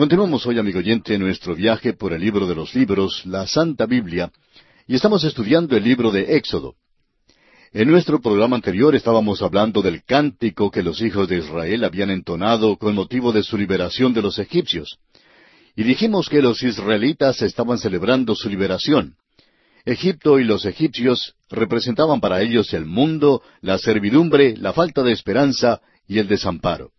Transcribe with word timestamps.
Continuamos 0.00 0.46
hoy, 0.46 0.58
amigo 0.58 0.78
oyente, 0.78 1.18
nuestro 1.18 1.54
viaje 1.54 1.92
por 1.92 2.14
el 2.14 2.22
libro 2.22 2.46
de 2.46 2.54
los 2.54 2.74
libros, 2.74 3.20
la 3.26 3.46
Santa 3.46 3.84
Biblia, 3.84 4.32
y 4.88 4.94
estamos 4.94 5.24
estudiando 5.24 5.76
el 5.76 5.84
libro 5.84 6.10
de 6.10 6.38
Éxodo. 6.38 6.76
En 7.70 7.90
nuestro 7.90 8.18
programa 8.18 8.56
anterior 8.56 8.94
estábamos 8.94 9.42
hablando 9.42 9.82
del 9.82 10.02
cántico 10.02 10.70
que 10.70 10.82
los 10.82 11.02
hijos 11.02 11.28
de 11.28 11.40
Israel 11.40 11.84
habían 11.84 12.08
entonado 12.08 12.78
con 12.78 12.94
motivo 12.94 13.30
de 13.30 13.42
su 13.42 13.58
liberación 13.58 14.14
de 14.14 14.22
los 14.22 14.38
egipcios. 14.38 14.96
Y 15.76 15.82
dijimos 15.82 16.30
que 16.30 16.40
los 16.40 16.62
israelitas 16.62 17.42
estaban 17.42 17.76
celebrando 17.76 18.34
su 18.34 18.48
liberación. 18.48 19.16
Egipto 19.84 20.38
y 20.38 20.44
los 20.44 20.64
egipcios 20.64 21.34
representaban 21.50 22.22
para 22.22 22.40
ellos 22.40 22.72
el 22.72 22.86
mundo, 22.86 23.42
la 23.60 23.76
servidumbre, 23.76 24.56
la 24.56 24.72
falta 24.72 25.02
de 25.02 25.12
esperanza 25.12 25.82
y 26.08 26.20
el 26.20 26.26
desamparo. 26.26 26.90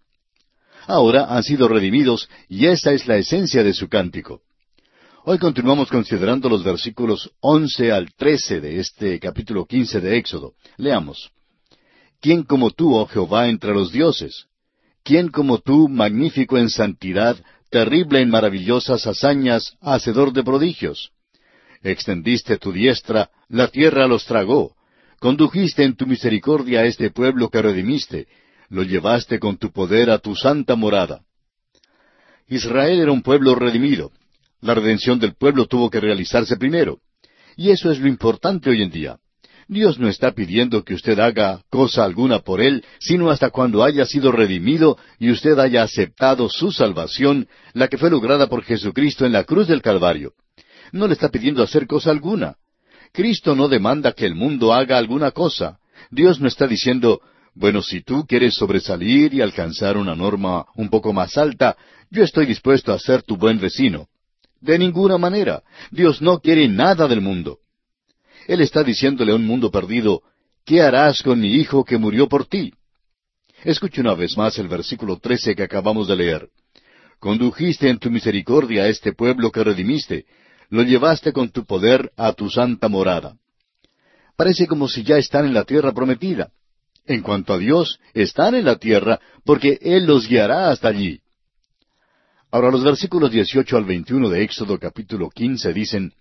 Ahora 0.88 1.26
han 1.26 1.44
sido 1.44 1.68
redimidos 1.68 2.30
y 2.50 2.68
esa 2.68 2.92
es 2.92 3.08
la 3.08 3.18
esencia 3.18 3.64
de 3.64 3.74
su 3.74 3.88
cántico. 3.88 4.42
Hoy 5.24 5.38
continuamos 5.38 5.90
considerando 5.90 6.50
los 6.50 6.64
versículos 6.64 7.30
once 7.42 7.92
al 7.92 8.14
trece 8.16 8.60
de 8.60 8.80
este 8.80 9.20
capítulo 9.20 9.66
quince 9.66 10.02
de 10.02 10.18
Éxodo. 10.18 10.54
Leamos. 10.78 11.30
¿Quién 12.20 12.44
como 12.44 12.72
tú, 12.72 12.96
oh 12.96 13.06
Jehová, 13.06 13.48
entre 13.48 13.74
los 13.74 13.92
dioses? 13.92 14.46
¿Quién 15.04 15.30
como 15.30 15.60
tú, 15.60 15.88
magnífico 15.90 16.58
en 16.58 16.70
santidad, 16.70 17.38
terrible 17.70 18.22
en 18.22 18.30
maravillosas 18.30 19.06
hazañas, 19.06 19.76
hacedor 19.82 20.34
de 20.34 20.44
prodigios? 20.44 21.12
Extendiste 21.84 22.58
tu 22.58 22.72
diestra, 22.72 23.30
la 23.50 23.68
tierra 23.68 24.08
los 24.08 24.26
tragó. 24.26 24.76
Condujiste 25.20 25.84
en 25.84 25.96
tu 25.96 26.08
misericordia 26.08 26.82
a 26.82 26.86
este 26.86 27.12
pueblo 27.12 27.50
que 27.50 27.62
redimiste, 27.62 28.28
lo 28.72 28.82
llevaste 28.82 29.38
con 29.38 29.58
tu 29.58 29.72
poder 29.72 30.10
a 30.10 30.18
tu 30.18 30.36
santa 30.36 30.76
morada. 30.76 31.22
Israel 32.48 33.00
era 33.00 33.12
un 33.12 33.22
pueblo 33.22 33.54
redimido. 33.54 34.12
La 34.62 34.74
redención 34.74 35.20
del 35.20 35.36
pueblo 35.36 35.68
tuvo 35.68 35.92
que 35.92 36.00
realizarse 36.00 36.58
primero. 36.58 36.98
Y 37.56 37.70
eso 37.70 37.92
es 37.92 38.00
lo 38.00 38.08
importante 38.08 38.72
hoy 38.72 38.82
en 38.82 38.90
día. 38.90 39.18
Dios 39.68 40.00
no 40.00 40.10
está 40.10 40.32
pidiendo 40.32 40.84
que 40.84 40.96
usted 40.96 41.20
haga 41.20 41.62
cosa 41.70 42.04
alguna 42.04 42.40
por 42.40 42.62
Él, 42.62 42.84
sino 43.00 43.30
hasta 43.30 43.52
cuando 43.52 43.84
haya 43.84 44.06
sido 44.06 44.32
redimido 44.32 44.98
y 45.20 45.30
usted 45.30 45.60
haya 45.60 45.84
aceptado 45.84 46.50
su 46.50 46.72
salvación, 46.72 47.48
la 47.74 47.88
que 47.88 48.00
fue 48.00 48.10
lograda 48.10 48.48
por 48.48 48.64
Jesucristo 48.64 49.26
en 49.26 49.34
la 49.34 49.44
cruz 49.44 49.68
del 49.68 49.84
Calvario 49.84 50.34
no 50.92 51.08
le 51.08 51.14
está 51.14 51.30
pidiendo 51.30 51.64
hacer 51.64 51.88
cosa 51.88 52.12
alguna. 52.12 52.56
Cristo 53.12 53.56
no 53.56 53.68
demanda 53.68 54.14
que 54.14 54.26
el 54.26 54.36
mundo 54.36 54.74
haga 54.74 54.98
alguna 54.98 55.32
cosa. 55.32 55.80
Dios 56.10 56.40
no 56.40 56.48
está 56.48 56.68
diciendo, 56.68 57.22
bueno, 57.54 57.82
si 57.82 58.02
tú 58.02 58.26
quieres 58.26 58.56
sobresalir 58.56 59.34
y 59.34 59.42
alcanzar 59.42 59.98
una 59.98 60.16
norma 60.16 60.66
un 60.76 60.90
poco 60.90 61.12
más 61.12 61.38
alta, 61.38 61.76
yo 62.10 62.24
estoy 62.24 62.46
dispuesto 62.46 62.94
a 62.94 63.00
ser 63.00 63.24
tu 63.24 63.36
buen 63.36 63.60
vecino. 63.60 64.08
De 64.62 64.78
ninguna 64.78 65.18
manera. 65.18 65.64
Dios 65.92 66.22
no 66.22 66.40
quiere 66.40 66.68
nada 66.68 67.08
del 67.08 67.22
mundo. 67.22 67.60
Él 68.48 68.62
está 68.62 68.84
diciéndole 68.84 69.32
a 69.32 69.36
un 69.36 69.46
mundo 69.46 69.70
perdido, 69.70 70.22
¿qué 70.66 70.82
harás 70.82 71.22
con 71.22 71.40
mi 71.40 71.56
hijo 71.56 71.84
que 71.84 71.98
murió 71.98 72.28
por 72.28 72.46
ti? 72.46 72.74
Escuche 73.64 74.02
una 74.02 74.16
vez 74.16 74.38
más 74.38 74.58
el 74.58 74.68
versículo 74.68 75.18
trece 75.18 75.56
que 75.56 75.64
acabamos 75.64 76.08
de 76.08 76.16
leer. 76.16 76.50
Condujiste 77.20 77.90
en 77.90 78.00
tu 78.00 78.10
misericordia 78.10 78.84
a 78.84 78.88
este 78.88 79.14
pueblo 79.14 79.52
que 79.52 79.64
redimiste, 79.64 80.26
lo 80.70 80.84
llevaste 80.84 81.34
con 81.34 81.50
tu 81.50 81.66
poder 81.66 82.12
a 82.18 82.34
tu 82.34 82.50
santa 82.50 82.88
morada. 82.88 83.36
Parece 84.36 84.66
como 84.66 84.88
si 84.88 85.04
ya 85.04 85.18
están 85.18 85.46
en 85.46 85.54
la 85.54 85.66
tierra 85.66 85.92
prometida. 85.92 86.52
En 87.06 87.22
cuanto 87.22 87.54
a 87.54 87.58
Dios, 87.58 88.00
están 88.14 88.56
en 88.56 88.66
la 88.66 88.78
tierra 88.78 89.20
porque 89.44 89.80
Él 89.82 90.06
los 90.06 90.28
guiará 90.28 90.70
hasta 90.70 90.90
allí. 90.90 91.20
Ahora 92.52 92.70
los 92.70 92.84
versículos 92.84 93.32
18 93.32 93.78
al 93.78 93.86
21 93.86 94.30
de 94.30 94.44
Éxodo 94.44 94.78
capítulo 94.78 95.30
15 95.30 95.74
dicen, 95.74 96.14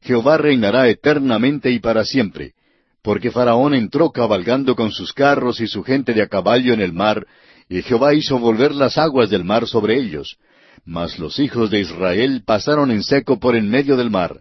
Jehová 0.00 0.38
reinará 0.38 0.88
eternamente 0.88 1.70
y 1.70 1.78
para 1.78 2.04
siempre, 2.04 2.54
porque 3.02 3.30
Faraón 3.30 3.74
entró 3.74 4.10
cabalgando 4.10 4.74
con 4.74 4.90
sus 4.90 5.12
carros 5.12 5.60
y 5.60 5.66
su 5.66 5.82
gente 5.82 6.14
de 6.14 6.22
a 6.22 6.28
caballo 6.28 6.72
en 6.72 6.80
el 6.80 6.92
mar, 6.92 7.26
y 7.68 7.82
Jehová 7.82 8.14
hizo 8.14 8.38
volver 8.38 8.74
las 8.74 8.98
aguas 8.98 9.30
del 9.30 9.44
mar 9.44 9.66
sobre 9.66 9.98
ellos, 9.98 10.38
mas 10.84 11.18
los 11.18 11.38
hijos 11.38 11.70
de 11.70 11.80
Israel 11.80 12.42
pasaron 12.44 12.90
en 12.90 13.02
seco 13.02 13.38
por 13.38 13.54
en 13.54 13.68
medio 13.68 13.96
del 13.96 14.10
mar. 14.10 14.40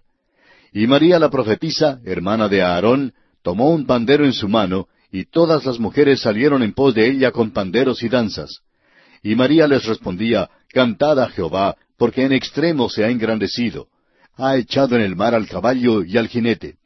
Y 0.71 0.87
María 0.87 1.19
la 1.19 1.29
profetisa, 1.29 1.99
hermana 2.05 2.47
de 2.47 2.61
Aarón, 2.61 3.13
tomó 3.43 3.71
un 3.71 3.85
pandero 3.85 4.25
en 4.25 4.33
su 4.33 4.47
mano, 4.47 4.87
y 5.11 5.25
todas 5.25 5.65
las 5.65 5.79
mujeres 5.79 6.21
salieron 6.21 6.63
en 6.63 6.73
pos 6.73 6.93
de 6.93 7.07
ella 7.07 7.31
con 7.31 7.51
panderos 7.51 8.03
y 8.03 8.09
danzas. 8.09 8.61
Y 9.23 9.35
María 9.35 9.67
les 9.67 9.85
respondía, 9.85 10.49
Cantad 10.71 11.19
a 11.19 11.29
Jehová, 11.29 11.75
porque 11.97 12.23
en 12.23 12.31
extremo 12.31 12.89
se 12.89 13.03
ha 13.03 13.09
engrandecido. 13.09 13.87
Ha 14.37 14.55
echado 14.57 14.95
en 14.95 15.01
el 15.01 15.15
mar 15.15 15.35
al 15.35 15.47
caballo 15.47 16.03
y 16.03 16.17
al 16.17 16.27
jinete. 16.27 16.77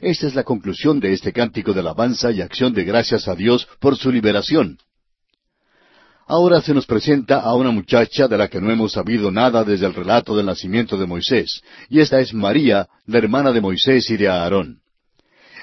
Esta 0.00 0.28
es 0.28 0.34
la 0.34 0.44
conclusión 0.44 1.00
de 1.00 1.12
este 1.12 1.32
cántico 1.32 1.72
de 1.72 1.80
alabanza 1.80 2.30
y 2.30 2.40
acción 2.40 2.72
de 2.72 2.84
gracias 2.84 3.26
a 3.26 3.34
Dios 3.34 3.66
por 3.80 3.96
su 3.96 4.12
liberación. 4.12 4.78
Ahora 6.26 6.60
se 6.60 6.74
nos 6.74 6.86
presenta 6.86 7.40
a 7.40 7.54
una 7.54 7.70
muchacha 7.70 8.28
de 8.28 8.36
la 8.36 8.48
que 8.48 8.60
no 8.60 8.70
hemos 8.70 8.92
sabido 8.92 9.30
nada 9.30 9.64
desde 9.64 9.86
el 9.86 9.94
relato 9.94 10.36
del 10.36 10.46
nacimiento 10.46 10.96
de 10.98 11.06
Moisés, 11.06 11.62
y 11.88 12.00
esta 12.00 12.20
es 12.20 12.34
María, 12.34 12.86
la 13.06 13.18
hermana 13.18 13.50
de 13.50 13.62
Moisés 13.62 14.08
y 14.10 14.16
de 14.16 14.28
Aarón. 14.28 14.80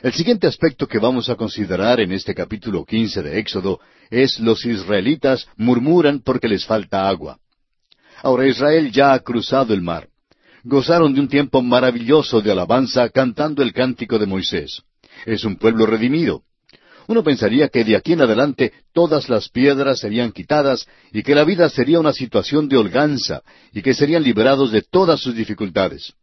El 0.06 0.14
siguiente 0.14 0.46
aspecto 0.46 0.88
que 0.88 1.00
vamos 1.00 1.30
a 1.30 1.36
considerar 1.36 2.00
en 2.00 2.12
este 2.12 2.36
capítulo 2.36 2.86
quince 2.86 3.24
de 3.24 3.40
Éxodo 3.40 3.80
es 4.12 4.40
los 4.40 4.64
israelitas 4.64 5.48
murmuran 5.58 6.20
porque 6.20 6.48
les 6.48 6.64
falta 6.64 7.10
agua. 7.10 7.40
Ahora 8.22 8.46
Israel 8.48 8.92
ya 8.92 9.14
ha 9.14 9.20
cruzado 9.22 9.74
el 9.74 9.82
mar. 9.82 10.08
Gozaron 10.64 11.12
de 11.12 11.22
un 11.22 11.28
tiempo 11.28 11.64
maravilloso 11.64 12.40
de 12.40 12.52
alabanza 12.52 13.10
cantando 13.10 13.64
el 13.64 13.74
cántico 13.74 14.20
de 14.20 14.28
Moisés. 14.28 14.84
Es 15.26 15.44
un 15.44 15.56
pueblo 15.56 15.88
redimido. 15.88 16.44
Uno 17.08 17.24
pensaría 17.24 17.70
que 17.70 17.84
de 17.84 17.96
aquí 17.96 18.14
en 18.14 18.22
adelante 18.22 18.74
todas 18.94 19.28
las 19.28 19.50
piedras 19.50 20.02
serían 20.02 20.32
quitadas 20.32 20.86
y 21.14 21.24
que 21.24 21.34
la 21.34 21.44
vida 21.44 21.68
sería 21.68 22.00
una 22.00 22.14
situación 22.14 22.70
de 22.70 22.78
holganza 22.78 23.42
y 23.74 23.82
que 23.82 23.96
serían 23.96 24.22
liberados 24.22 24.72
de 24.72 24.84
todas 24.84 25.20
sus 25.20 25.34
dificultades. 25.34 26.14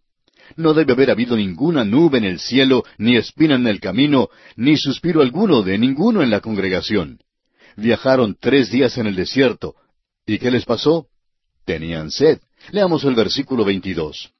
No 0.56 0.74
debe 0.74 0.92
haber 0.92 1.10
habido 1.10 1.36
ninguna 1.36 1.84
nube 1.84 2.18
en 2.18 2.24
el 2.24 2.38
cielo, 2.38 2.84
ni 2.98 3.16
espina 3.16 3.54
en 3.54 3.66
el 3.66 3.80
camino, 3.80 4.28
ni 4.56 4.76
suspiro 4.76 5.22
alguno 5.22 5.62
de 5.62 5.78
ninguno 5.78 6.22
en 6.22 6.30
la 6.30 6.40
congregación. 6.40 7.18
Viajaron 7.76 8.36
tres 8.38 8.70
días 8.70 8.98
en 8.98 9.06
el 9.06 9.16
desierto. 9.16 9.74
¿Y 10.26 10.38
qué 10.38 10.50
les 10.50 10.64
pasó? 10.64 11.06
Tenían 11.64 12.10
sed. 12.10 12.38
Leamos 12.70 13.04
el 13.04 13.14
versículo 13.14 13.64
22. 13.64 14.30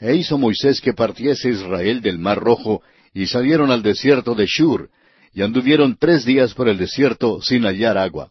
E 0.00 0.14
hizo 0.16 0.38
Moisés 0.38 0.80
que 0.80 0.92
partiese 0.92 1.50
Israel 1.50 2.00
del 2.00 2.18
mar 2.18 2.38
rojo, 2.38 2.82
y 3.12 3.26
salieron 3.26 3.70
al 3.70 3.82
desierto 3.82 4.34
de 4.34 4.46
Shur, 4.46 4.90
y 5.32 5.42
anduvieron 5.42 5.96
tres 5.98 6.24
días 6.24 6.54
por 6.54 6.68
el 6.68 6.78
desierto 6.78 7.40
sin 7.42 7.64
hallar 7.64 7.96
agua. 7.96 8.30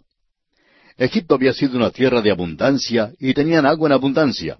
Egipto 0.97 1.35
había 1.35 1.53
sido 1.53 1.77
una 1.77 1.89
tierra 1.89 2.21
de 2.21 2.31
abundancia 2.31 3.11
y 3.19 3.33
tenían 3.33 3.65
agua 3.65 3.89
en 3.89 3.93
abundancia. 3.93 4.57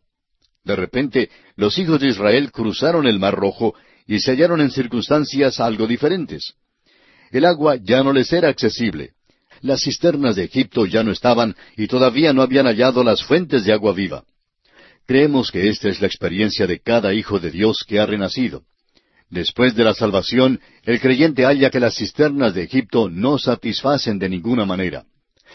De 0.63 0.75
repente, 0.75 1.29
los 1.56 1.78
hijos 1.78 2.00
de 2.00 2.07
Israel 2.07 2.51
cruzaron 2.51 3.06
el 3.06 3.19
Mar 3.19 3.35
Rojo 3.35 3.75
y 4.07 4.19
se 4.19 4.31
hallaron 4.31 4.62
en 4.62 4.72
circunstancias 4.72 5.59
algo 5.59 5.88
diferentes. 5.88 6.53
El 7.31 7.46
agua 7.46 7.75
ya 7.75 8.03
no 8.03 8.13
les 8.13 8.31
era 8.31 8.50
accesible. 8.50 9.12
Las 9.62 9.81
cisternas 9.81 10.35
de 10.35 10.44
Egipto 10.44 10.85
ya 10.85 11.03
no 11.03 11.12
estaban 11.12 11.56
y 11.75 11.88
todavía 11.88 12.34
no 12.34 12.41
habían 12.41 12.66
hallado 12.66 13.03
las 13.03 13.23
fuentes 13.23 13.66
de 13.66 13.73
agua 13.73 13.94
viva. 13.94 14.23
Creemos 15.06 15.52
que 15.52 15.69
esta 15.69 15.90
es 15.90 16.00
la 16.00 16.07
experiencia 16.07 16.66
de 16.68 16.79
cada 16.79 17.13
hijo 17.13 17.40
de 17.40 17.52
Dios 17.52 17.84
que 17.88 18.00
ha 18.00 18.06
renacido. 18.06 18.63
Después 19.29 19.75
de 19.75 19.84
la 19.84 19.94
salvación, 19.94 20.62
el 20.84 21.00
creyente 21.02 21.44
halla 21.44 21.69
que 21.69 21.79
las 21.79 21.96
cisternas 21.96 22.53
de 22.53 22.63
Egipto 22.63 23.09
no 23.09 23.38
satisfacen 23.38 24.19
de 24.19 24.29
ninguna 24.29 24.66
manera. 24.66 25.06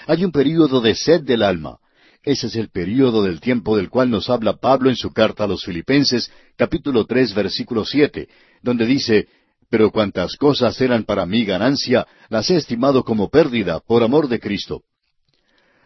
Hay 0.07 0.25
un 0.25 0.33
período 0.33 0.81
de 0.81 0.95
sed 0.95 1.23
del 1.23 1.43
alma. 1.43 1.79
Ese 2.23 2.49
es 2.49 2.56
el 2.56 2.69
período 2.69 3.23
del 3.23 3.41
tiempo 3.41 3.77
del 3.77 3.89
cual 3.89 4.11
nos 4.11 4.29
habla 4.29 4.55
Pablo 4.55 4.91
en 4.91 4.97
su 4.97 5.12
carta 5.12 5.44
a 5.44 5.47
los 5.47 5.65
Filipenses, 5.65 6.31
capítulo 6.56 7.06
tres, 7.06 7.35
versículo 7.35 7.85
siete, 7.85 8.29
donde 8.62 8.87
dice, 8.87 9.29
Pero 9.70 9.91
cuantas 9.91 10.37
cosas 10.37 10.81
eran 10.81 11.05
para 11.05 11.26
mí 11.26 11.44
ganancia, 11.44 12.06
las 12.29 12.50
he 12.50 12.56
estimado 12.56 13.05
como 13.05 13.29
pérdida 13.31 13.81
por 13.81 14.03
amor 14.03 14.29
de 14.29 14.41
Cristo. 14.41 14.82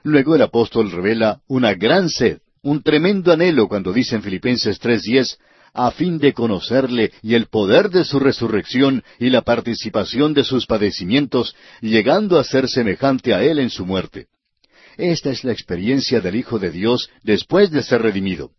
Luego 0.04 0.34
el 0.34 0.42
apóstol 0.42 0.90
revela 0.90 1.40
una 1.48 1.74
gran 1.74 2.08
sed, 2.08 2.40
un 2.62 2.82
tremendo 2.82 3.32
anhelo 3.32 3.68
cuando 3.68 3.92
dice 3.92 4.16
en 4.16 4.22
Filipenses 4.22 4.78
tres 4.78 5.02
diez, 5.02 5.38
a 5.74 5.90
fin 5.90 6.18
de 6.18 6.32
conocerle 6.32 7.12
y 7.22 7.34
el 7.34 7.46
poder 7.46 7.90
de 7.90 8.04
su 8.04 8.18
resurrección 8.18 9.02
y 9.18 9.30
la 9.30 9.42
participación 9.42 10.34
de 10.34 10.44
sus 10.44 10.66
padecimientos, 10.66 11.54
llegando 11.80 12.38
a 12.38 12.44
ser 12.44 12.68
semejante 12.68 13.34
a 13.34 13.42
él 13.42 13.58
en 13.58 13.70
su 13.70 13.86
muerte. 13.86 14.26
Esta 14.96 15.30
es 15.30 15.44
la 15.44 15.52
experiencia 15.52 16.20
del 16.20 16.36
Hijo 16.36 16.58
de 16.58 16.70
Dios 16.70 17.10
después 17.22 17.70
de 17.70 17.82
ser 17.82 18.02
redimido. 18.02 18.50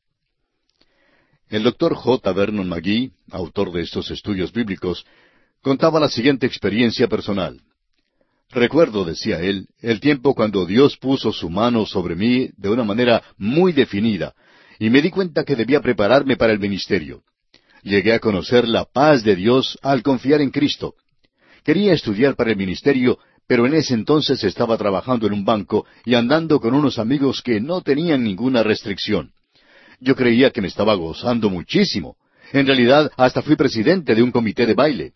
El 1.50 1.64
doctor 1.64 1.94
J. 1.94 2.34
Vernon 2.34 2.68
McGee, 2.68 3.12
autor 3.32 3.72
de 3.72 3.82
estos 3.82 4.10
estudios 4.10 4.52
bíblicos, 4.52 5.06
contaba 5.62 6.00
la 6.00 6.10
siguiente 6.10 6.48
experiencia 6.48 7.08
personal. 7.08 7.62
Recuerdo, 8.50 9.06
decía 9.06 9.40
él, 9.40 9.68
el 9.82 10.00
tiempo 10.00 10.36
cuando 10.36 10.66
Dios 10.66 10.98
puso 10.98 11.32
su 11.32 11.50
mano 11.50 11.86
sobre 11.86 12.16
mí 12.16 12.50
de 12.58 12.70
una 12.70 12.84
manera 12.84 13.24
muy 13.38 13.72
definida, 13.72 14.34
y 14.80 14.90
me 14.90 15.02
di 15.02 15.10
cuenta 15.12 15.44
que 15.44 15.56
debía 15.56 15.82
prepararme 15.82 16.38
para 16.38 16.54
el 16.54 16.60
ministerio. 16.60 17.24
Llegué 17.84 18.14
a 18.14 18.20
conocer 18.20 18.68
la 18.68 18.86
paz 18.86 19.24
de 19.24 19.36
Dios 19.36 19.78
al 19.82 20.04
confiar 20.04 20.42
en 20.42 20.52
Cristo. 20.52 20.96
Quería 21.64 21.94
estudiar 21.94 22.36
para 22.36 22.52
el 22.52 22.58
ministerio, 22.58 23.20
pero 23.48 23.66
en 23.66 23.74
ese 23.74 23.94
entonces 23.94 24.44
estaba 24.44 24.78
trabajando 24.78 25.28
en 25.28 25.34
un 25.34 25.45
banco 25.45 25.86
y 26.06 26.16
andando 26.16 26.60
con 26.60 26.74
unos 26.74 27.00
amigos 27.00 27.42
que 27.42 27.60
no 27.60 27.81
tenían 27.81 28.24
ninguna 28.24 28.63
restricción. 28.63 29.31
Yo 30.00 30.16
creía 30.16 30.51
que 30.51 30.62
me 30.62 30.68
estaba 30.68 30.95
gozando 30.95 31.50
muchísimo. 31.50 32.18
En 32.51 32.66
realidad, 32.66 33.12
hasta 33.18 33.42
fui 33.42 33.56
presidente 33.56 34.16
de 34.16 34.24
un 34.24 34.31
comité 34.31 34.66
de 34.66 34.74
baile. 34.74 35.13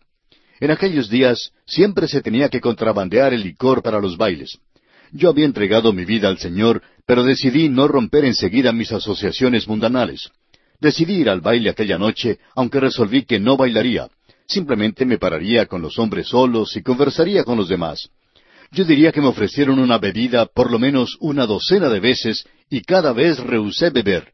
En 0.60 0.70
aquellos 0.70 1.08
días 1.08 1.52
siempre 1.66 2.08
se 2.08 2.20
tenía 2.20 2.48
que 2.48 2.60
contrabandear 2.60 3.32
el 3.32 3.42
licor 3.42 3.82
para 3.82 4.00
los 4.00 4.16
bailes. 4.16 4.58
Yo 5.12 5.30
había 5.30 5.46
entregado 5.46 5.92
mi 5.92 6.04
vida 6.04 6.28
al 6.28 6.38
Señor, 6.38 6.82
pero 7.06 7.24
decidí 7.24 7.68
no 7.68 7.88
romper 7.88 8.24
enseguida 8.24 8.72
mis 8.72 8.92
asociaciones 8.92 9.66
mundanales. 9.68 10.30
Decidí 10.80 11.14
ir 11.14 11.30
al 11.30 11.40
baile 11.40 11.70
aquella 11.70 11.98
noche, 11.98 12.38
aunque 12.54 12.80
resolví 12.80 13.24
que 13.24 13.40
no 13.40 13.56
bailaría. 13.56 14.08
Simplemente 14.46 15.04
me 15.04 15.18
pararía 15.18 15.66
con 15.66 15.82
los 15.82 15.98
hombres 15.98 16.28
solos 16.28 16.76
y 16.76 16.82
conversaría 16.82 17.44
con 17.44 17.56
los 17.56 17.68
demás. 17.68 18.10
Yo 18.70 18.84
diría 18.84 19.12
que 19.12 19.20
me 19.20 19.28
ofrecieron 19.28 19.78
una 19.78 19.98
bebida 19.98 20.46
por 20.46 20.70
lo 20.70 20.78
menos 20.78 21.16
una 21.20 21.46
docena 21.46 21.88
de 21.88 22.00
veces 22.00 22.44
y 22.68 22.82
cada 22.82 23.12
vez 23.12 23.38
rehusé 23.38 23.90
beber. 23.90 24.32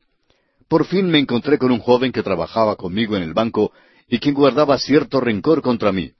Por 0.68 0.86
fin 0.86 1.08
me 1.08 1.18
encontré 1.18 1.58
con 1.58 1.70
un 1.70 1.78
joven 1.78 2.10
que 2.10 2.22
trabajaba 2.22 2.76
conmigo 2.76 3.16
en 3.16 3.22
el 3.22 3.32
banco 3.32 3.72
y 4.08 4.18
quien 4.18 4.34
guardaba 4.34 4.78
cierto 4.78 5.20
rencor 5.20 5.62
contra 5.62 5.92
mí. 5.92 6.12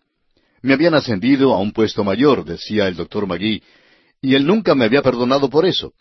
Me 0.63 0.75
habían 0.75 0.95
ascendido 0.95 1.53
a 1.53 1.59
un 1.59 1.73
puesto 1.73 2.05
mayor, 2.05 2.45
decía 2.45 2.89
el 2.89 2.97
doctor 2.97 3.27
Magui, 3.27 3.63
y 4.23 4.35
él 4.35 4.47
nunca 4.47 4.75
me 4.75 4.85
había 4.85 5.03
perdonado 5.03 5.51
por 5.51 5.67
eso. 5.67 5.93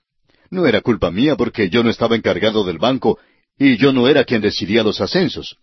No 0.50 0.66
era 0.68 0.82
culpa 0.82 1.12
mía 1.12 1.36
porque 1.36 1.70
yo 1.70 1.84
no 1.84 1.90
estaba 1.90 2.16
encargado 2.16 2.64
del 2.64 2.78
banco 2.78 3.18
y 3.58 3.78
yo 3.78 3.92
no 3.92 4.08
era 4.08 4.24
quien 4.24 4.42
decidía 4.42 4.84
los 4.84 5.02
ascensos. 5.02 5.58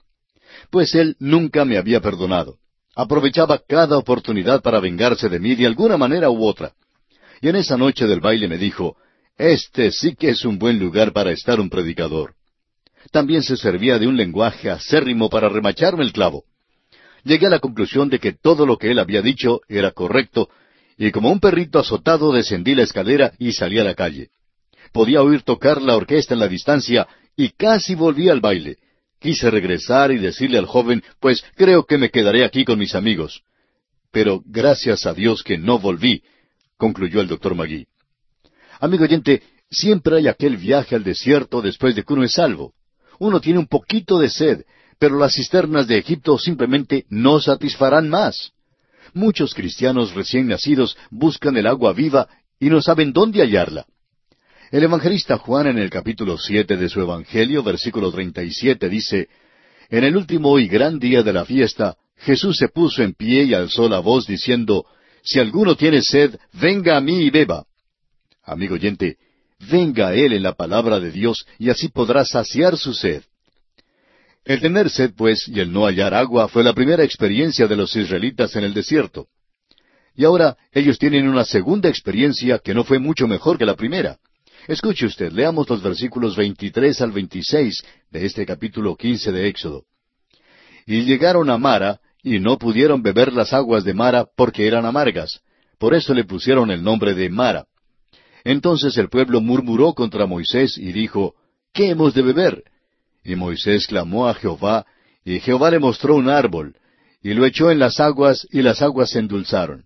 Pues 0.70 0.94
él 0.94 1.16
nunca 1.18 1.64
me 1.64 1.78
había 1.78 2.00
perdonado. 2.00 2.58
Aprovechaba 3.00 3.58
cada 3.66 3.96
oportunidad 3.96 4.60
para 4.60 4.78
vengarse 4.78 5.30
de 5.30 5.40
mí 5.40 5.54
de 5.54 5.64
alguna 5.64 5.96
manera 5.96 6.28
u 6.28 6.44
otra. 6.44 6.74
Y 7.40 7.48
en 7.48 7.56
esa 7.56 7.78
noche 7.78 8.06
del 8.06 8.20
baile 8.20 8.46
me 8.46 8.58
dijo, 8.58 8.94
Este 9.38 9.90
sí 9.90 10.14
que 10.14 10.28
es 10.28 10.44
un 10.44 10.58
buen 10.58 10.78
lugar 10.78 11.14
para 11.14 11.32
estar 11.32 11.60
un 11.60 11.70
predicador. 11.70 12.34
También 13.10 13.42
se 13.42 13.56
servía 13.56 13.98
de 13.98 14.06
un 14.06 14.18
lenguaje 14.18 14.68
acérrimo 14.68 15.30
para 15.30 15.48
remacharme 15.48 16.04
el 16.04 16.12
clavo. 16.12 16.44
Llegué 17.24 17.46
a 17.46 17.50
la 17.50 17.58
conclusión 17.58 18.10
de 18.10 18.18
que 18.18 18.34
todo 18.34 18.66
lo 18.66 18.76
que 18.76 18.90
él 18.90 18.98
había 18.98 19.22
dicho 19.22 19.62
era 19.66 19.92
correcto, 19.92 20.50
y 20.98 21.10
como 21.10 21.30
un 21.30 21.40
perrito 21.40 21.78
azotado 21.78 22.30
descendí 22.32 22.74
la 22.74 22.82
escalera 22.82 23.32
y 23.38 23.52
salí 23.52 23.78
a 23.78 23.84
la 23.84 23.94
calle. 23.94 24.28
Podía 24.92 25.22
oír 25.22 25.40
tocar 25.40 25.80
la 25.80 25.96
orquesta 25.96 26.34
en 26.34 26.40
la 26.40 26.48
distancia 26.48 27.08
y 27.34 27.48
casi 27.48 27.94
volví 27.94 28.28
al 28.28 28.42
baile. 28.42 28.76
Quise 29.20 29.50
regresar 29.50 30.12
y 30.12 30.18
decirle 30.18 30.58
al 30.58 30.64
joven, 30.64 31.04
pues 31.20 31.44
creo 31.54 31.84
que 31.84 31.98
me 31.98 32.10
quedaré 32.10 32.42
aquí 32.42 32.64
con 32.64 32.78
mis 32.78 32.94
amigos. 32.94 33.42
Pero 34.10 34.42
gracias 34.46 35.04
a 35.04 35.12
Dios 35.12 35.42
que 35.42 35.58
no 35.58 35.78
volví, 35.78 36.22
concluyó 36.78 37.20
el 37.20 37.28
doctor 37.28 37.54
Magui. 37.54 37.86
Amigo 38.80 39.04
oyente, 39.04 39.42
siempre 39.70 40.16
hay 40.16 40.26
aquel 40.26 40.56
viaje 40.56 40.96
al 40.96 41.04
desierto 41.04 41.60
después 41.60 41.94
de 41.94 42.02
que 42.02 42.14
uno 42.14 42.24
es 42.24 42.32
salvo. 42.32 42.72
Uno 43.18 43.40
tiene 43.42 43.58
un 43.58 43.66
poquito 43.66 44.18
de 44.18 44.30
sed, 44.30 44.64
pero 44.98 45.18
las 45.18 45.34
cisternas 45.34 45.86
de 45.86 45.98
Egipto 45.98 46.38
simplemente 46.38 47.04
no 47.10 47.40
satisfarán 47.40 48.08
más. 48.08 48.52
Muchos 49.12 49.52
cristianos 49.54 50.14
recién 50.14 50.46
nacidos 50.46 50.96
buscan 51.10 51.58
el 51.58 51.66
agua 51.66 51.92
viva 51.92 52.26
y 52.58 52.70
no 52.70 52.80
saben 52.80 53.12
dónde 53.12 53.42
hallarla. 53.42 53.84
El 54.70 54.84
evangelista 54.84 55.36
Juan 55.36 55.66
en 55.66 55.78
el 55.78 55.90
capítulo 55.90 56.38
siete 56.38 56.76
de 56.76 56.88
su 56.88 57.00
Evangelio, 57.00 57.64
versículo 57.64 58.12
treinta 58.12 58.44
y 58.44 58.52
siete, 58.52 58.88
dice 58.88 59.28
En 59.88 60.04
el 60.04 60.16
último 60.16 60.60
y 60.60 60.68
gran 60.68 61.00
día 61.00 61.24
de 61.24 61.32
la 61.32 61.44
fiesta, 61.44 61.96
Jesús 62.18 62.56
se 62.56 62.68
puso 62.68 63.02
en 63.02 63.14
pie 63.14 63.42
y 63.42 63.54
alzó 63.54 63.88
la 63.88 63.98
voz 63.98 64.28
diciendo 64.28 64.86
Si 65.24 65.40
alguno 65.40 65.74
tiene 65.74 66.02
sed, 66.02 66.38
venga 66.52 66.96
a 66.96 67.00
mí 67.00 67.22
y 67.22 67.30
beba. 67.30 67.64
Amigo 68.44 68.74
oyente, 68.74 69.16
venga 69.68 70.08
a 70.08 70.14
Él 70.14 70.34
en 70.34 70.44
la 70.44 70.54
palabra 70.54 71.00
de 71.00 71.10
Dios 71.10 71.44
y 71.58 71.68
así 71.68 71.88
podrá 71.88 72.24
saciar 72.24 72.76
su 72.76 72.94
sed. 72.94 73.24
El 74.44 74.60
tener 74.60 74.88
sed, 74.88 75.14
pues, 75.16 75.48
y 75.48 75.58
el 75.58 75.72
no 75.72 75.86
hallar 75.86 76.14
agua 76.14 76.46
fue 76.46 76.62
la 76.62 76.74
primera 76.74 77.02
experiencia 77.02 77.66
de 77.66 77.74
los 77.74 77.96
israelitas 77.96 78.54
en 78.54 78.62
el 78.62 78.72
desierto. 78.72 79.26
Y 80.14 80.24
ahora 80.24 80.56
ellos 80.70 80.96
tienen 80.96 81.28
una 81.28 81.44
segunda 81.44 81.88
experiencia 81.88 82.60
que 82.60 82.72
no 82.72 82.84
fue 82.84 83.00
mucho 83.00 83.26
mejor 83.26 83.58
que 83.58 83.66
la 83.66 83.74
primera. 83.74 84.18
Escuche 84.68 85.06
usted, 85.06 85.32
leamos 85.32 85.68
los 85.68 85.82
versículos 85.82 86.36
23 86.36 87.00
al 87.00 87.12
26 87.12 87.82
de 88.10 88.26
este 88.26 88.44
capítulo 88.44 88.96
15 88.96 89.32
de 89.32 89.48
Éxodo. 89.48 89.84
Y 90.86 91.02
llegaron 91.02 91.50
a 91.50 91.58
Mara, 91.58 92.00
y 92.22 92.38
no 92.38 92.58
pudieron 92.58 93.02
beber 93.02 93.32
las 93.32 93.52
aguas 93.52 93.84
de 93.84 93.94
Mara 93.94 94.26
porque 94.36 94.66
eran 94.66 94.84
amargas. 94.84 95.40
Por 95.78 95.94
eso 95.94 96.12
le 96.12 96.24
pusieron 96.24 96.70
el 96.70 96.82
nombre 96.82 97.14
de 97.14 97.30
Mara. 97.30 97.66
Entonces 98.44 98.96
el 98.98 99.08
pueblo 99.08 99.40
murmuró 99.40 99.94
contra 99.94 100.26
Moisés 100.26 100.76
y 100.76 100.92
dijo, 100.92 101.34
¿Qué 101.72 101.90
hemos 101.90 102.14
de 102.14 102.22
beber? 102.22 102.64
Y 103.24 103.36
Moisés 103.36 103.86
clamó 103.86 104.28
a 104.28 104.34
Jehová, 104.34 104.86
y 105.24 105.40
Jehová 105.40 105.70
le 105.70 105.78
mostró 105.78 106.16
un 106.16 106.28
árbol, 106.28 106.76
y 107.22 107.34
lo 107.34 107.44
echó 107.44 107.70
en 107.70 107.78
las 107.78 108.00
aguas, 108.00 108.46
y 108.50 108.62
las 108.62 108.82
aguas 108.82 109.10
se 109.10 109.18
endulzaron. 109.18 109.84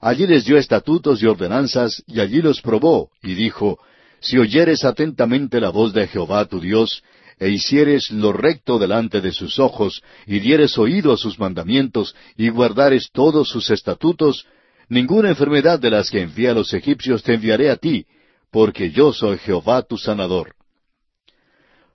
Allí 0.00 0.26
les 0.26 0.44
dio 0.44 0.56
estatutos 0.56 1.22
y 1.22 1.26
ordenanzas, 1.26 2.02
y 2.06 2.20
allí 2.20 2.42
los 2.42 2.60
probó, 2.60 3.10
y 3.22 3.34
dijo, 3.34 3.78
Si 4.22 4.38
oyeres 4.38 4.84
atentamente 4.84 5.60
la 5.60 5.70
voz 5.70 5.92
de 5.92 6.06
Jehová 6.06 6.46
tu 6.46 6.60
Dios, 6.60 7.02
e 7.38 7.48
hicieres 7.50 8.10
lo 8.10 8.32
recto 8.32 8.78
delante 8.78 9.20
de 9.20 9.32
sus 9.32 9.58
ojos, 9.58 10.02
y 10.26 10.38
dieres 10.38 10.78
oído 10.78 11.12
a 11.12 11.16
sus 11.16 11.38
mandamientos, 11.38 12.14
y 12.36 12.48
guardares 12.48 13.10
todos 13.12 13.48
sus 13.48 13.70
estatutos, 13.70 14.46
Ninguna 14.92 15.30
enfermedad 15.30 15.80
de 15.80 15.88
las 15.88 16.10
que 16.10 16.20
envié 16.20 16.50
a 16.50 16.54
los 16.54 16.74
egipcios 16.74 17.22
te 17.22 17.32
enviaré 17.32 17.70
a 17.70 17.76
ti, 17.76 18.04
porque 18.50 18.90
yo 18.90 19.14
soy 19.14 19.38
Jehová 19.38 19.80
tu 19.80 19.96
sanador. 19.96 20.54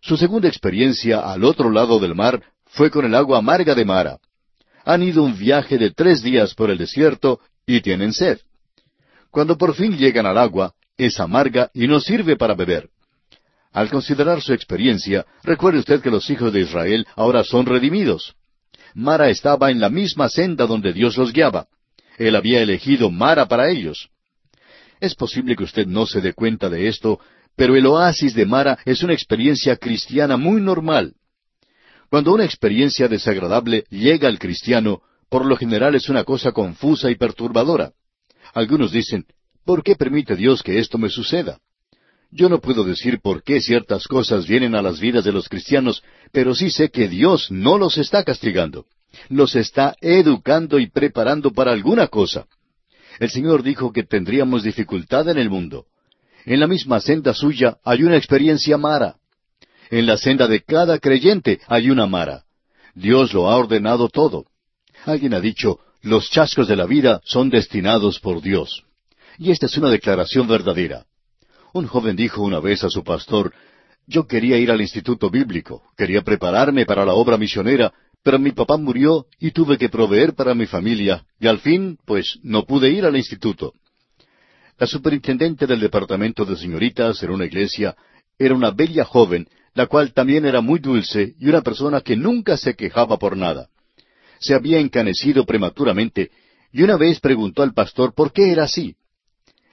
Su 0.01 0.18
segunda 0.18 0.47
experiencia 0.47 1.19
al 1.19 1.44
otro 1.44 1.69
lado 1.69 2.00
del 2.00 2.15
mar 2.15 2.41
fue 2.65 2.89
con 2.89 3.06
el 3.06 3.13
agua 3.13 3.38
amarga 3.38 3.75
de 3.75 3.85
Mara. 3.85 4.18
Han 4.83 5.03
ido 5.03 5.21
un 5.21 5.38
viaje 5.38 5.77
de 5.77 5.91
tres 5.91 6.24
días 6.24 6.56
por 6.56 6.71
el 6.71 6.79
desierto 6.79 7.39
y 7.68 7.81
tienen 7.81 8.13
sed. 8.13 8.39
Cuando 9.29 9.59
por 9.59 9.75
fin 9.75 9.95
llegan 9.95 10.25
al 10.25 10.39
agua, 10.39 10.74
es 10.98 11.20
amarga 11.20 11.70
y 11.74 11.88
no 11.88 12.00
sirve 12.00 12.36
para 12.36 12.56
beber. 12.56 12.90
Al 13.72 13.90
considerar 13.90 14.42
su 14.42 14.54
experiencia, 14.54 15.26
recuerde 15.44 15.80
usted 15.80 16.02
que 16.02 16.10
los 16.10 16.30
hijos 16.30 16.51
de 16.51 16.62
Israel 16.62 17.06
ahora 17.16 17.44
son 17.44 17.66
redimidos. 17.66 18.36
Mara 18.94 19.30
estaba 19.30 19.70
en 19.70 19.80
la 19.80 19.89
misma 19.89 20.30
senda 20.30 20.66
donde 20.66 20.94
Dios 20.94 21.18
los 21.18 21.32
guiaba. 21.32 21.68
Él 22.18 22.36
había 22.36 22.62
elegido 22.62 23.12
Mara 23.12 23.48
para 23.48 23.70
ellos. 23.70 24.10
Es 25.00 25.13
posible 25.13 25.56
que 25.56 25.63
usted 25.63 25.86
no 25.86 26.08
se 26.08 26.22
dé 26.22 26.34
cuenta 26.34 26.70
de 26.70 26.88
esto, 26.88 27.20
pero 27.56 27.75
el 27.75 27.86
oasis 27.86 28.34
de 28.34 28.46
Mara 28.46 28.80
es 28.86 29.04
una 29.04 29.13
experiencia 29.13 29.75
cristiana 29.75 30.38
muy 30.38 30.60
normal. 30.62 31.13
Cuando 32.10 32.34
una 32.34 32.46
experiencia 32.46 33.08
desagradable 33.08 33.84
llega 33.89 34.27
al 34.27 34.39
cristiano, 34.39 35.01
por 35.30 35.46
lo 35.46 35.58
general 35.58 35.94
es 35.94 36.10
una 36.10 36.24
cosa 36.24 36.51
confusa 36.51 37.12
y 37.12 37.16
perturbadora. 37.16 37.92
Algunos 38.54 38.92
dicen, 38.92 39.25
¿por 39.67 39.83
qué 39.83 39.95
permite 39.95 40.36
Dios 40.36 40.63
que 40.63 40.79
esto 40.79 40.97
me 40.97 41.09
suceda? 41.09 41.59
Yo 42.31 42.50
no 42.50 42.59
puedo 42.59 42.83
decir 42.83 43.19
por 43.21 43.43
qué 43.43 43.62
ciertas 43.62 44.07
cosas 44.07 44.47
vienen 44.47 44.74
a 44.74 44.81
las 44.81 45.00
vidas 45.00 45.24
de 45.24 45.31
los 45.31 45.47
cristianos, 45.47 46.01
pero 46.31 46.55
sí 46.55 46.71
sé 46.71 46.89
que 46.89 47.07
Dios 47.07 47.51
no 47.51 47.77
los 47.77 48.00
está 48.00 48.24
castigando 48.24 48.88
nos 49.29 49.55
está 49.55 49.95
educando 50.01 50.79
y 50.79 50.88
preparando 50.88 51.51
para 51.51 51.71
alguna 51.71 52.07
cosa. 52.07 52.45
El 53.19 53.29
Señor 53.29 53.63
dijo 53.63 53.91
que 53.91 54.03
tendríamos 54.03 54.63
dificultad 54.63 55.27
en 55.29 55.38
el 55.38 55.50
mundo. 55.50 55.86
En 56.45 56.59
la 56.59 56.67
misma 56.67 57.00
senda 57.00 57.33
suya 57.33 57.77
hay 57.83 58.03
una 58.03 58.17
experiencia 58.17 58.77
mara. 58.77 59.15
En 59.89 60.05
la 60.05 60.17
senda 60.17 60.47
de 60.47 60.62
cada 60.62 61.00
creyente 61.00 61.59
hay 61.67 61.89
una 61.89 62.05
mara. 62.05 62.43
Dios 62.93 63.33
lo 63.33 63.50
ha 63.50 63.55
ordenado 63.55 64.09
todo. 64.09 64.45
Alguien 65.05 65.33
ha 65.33 65.39
dicho, 65.39 65.79
los 66.01 66.29
chascos 66.29 66.67
de 66.67 66.75
la 66.75 66.86
vida 66.86 67.21
son 67.24 67.50
destinados 67.50 68.19
por 68.19 68.41
Dios. 68.41 68.83
Y 69.38 69.51
esta 69.51 69.67
es 69.67 69.77
una 69.77 69.89
declaración 69.89 70.48
verdadera. 70.48 71.06
Un 71.74 71.86
joven 71.86 72.15
dijo 72.15 72.41
una 72.41 72.60
vez 72.60 72.84
a 72.84 72.89
su 72.89 73.03
pastor, 73.03 73.53
yo 74.08 74.25
quería 74.25 74.58
ir 74.58 74.72
al 74.72 74.82
instituto 74.82 75.29
bíblico, 75.29 75.84
quería 75.96 76.22
prepararme 76.22 76.86
para 76.86 77.06
la 77.06 77.13
obra 77.13 77.38
misionera, 77.38 77.94
pero 78.24 78.39
mi 78.39 78.51
papá 78.51 78.77
murió 78.77 79.27
y 79.39 79.51
tuve 79.51 79.77
que 79.77 79.89
proveer 79.89 80.34
para 80.34 80.56
mi 80.56 80.65
familia, 80.65 81.25
y 81.39 81.48
al 81.48 81.60
fin, 81.60 81.98
pues, 82.06 82.39
no 82.41 82.65
pude 82.65 82.89
ir 82.89 83.06
al 83.06 83.15
instituto. 83.15 83.74
La 84.77 84.88
superintendente 84.88 85.67
del 85.67 85.79
departamento 85.79 86.46
de 86.46 86.56
señoritas 86.56 87.22
en 87.24 87.32
una 87.32 87.46
iglesia 87.46 87.96
era 88.39 88.56
una 88.56 88.72
bella 88.72 89.06
joven, 89.06 89.48
la 89.74 89.88
cual 89.88 90.13
también 90.13 90.46
era 90.46 90.62
muy 90.62 90.79
dulce 90.79 91.36
y 91.39 91.48
una 91.48 91.62
persona 91.62 92.01
que 92.01 92.15
nunca 92.15 92.58
se 92.58 92.75
quejaba 92.75 93.17
por 93.17 93.38
nada. 93.38 93.70
Se 94.39 94.53
había 94.53 94.79
encanecido 94.79 95.46
prematuramente, 95.46 96.32
y 96.72 96.84
una 96.84 96.98
vez 96.98 97.20
preguntó 97.20 97.63
al 97.63 97.74
pastor 97.74 98.13
por 98.13 98.32
qué 98.32 98.51
era 98.51 98.63
así. 98.63 98.96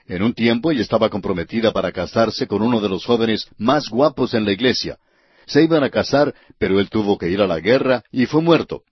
En 0.06 0.22
un 0.22 0.34
tiempo 0.34 0.70
ella 0.70 0.82
estaba 0.82 1.08
comprometida 1.08 1.72
para 1.72 1.92
casarse 1.92 2.46
con 2.46 2.62
uno 2.62 2.80
de 2.80 2.88
los 2.88 3.04
jóvenes 3.04 3.48
más 3.56 3.88
guapos 3.88 4.34
en 4.34 4.44
la 4.44 4.52
iglesia. 4.52 4.98
Se 5.46 5.62
iban 5.62 5.82
a 5.82 5.90
casar, 5.90 6.34
pero 6.58 6.78
él 6.78 6.90
tuvo 6.90 7.16
que 7.16 7.30
ir 7.30 7.40
a 7.40 7.46
la 7.46 7.60
guerra 7.60 8.02
y 8.12 8.26
fue 8.26 8.42
muerto. 8.42 8.82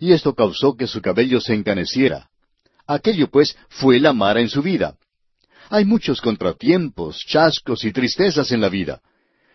Y 0.00 0.12
esto 0.12 0.34
causó 0.34 0.76
que 0.76 0.86
su 0.86 1.02
cabello 1.02 1.40
se 1.40 1.54
encaneciera. 1.54 2.30
Aquello, 2.86 3.28
pues, 3.28 3.56
fue 3.68 4.00
la 4.00 4.12
mara 4.12 4.40
en 4.40 4.48
su 4.48 4.62
vida. 4.62 4.96
Hay 5.68 5.84
muchos 5.84 6.20
contratiempos, 6.20 7.24
chascos 7.26 7.84
y 7.84 7.92
tristezas 7.92 8.50
en 8.52 8.60
la 8.60 8.68
vida. 8.68 9.00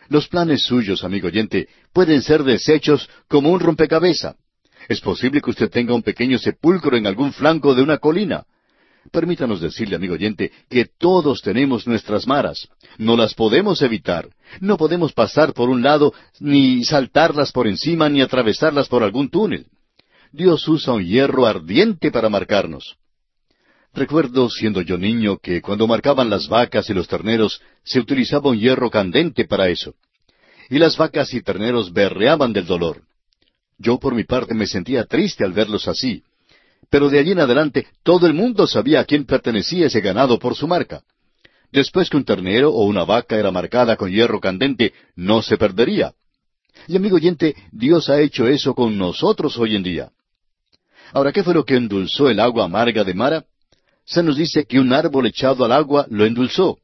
Los 0.09 0.27
planes 0.27 0.63
suyos, 0.63 1.03
amigo 1.03 1.27
oyente, 1.27 1.67
pueden 1.93 2.21
ser 2.21 2.43
deshechos 2.43 3.09
como 3.27 3.51
un 3.51 3.59
rompecabezas. 3.59 4.35
Es 4.87 5.01
posible 5.01 5.41
que 5.41 5.49
usted 5.49 5.69
tenga 5.69 5.93
un 5.93 6.03
pequeño 6.03 6.37
sepulcro 6.37 6.95
en 6.95 7.07
algún 7.07 7.33
flanco 7.33 7.75
de 7.75 7.81
una 7.81 7.97
colina. 7.97 8.45
Permítanos 9.11 9.61
decirle, 9.61 9.95
amigo 9.95 10.13
oyente, 10.13 10.51
que 10.69 10.85
todos 10.85 11.41
tenemos 11.41 11.87
nuestras 11.87 12.27
maras. 12.27 12.67
No 12.97 13.15
las 13.15 13.33
podemos 13.33 13.81
evitar. 13.81 14.29
No 14.59 14.77
podemos 14.77 15.13
pasar 15.13 15.53
por 15.53 15.69
un 15.69 15.81
lado, 15.81 16.13
ni 16.39 16.83
saltarlas 16.83 17.51
por 17.51 17.67
encima, 17.67 18.09
ni 18.09 18.21
atravesarlas 18.21 18.87
por 18.87 19.03
algún 19.03 19.29
túnel. 19.29 19.67
Dios 20.31 20.67
usa 20.67 20.93
un 20.93 21.05
hierro 21.05 21.45
ardiente 21.45 22.11
para 22.11 22.29
marcarnos. 22.29 22.97
Recuerdo, 23.93 24.49
siendo 24.49 24.81
yo 24.81 24.97
niño, 24.97 25.37
que 25.37 25.61
cuando 25.61 25.87
marcaban 25.87 26.29
las 26.29 26.47
vacas 26.47 26.89
y 26.89 26.93
los 26.93 27.07
terneros, 27.07 27.61
se 27.83 27.99
utilizaba 27.99 28.49
un 28.49 28.59
hierro 28.59 28.91
candente 28.91 29.45
para 29.45 29.69
eso. 29.69 29.95
Y 30.69 30.77
las 30.79 30.97
vacas 30.97 31.33
y 31.33 31.41
terneros 31.41 31.93
berreaban 31.93 32.53
del 32.53 32.65
dolor. 32.65 33.01
Yo 33.77 33.99
por 33.99 34.13
mi 34.13 34.23
parte 34.23 34.53
me 34.53 34.67
sentía 34.67 35.05
triste 35.05 35.43
al 35.43 35.53
verlos 35.53 35.87
así, 35.87 36.23
pero 36.89 37.09
de 37.09 37.19
allí 37.19 37.31
en 37.31 37.39
adelante 37.39 37.87
todo 38.03 38.27
el 38.27 38.33
mundo 38.33 38.67
sabía 38.67 39.01
a 39.01 39.05
quién 39.05 39.25
pertenecía 39.25 39.87
ese 39.87 40.01
ganado 40.01 40.39
por 40.39 40.55
su 40.55 40.67
marca. 40.67 41.03
Después 41.71 42.09
que 42.09 42.17
un 42.17 42.23
ternero 42.23 42.71
o 42.71 42.85
una 42.85 43.03
vaca 43.03 43.37
era 43.37 43.51
marcada 43.51 43.97
con 43.97 44.09
hierro 44.09 44.39
candente, 44.39 44.93
no 45.15 45.41
se 45.41 45.57
perdería. 45.57 46.13
Y 46.87 46.95
amigo 46.95 47.17
oyente, 47.17 47.55
Dios 47.71 48.09
ha 48.09 48.21
hecho 48.21 48.47
eso 48.47 48.73
con 48.73 48.97
nosotros 48.97 49.57
hoy 49.57 49.75
en 49.75 49.83
día. 49.83 50.11
Ahora, 51.11 51.31
¿qué 51.31 51.43
fue 51.43 51.53
lo 51.53 51.65
que 51.65 51.75
endulzó 51.75 52.29
el 52.29 52.39
agua 52.39 52.65
amarga 52.65 53.03
de 53.03 53.13
Mara? 53.13 53.45
Se 54.05 54.23
nos 54.23 54.37
dice 54.37 54.65
que 54.65 54.79
un 54.79 54.93
árbol 54.93 55.27
echado 55.27 55.65
al 55.65 55.71
agua 55.71 56.05
lo 56.09 56.25
endulzó. 56.25 56.77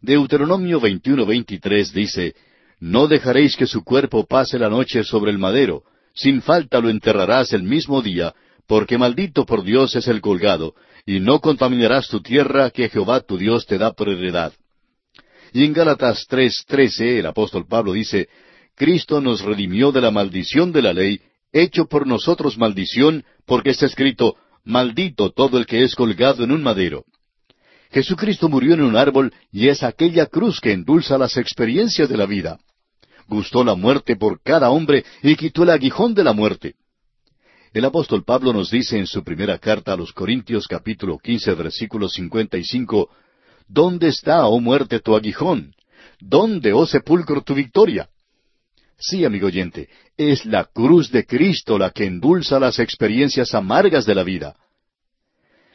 Deuteronomio 0.00 0.80
21-23 0.80 1.92
dice, 1.92 2.34
No 2.80 3.06
dejaréis 3.06 3.56
que 3.56 3.66
su 3.66 3.84
cuerpo 3.84 4.24
pase 4.26 4.58
la 4.58 4.70
noche 4.70 5.04
sobre 5.04 5.30
el 5.30 5.38
madero, 5.38 5.84
sin 6.14 6.42
falta 6.42 6.80
lo 6.80 6.88
enterrarás 6.88 7.52
el 7.52 7.62
mismo 7.62 8.02
día, 8.02 8.34
porque 8.66 8.98
maldito 8.98 9.44
por 9.44 9.64
Dios 9.64 9.96
es 9.96 10.08
el 10.08 10.20
colgado, 10.20 10.74
y 11.04 11.20
no 11.20 11.40
contaminarás 11.40 12.08
tu 12.08 12.20
tierra 12.20 12.70
que 12.70 12.88
Jehová 12.88 13.20
tu 13.20 13.36
Dios 13.36 13.66
te 13.66 13.78
da 13.78 13.92
por 13.92 14.08
heredad. 14.08 14.52
Y 15.52 15.64
en 15.64 15.72
Gálatas 15.72 16.26
3:13 16.28 17.18
el 17.18 17.26
apóstol 17.26 17.66
Pablo 17.68 17.92
dice, 17.92 18.28
Cristo 18.74 19.20
nos 19.20 19.42
redimió 19.42 19.92
de 19.92 20.00
la 20.00 20.10
maldición 20.10 20.72
de 20.72 20.82
la 20.82 20.92
ley, 20.92 21.20
hecho 21.52 21.86
por 21.86 22.06
nosotros 22.06 22.56
maldición, 22.56 23.24
porque 23.44 23.70
está 23.70 23.86
escrito, 23.86 24.36
Maldito 24.64 25.30
todo 25.30 25.58
el 25.58 25.66
que 25.66 25.82
es 25.82 25.94
colgado 25.94 26.44
en 26.44 26.52
un 26.52 26.62
madero. 26.62 27.04
Jesucristo 27.90 28.48
murió 28.48 28.74
en 28.74 28.82
un 28.82 28.96
árbol 28.96 29.34
y 29.50 29.68
es 29.68 29.82
aquella 29.82 30.26
cruz 30.26 30.60
que 30.60 30.72
endulza 30.72 31.18
las 31.18 31.36
experiencias 31.36 32.08
de 32.08 32.16
la 32.16 32.26
vida. 32.26 32.58
Gustó 33.26 33.64
la 33.64 33.74
muerte 33.74 34.16
por 34.16 34.40
cada 34.40 34.70
hombre 34.70 35.04
y 35.22 35.36
quitó 35.36 35.64
el 35.64 35.70
aguijón 35.70 36.14
de 36.14 36.24
la 36.24 36.32
muerte. 36.32 36.74
El 37.72 37.86
apóstol 37.86 38.22
Pablo 38.22 38.52
nos 38.52 38.70
dice 38.70 38.98
en 38.98 39.06
su 39.06 39.24
primera 39.24 39.56
carta 39.58 39.94
a 39.94 39.96
los 39.96 40.12
Corintios 40.12 40.68
capítulo 40.68 41.18
quince 41.18 41.54
versículo 41.54 42.06
cincuenta 42.06 42.58
y 42.58 42.64
cinco, 42.64 43.08
¿Dónde 43.66 44.08
está, 44.08 44.46
oh 44.46 44.60
muerte, 44.60 45.00
tu 45.00 45.16
aguijón? 45.16 45.74
¿Dónde, 46.20 46.74
oh 46.74 46.84
sepulcro, 46.84 47.40
tu 47.40 47.54
victoria? 47.54 48.10
Sí, 48.98 49.24
amigo 49.24 49.46
oyente, 49.46 49.88
es 50.18 50.44
la 50.44 50.64
cruz 50.64 51.10
de 51.10 51.24
Cristo 51.24 51.78
la 51.78 51.90
que 51.90 52.04
endulza 52.04 52.60
las 52.60 52.78
experiencias 52.78 53.54
amargas 53.54 54.04
de 54.04 54.14
la 54.16 54.22
vida. 54.22 54.54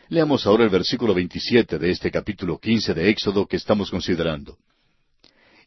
Leamos 0.07 0.45
ahora 0.45 0.65
el 0.65 0.69
versículo 0.69 1.15
veintisiete 1.15 1.79
de 1.79 1.89
este 1.89 2.11
capítulo 2.11 2.59
quince 2.59 2.93
de 2.93 3.09
Éxodo 3.09 3.47
que 3.47 3.57
estamos 3.57 3.89
considerando. 3.89 4.55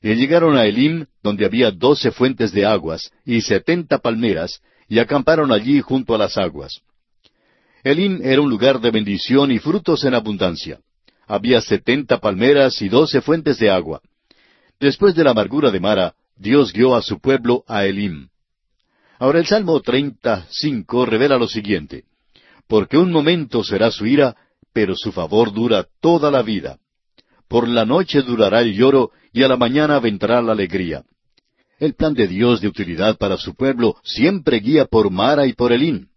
Y 0.01 0.15
llegaron 0.15 0.57
a 0.57 0.65
Elim, 0.65 1.07
donde 1.25 1.45
había 1.45 1.73
doce 1.73 2.13
fuentes 2.13 2.53
de 2.53 2.65
aguas 2.65 3.11
y 3.25 3.41
setenta 3.41 3.99
palmeras, 3.99 4.63
y 4.91 4.99
acamparon 4.99 5.53
allí 5.53 5.81
junto 5.81 6.17
a 6.17 6.19
las 6.19 6.37
aguas. 6.37 6.83
Elim 7.85 8.21
era 8.23 8.43
un 8.43 8.51
lugar 8.51 8.81
de 8.81 8.91
bendición 8.91 9.53
y 9.53 9.61
frutos 9.61 10.05
en 10.05 10.15
abundancia. 10.15 10.81
Había 11.29 11.61
setenta 11.61 12.19
palmeras 12.19 12.83
y 12.83 12.89
doce 12.89 13.21
fuentes 13.23 13.59
de 13.61 13.71
agua. 13.71 14.03
Después 14.81 15.15
de 15.15 15.23
la 15.23 15.31
amargura 15.31 15.71
de 15.71 15.79
Mara, 15.79 16.15
Dios 16.37 16.73
guió 16.73 16.97
a 16.97 17.03
su 17.03 17.21
pueblo 17.21 17.63
a 17.69 17.87
Elim. 17.87 18.29
Ahora 19.21 19.39
el 19.39 19.47
Salmo 19.47 19.81
35 19.81 21.07
revela 21.07 21.39
lo 21.39 21.47
siguiente. 21.47 22.05
Porque 22.67 22.99
un 22.99 23.13
momento 23.13 23.63
será 23.63 23.93
su 23.93 24.07
ira, 24.07 24.37
pero 24.73 24.97
su 24.97 25.13
favor 25.13 25.53
dura 25.53 25.87
toda 26.01 26.33
la 26.33 26.43
vida. 26.43 26.79
Por 27.49 27.69
la 27.69 27.85
noche 27.85 28.23
durará 28.23 28.61
el 28.61 28.75
lloro, 28.75 29.13
y 29.33 29.45
a 29.45 29.49
la 29.49 29.57
mañana 29.57 30.01
vendrá 30.01 30.43
la 30.43 30.53
alegría. 30.53 31.05
El 31.81 31.95
plan 31.95 32.13
de 32.13 32.29
Dios 32.29 32.61
de 32.61 32.69
utilidad 32.69 33.17
para 33.17 33.39
su 33.39 33.55
pueblo 33.55 33.97
siempre 34.05 34.61
guía 34.61 34.85
por 34.85 35.11
Mara 35.11 35.47
y 35.47 35.55
por 35.55 35.73
Elín. 35.73 36.11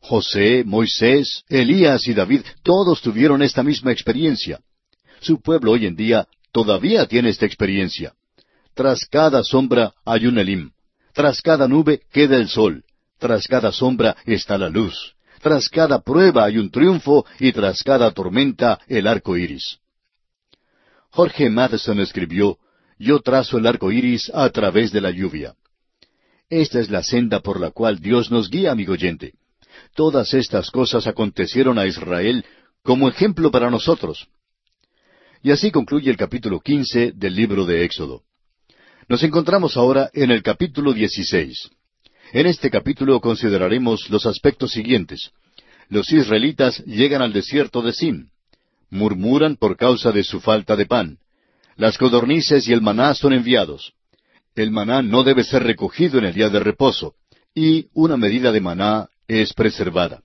José, 0.00 0.64
Moisés, 0.64 1.44
Elías 1.50 2.08
y 2.08 2.14
David, 2.14 2.40
todos 2.62 3.02
tuvieron 3.02 3.42
esta 3.42 3.62
misma 3.62 3.92
experiencia. 3.92 4.60
Su 5.20 5.42
pueblo 5.42 5.72
hoy 5.72 5.84
en 5.84 5.94
día 5.94 6.26
todavía 6.52 7.06
tiene 7.06 7.28
esta 7.28 7.44
experiencia. 7.44 8.14
Tras 8.72 9.04
cada 9.04 9.44
sombra 9.44 9.92
hay 10.06 10.26
un 10.26 10.38
Elim. 10.38 10.70
Tras 11.12 11.42
cada 11.42 11.68
nube 11.68 12.00
queda 12.10 12.36
el 12.36 12.48
sol. 12.48 12.82
Tras 13.18 13.46
cada 13.46 13.72
sombra 13.72 14.16
está 14.24 14.56
la 14.56 14.70
luz. 14.70 15.16
Tras 15.42 15.68
cada 15.68 16.00
prueba 16.00 16.44
hay 16.44 16.56
un 16.56 16.70
triunfo 16.70 17.26
y 17.38 17.52
tras 17.52 17.82
cada 17.82 18.10
tormenta 18.12 18.80
el 18.88 19.06
arco 19.06 19.36
iris. 19.36 19.80
Jorge 21.10 21.50
Madison 21.50 22.00
escribió, 22.00 22.58
yo 22.98 23.20
trazo 23.20 23.58
el 23.58 23.66
arco 23.66 23.92
iris 23.92 24.30
a 24.34 24.48
través 24.50 24.92
de 24.92 25.00
la 25.00 25.10
lluvia. 25.10 25.54
Esta 26.50 26.80
es 26.80 26.90
la 26.90 27.02
senda 27.02 27.40
por 27.40 27.60
la 27.60 27.70
cual 27.70 28.00
Dios 28.00 28.30
nos 28.30 28.50
guía, 28.50 28.72
amigo 28.72 28.94
oyente. 28.94 29.34
Todas 29.94 30.34
estas 30.34 30.70
cosas 30.70 31.06
acontecieron 31.06 31.78
a 31.78 31.86
Israel 31.86 32.44
como 32.82 33.08
ejemplo 33.08 33.50
para 33.50 33.70
nosotros. 33.70 34.28
Y 35.42 35.50
así 35.50 35.70
concluye 35.70 36.10
el 36.10 36.16
capítulo 36.16 36.60
quince 36.60 37.12
del 37.14 37.34
libro 37.34 37.64
de 37.64 37.84
Éxodo. 37.84 38.22
Nos 39.08 39.22
encontramos 39.22 39.76
ahora 39.76 40.10
en 40.12 40.30
el 40.30 40.42
capítulo 40.42 40.92
dieciséis. 40.92 41.70
En 42.32 42.46
este 42.46 42.70
capítulo 42.70 43.20
consideraremos 43.20 44.10
los 44.10 44.26
aspectos 44.26 44.72
siguientes. 44.72 45.30
Los 45.88 46.12
israelitas 46.12 46.84
llegan 46.84 47.22
al 47.22 47.32
desierto 47.32 47.80
de 47.82 47.92
Sin. 47.92 48.30
Murmuran 48.90 49.56
por 49.56 49.76
causa 49.76 50.12
de 50.12 50.24
su 50.24 50.40
falta 50.40 50.76
de 50.76 50.86
pan. 50.86 51.18
Las 51.78 51.96
codornices 51.96 52.66
y 52.66 52.72
el 52.72 52.82
maná 52.82 53.14
son 53.14 53.32
enviados. 53.32 53.92
El 54.56 54.72
maná 54.72 55.00
no 55.00 55.22
debe 55.22 55.44
ser 55.44 55.62
recogido 55.62 56.18
en 56.18 56.24
el 56.24 56.34
día 56.34 56.48
de 56.48 56.58
reposo, 56.58 57.14
y 57.54 57.86
una 57.94 58.16
medida 58.16 58.50
de 58.50 58.60
maná 58.60 59.06
es 59.28 59.54
preservada. 59.54 60.22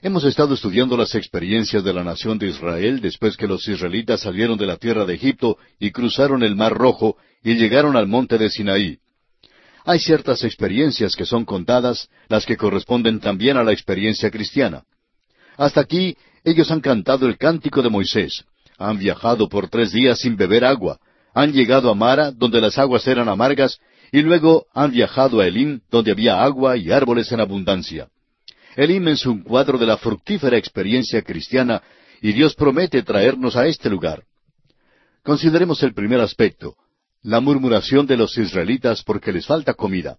Hemos 0.00 0.22
estado 0.22 0.54
estudiando 0.54 0.96
las 0.96 1.16
experiencias 1.16 1.82
de 1.82 1.92
la 1.92 2.04
nación 2.04 2.38
de 2.38 2.46
Israel 2.46 3.00
después 3.00 3.36
que 3.36 3.48
los 3.48 3.66
israelitas 3.66 4.20
salieron 4.20 4.56
de 4.56 4.66
la 4.66 4.76
tierra 4.76 5.04
de 5.04 5.14
Egipto 5.14 5.58
y 5.80 5.90
cruzaron 5.90 6.44
el 6.44 6.54
Mar 6.54 6.72
Rojo 6.72 7.16
y 7.42 7.54
llegaron 7.54 7.96
al 7.96 8.06
monte 8.06 8.38
de 8.38 8.48
Sinaí. 8.48 9.00
Hay 9.84 9.98
ciertas 9.98 10.44
experiencias 10.44 11.16
que 11.16 11.26
son 11.26 11.44
contadas, 11.44 12.08
las 12.28 12.46
que 12.46 12.56
corresponden 12.56 13.18
también 13.18 13.56
a 13.56 13.64
la 13.64 13.72
experiencia 13.72 14.30
cristiana. 14.30 14.84
Hasta 15.56 15.80
aquí 15.80 16.16
ellos 16.44 16.70
han 16.70 16.80
cantado 16.80 17.26
el 17.26 17.38
cántico 17.38 17.82
de 17.82 17.90
Moisés, 17.90 18.44
han 18.78 18.98
viajado 18.98 19.48
por 19.48 19.68
tres 19.68 19.92
días 19.92 20.18
sin 20.20 20.36
beber 20.36 20.64
agua. 20.64 20.98
Han 21.34 21.52
llegado 21.52 21.90
a 21.90 21.94
Mara, 21.94 22.30
donde 22.30 22.60
las 22.60 22.78
aguas 22.78 23.06
eran 23.06 23.28
amargas, 23.28 23.78
y 24.12 24.22
luego 24.22 24.66
han 24.72 24.92
viajado 24.92 25.40
a 25.40 25.46
Elim, 25.46 25.80
donde 25.90 26.12
había 26.12 26.42
agua 26.42 26.76
y 26.76 26.92
árboles 26.92 27.32
en 27.32 27.40
abundancia. 27.40 28.08
Elim 28.76 29.08
es 29.08 29.26
un 29.26 29.42
cuadro 29.42 29.78
de 29.78 29.86
la 29.86 29.96
fructífera 29.96 30.56
experiencia 30.56 31.22
cristiana, 31.22 31.82
y 32.20 32.32
Dios 32.32 32.54
promete 32.54 33.02
traernos 33.02 33.56
a 33.56 33.66
este 33.66 33.90
lugar. 33.90 34.24
Consideremos 35.22 35.82
el 35.82 35.94
primer 35.94 36.20
aspecto, 36.20 36.76
la 37.22 37.40
murmuración 37.40 38.06
de 38.06 38.16
los 38.16 38.36
israelitas 38.36 39.02
porque 39.02 39.32
les 39.32 39.46
falta 39.46 39.74
comida. 39.74 40.18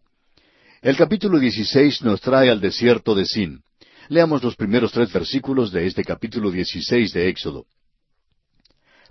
El 0.82 0.98
capítulo 0.98 1.40
16 1.40 2.02
nos 2.02 2.22
trae 2.22 2.50
al 2.50 2.60
desierto 2.60 3.16
de 3.16 3.26
Sin. 3.26 3.62
Leamos 4.10 4.44
los 4.44 4.56
primeros 4.56 4.92
tres 4.92 5.12
versículos 5.12 5.72
de 5.72 5.88
este 5.88 6.04
capítulo 6.04 6.52
16 6.52 7.14
de 7.14 7.30
Éxodo. 7.30 7.66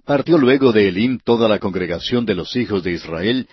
Partió 0.05 0.37
luego 0.37 0.73
de 0.73 0.89
Elim 0.89 1.19
toda 1.19 1.49
la 1.49 1.59
congregación 1.59 2.27
de 2.27 2.35
los 2.35 2.57
hijos 2.57 2.83
de 2.83 2.93
Israel, 2.93 3.49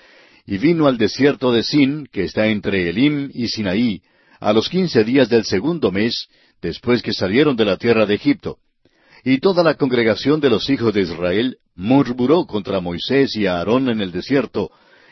y 0.46 0.58
vino 0.58 0.88
al 0.88 0.98
desierto 0.98 1.54
de 1.54 1.64
Sin, 1.64 2.08
que 2.08 2.26
está 2.26 2.48
entre 2.48 2.90
Elim 2.90 3.32
y 3.34 3.48
Sinaí, 3.48 4.02
a 4.40 4.52
los 4.52 4.68
quince 4.68 5.06
días 5.06 5.30
del 5.30 5.46
segundo 5.46 5.92
mes, 5.92 6.28
después 6.62 7.02
que 7.02 7.14
salieron 7.14 7.56
de 7.56 7.64
la 7.64 7.78
tierra 7.78 8.06
de 8.06 8.16
Egipto. 8.16 8.58
Y 9.24 9.38
toda 9.38 9.64
la 9.64 9.76
congregación 9.76 10.42
de 10.42 10.50
los 10.50 10.70
hijos 10.70 10.94
de 10.94 11.02
Israel 11.02 11.58
murmuró 11.76 12.46
contra 12.46 12.82
Moisés 12.82 13.36
y 13.38 13.46
Aarón 13.46 13.90
en 13.90 14.02
el 14.02 14.12
desierto, 14.12 14.72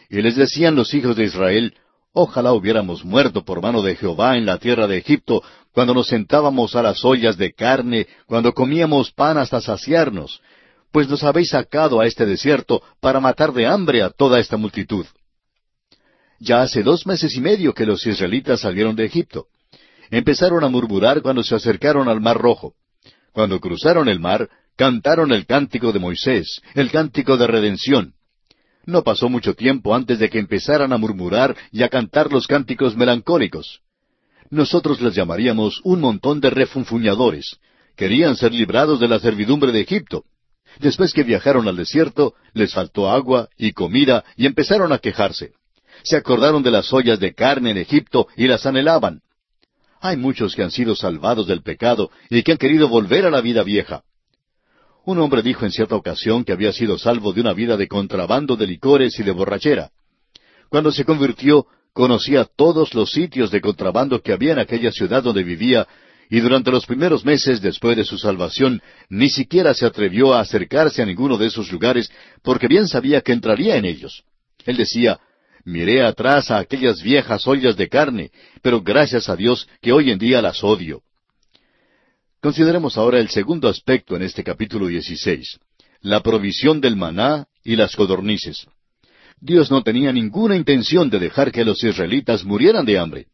y 0.10 0.22
les 0.22 0.36
decían 0.36 0.76
los 0.76 0.94
hijos 0.94 1.16
de 1.16 1.24
Israel, 1.24 1.74
Ojalá 2.12 2.54
hubiéramos 2.54 3.06
muerto 3.06 3.46
por 3.46 3.62
mano 3.62 3.84
de 3.84 3.96
Jehová 3.96 4.36
en 4.36 4.46
la 4.46 4.58
tierra 4.58 4.88
de 4.88 4.98
Egipto, 4.98 5.44
cuando 5.72 5.94
nos 5.94 6.08
sentábamos 6.08 6.76
a 6.76 6.82
las 6.82 7.06
ollas 7.06 7.38
de 7.38 7.54
carne, 7.54 8.08
cuando 8.26 8.54
comíamos 8.54 9.12
pan 9.12 9.38
hasta 9.38 9.62
saciarnos, 9.62 10.42
pues 10.92 11.08
nos 11.08 11.24
habéis 11.24 11.50
sacado 11.50 12.00
a 12.00 12.08
este 12.08 12.26
desierto 12.26 12.82
para 13.00 13.20
matar 13.20 13.54
de 13.54 13.66
hambre 13.66 14.02
a 14.02 14.10
toda 14.10 14.40
esta 14.40 14.58
multitud. 14.58 15.06
Ya 16.40 16.62
hace 16.62 16.84
dos 16.84 17.06
meses 17.06 17.36
y 17.36 17.42
medio 17.42 17.74
que 17.74 17.86
los 17.86 18.06
israelitas 18.06 18.62
salieron 18.62 18.96
de 18.96 19.06
Egipto. 19.06 19.48
Empezaron 20.10 20.64
a 20.64 20.70
murmurar 20.70 21.22
cuando 21.22 21.44
se 21.44 21.56
acercaron 21.56 22.08
al 22.08 22.22
Mar 22.22 22.38
Rojo. 22.38 22.74
Cuando 23.34 23.60
cruzaron 23.60 24.08
el 24.10 24.20
mar, 24.20 24.50
cantaron 24.76 25.32
el 25.32 25.46
cántico 25.46 25.92
de 25.92 26.00
Moisés, 26.00 26.62
el 26.74 26.90
cántico 26.90 27.38
de 27.38 27.48
redención. 27.48 28.14
No 28.86 29.04
pasó 29.04 29.30
mucho 29.30 29.54
tiempo 29.54 29.94
antes 29.94 30.18
de 30.18 30.30
que 30.30 30.40
empezaran 30.40 30.94
a 30.94 30.98
murmurar 30.98 31.56
y 31.72 31.84
a 31.84 31.90
cantar 31.90 32.32
los 32.32 32.48
cánticos 32.48 32.96
melancólicos. 32.96 33.82
Nosotros 34.50 35.00
les 35.02 35.14
llamaríamos 35.14 35.82
un 35.84 36.00
montón 36.00 36.40
de 36.40 36.50
refunfuñadores. 36.50 37.58
Querían 37.96 38.36
ser 38.36 38.54
librados 38.54 39.00
de 39.00 39.08
la 39.08 39.20
servidumbre 39.20 39.72
de 39.72 39.82
Egipto. 39.82 40.24
Después 40.80 41.14
que 41.14 41.24
viajaron 41.24 41.68
al 41.68 41.76
desierto, 41.76 42.34
les 42.54 42.74
faltó 42.74 43.10
agua 43.10 43.50
y 43.58 43.74
comida 43.74 44.24
y 44.38 44.46
empezaron 44.46 44.94
a 44.94 45.00
quejarse. 45.00 45.52
Se 46.04 46.16
acordaron 46.16 46.64
de 46.64 46.72
las 46.72 46.92
ollas 46.94 47.20
de 47.20 47.34
carne 47.34 47.72
en 47.72 47.78
Egipto 47.78 48.28
y 48.38 48.48
las 48.48 48.66
anhelaban. 48.66 49.22
Hay 50.00 50.16
muchos 50.16 50.56
que 50.56 50.64
han 50.64 50.72
sido 50.72 50.96
salvados 50.96 51.48
del 51.48 51.62
pecado 51.62 52.10
y 52.30 52.42
que 52.44 52.54
han 52.54 52.58
querido 52.58 52.88
volver 52.88 53.26
a 53.26 53.30
la 53.30 53.42
vida 53.42 53.64
vieja. 53.64 54.04
Un 55.04 55.20
hombre 55.20 55.42
dijo 55.42 55.66
en 55.66 55.72
cierta 55.72 55.96
ocasión 55.96 56.46
que 56.46 56.54
había 56.54 56.72
sido 56.72 56.98
salvo 56.98 57.34
de 57.34 57.42
una 57.42 57.54
vida 57.54 57.76
de 57.76 57.90
contrabando 57.90 58.56
de 58.56 58.68
licores 58.68 59.20
y 59.20 59.24
de 59.24 59.32
borrachera. 59.32 59.92
Cuando 60.70 60.94
se 60.94 61.04
convirtió, 61.04 61.66
conocía 61.92 62.46
todos 62.46 62.94
los 62.94 63.12
sitios 63.12 63.52
de 63.52 63.60
contrabando 63.60 64.22
que 64.22 64.32
había 64.32 64.54
en 64.54 64.60
aquella 64.60 64.92
ciudad 64.92 65.24
donde 65.24 65.44
vivía, 65.44 65.88
y 66.30 66.40
durante 66.40 66.70
los 66.70 66.86
primeros 66.86 67.26
meses 67.26 67.60
después 67.60 67.98
de 67.98 68.04
su 68.04 68.18
salvación 68.18 68.82
ni 69.10 69.30
siquiera 69.30 69.74
se 69.74 69.86
atrevió 69.86 70.34
a 70.34 70.42
acercarse 70.42 71.02
a 71.02 71.06
ninguno 71.06 71.38
de 71.38 71.48
esos 71.48 71.72
lugares 71.72 72.12
porque 72.44 72.68
bien 72.68 72.88
sabía 72.88 73.22
que 73.22 73.32
entraría 73.32 73.78
en 73.78 73.86
ellos. 73.86 74.24
Él 74.66 74.78
decía, 74.78 75.20
miré 75.66 76.04
atrás 76.04 76.52
a 76.52 76.60
aquellas 76.60 77.02
viejas 77.02 77.48
ollas 77.48 77.76
de 77.76 77.90
carne, 77.90 78.32
pero 78.62 78.82
gracias 78.82 79.28
a 79.28 79.36
Dios 79.36 79.68
que 79.82 79.92
hoy 79.92 80.12
en 80.12 80.20
día 80.20 80.42
las 80.42 80.64
odio. 80.64 81.02
Consideremos 82.42 82.96
ahora 82.98 83.20
el 83.20 83.30
segundo 83.30 83.68
aspecto 83.68 84.16
en 84.16 84.22
este 84.22 84.44
capítulo 84.44 84.88
16, 84.88 85.60
la 86.02 86.22
provisión 86.22 86.80
del 86.80 86.96
maná 86.96 87.48
y 87.64 87.76
las 87.76 87.96
codornices. 87.96 88.68
Dios 89.42 89.72
no 89.72 89.82
tenía 89.82 90.14
ninguna 90.14 90.56
intención 90.56 91.10
de 91.10 91.20
dejar 91.20 91.52
que 91.52 91.66
los 91.66 91.84
israelitas 91.84 92.44
murieran 92.44 92.86
de 92.86 93.00
hambre. 93.00 93.28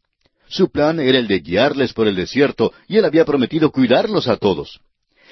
Su 0.48 0.70
plan 0.70 1.00
era 1.00 1.18
el 1.18 1.26
de 1.26 1.40
guiarles 1.40 1.92
por 1.92 2.06
el 2.06 2.16
desierto 2.16 2.72
y 2.88 2.96
él 2.96 3.04
había 3.04 3.24
prometido 3.24 3.70
cuidarlos 3.70 4.28
a 4.28 4.36
todos. 4.36 4.80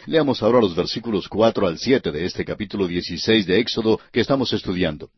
Leamos 0.06 0.42
ahora 0.42 0.60
los 0.60 0.74
versículos 0.74 1.28
cuatro 1.28 1.66
al 1.66 1.78
siete 1.78 2.12
de 2.12 2.26
este 2.26 2.44
capítulo 2.44 2.86
16 2.86 3.46
de 3.46 3.60
Éxodo 3.60 4.00
que 4.12 4.20
estamos 4.20 4.52
estudiando. 4.52 5.10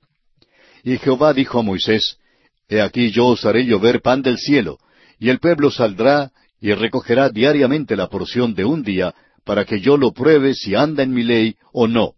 Y 0.84 0.98
Jehová 0.98 1.32
dijo 1.32 1.58
a 1.58 1.62
Moisés, 1.62 2.18
He 2.68 2.80
aquí 2.80 3.10
yo 3.10 3.26
os 3.26 3.44
haré 3.44 3.64
llover 3.64 4.00
pan 4.00 4.22
del 4.22 4.38
cielo, 4.38 4.78
y 5.18 5.30
el 5.30 5.38
pueblo 5.38 5.70
saldrá 5.70 6.30
y 6.60 6.72
recogerá 6.72 7.28
diariamente 7.30 7.96
la 7.96 8.08
porción 8.08 8.54
de 8.54 8.64
un 8.64 8.82
día, 8.82 9.14
para 9.44 9.64
que 9.64 9.80
yo 9.80 9.96
lo 9.96 10.12
pruebe 10.12 10.54
si 10.54 10.74
anda 10.74 11.02
en 11.02 11.12
mi 11.12 11.22
ley 11.22 11.56
o 11.72 11.86
no. 11.86 12.14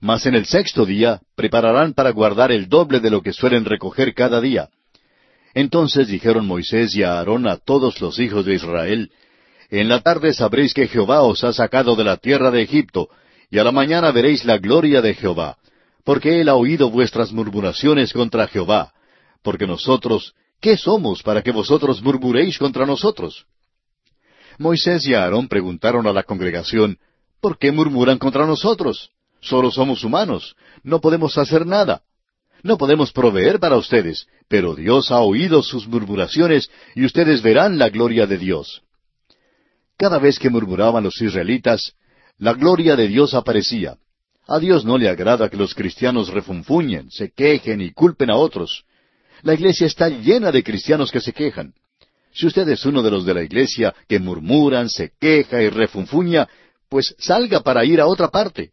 Mas 0.00 0.26
en 0.26 0.34
el 0.34 0.46
sexto 0.46 0.84
día 0.84 1.20
prepararán 1.36 1.94
para 1.94 2.10
guardar 2.10 2.50
el 2.50 2.68
doble 2.68 3.00
de 3.00 3.10
lo 3.10 3.22
que 3.22 3.32
suelen 3.32 3.64
recoger 3.64 4.14
cada 4.14 4.40
día. 4.40 4.68
Entonces 5.54 6.08
dijeron 6.08 6.46
Moisés 6.46 6.94
y 6.96 7.02
Aarón 7.02 7.46
a 7.46 7.56
todos 7.56 8.00
los 8.00 8.18
hijos 8.18 8.44
de 8.44 8.54
Israel, 8.54 9.10
En 9.70 9.88
la 9.88 10.00
tarde 10.00 10.34
sabréis 10.34 10.74
que 10.74 10.86
Jehová 10.86 11.22
os 11.22 11.44
ha 11.44 11.52
sacado 11.52 11.96
de 11.96 12.04
la 12.04 12.18
tierra 12.18 12.50
de 12.50 12.62
Egipto, 12.62 13.08
y 13.50 13.58
a 13.58 13.64
la 13.64 13.72
mañana 13.72 14.10
veréis 14.10 14.44
la 14.44 14.58
gloria 14.58 15.00
de 15.00 15.14
Jehová 15.14 15.56
porque 16.04 16.40
Él 16.40 16.48
ha 16.48 16.54
oído 16.54 16.90
vuestras 16.90 17.32
murmuraciones 17.32 18.12
contra 18.12 18.48
Jehová. 18.48 18.92
Porque 19.42 19.66
nosotros, 19.66 20.34
¿qué 20.60 20.76
somos 20.76 21.22
para 21.22 21.42
que 21.42 21.52
vosotros 21.52 22.02
murmuréis 22.02 22.58
contra 22.58 22.86
nosotros? 22.86 23.46
Moisés 24.58 25.06
y 25.06 25.14
Aarón 25.14 25.48
preguntaron 25.48 26.06
a 26.06 26.12
la 26.12 26.22
congregación, 26.22 26.98
¿por 27.40 27.58
qué 27.58 27.72
murmuran 27.72 28.18
contra 28.18 28.46
nosotros? 28.46 29.10
Solo 29.40 29.70
somos 29.70 30.04
humanos, 30.04 30.54
no 30.82 31.00
podemos 31.00 31.36
hacer 31.38 31.66
nada. 31.66 32.02
No 32.62 32.78
podemos 32.78 33.12
proveer 33.12 33.58
para 33.58 33.76
ustedes, 33.76 34.26
pero 34.48 34.74
Dios 34.74 35.10
ha 35.10 35.20
oído 35.20 35.62
sus 35.62 35.88
murmuraciones 35.88 36.70
y 36.94 37.04
ustedes 37.04 37.42
verán 37.42 37.78
la 37.78 37.88
gloria 37.88 38.26
de 38.26 38.38
Dios. 38.38 38.82
Cada 39.96 40.18
vez 40.18 40.38
que 40.38 40.50
murmuraban 40.50 41.02
los 41.02 41.20
israelitas, 41.20 41.92
la 42.38 42.54
gloria 42.54 42.96
de 42.96 43.08
Dios 43.08 43.34
aparecía. 43.34 43.96
A 44.46 44.58
Dios 44.58 44.84
no 44.84 44.98
le 44.98 45.08
agrada 45.08 45.48
que 45.48 45.56
los 45.56 45.74
cristianos 45.74 46.28
refunfuñen, 46.28 47.10
se 47.10 47.30
quejen 47.30 47.80
y 47.80 47.92
culpen 47.92 48.30
a 48.30 48.36
otros. 48.36 48.84
La 49.42 49.54
iglesia 49.54 49.86
está 49.86 50.08
llena 50.08 50.52
de 50.52 50.62
cristianos 50.62 51.10
que 51.10 51.20
se 51.20 51.32
quejan. 51.32 51.74
Si 52.32 52.46
usted 52.46 52.68
es 52.68 52.84
uno 52.86 53.02
de 53.02 53.10
los 53.10 53.26
de 53.26 53.34
la 53.34 53.42
iglesia 53.42 53.94
que 54.08 54.18
murmuran, 54.18 54.88
se 54.88 55.12
queja 55.20 55.62
y 55.62 55.68
refunfuña, 55.68 56.48
pues 56.88 57.14
salga 57.18 57.60
para 57.60 57.84
ir 57.84 58.00
a 58.00 58.06
otra 58.06 58.28
parte. 58.28 58.70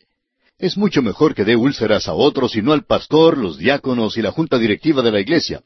Es 0.60 0.76
mucho 0.76 1.02
mejor 1.02 1.34
que 1.34 1.46
dé 1.46 1.56
úlceras 1.56 2.10
a 2.10 2.14
otros 2.14 2.58
y 2.58 2.62
no 2.62 2.74
al 2.74 2.84
pastor, 2.84 3.38
los 3.38 3.58
diáconos 3.58 4.18
y 4.18 4.22
la 4.22 4.32
junta 4.32 4.58
directiva 4.58 5.02
de 5.02 5.12
la 5.12 5.22
iglesia. 5.22 5.64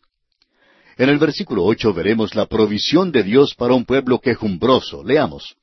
En 0.98 1.10
el 1.10 1.18
versículo 1.18 1.64
ocho 1.66 1.96
veremos 1.96 2.36
la 2.36 2.46
provisión 2.46 3.12
de 3.12 3.24
Dios 3.24 3.56
para 3.56 3.74
un 3.74 3.86
pueblo 3.86 4.20
quejumbroso. 4.20 5.04
Leamos. 5.04 5.56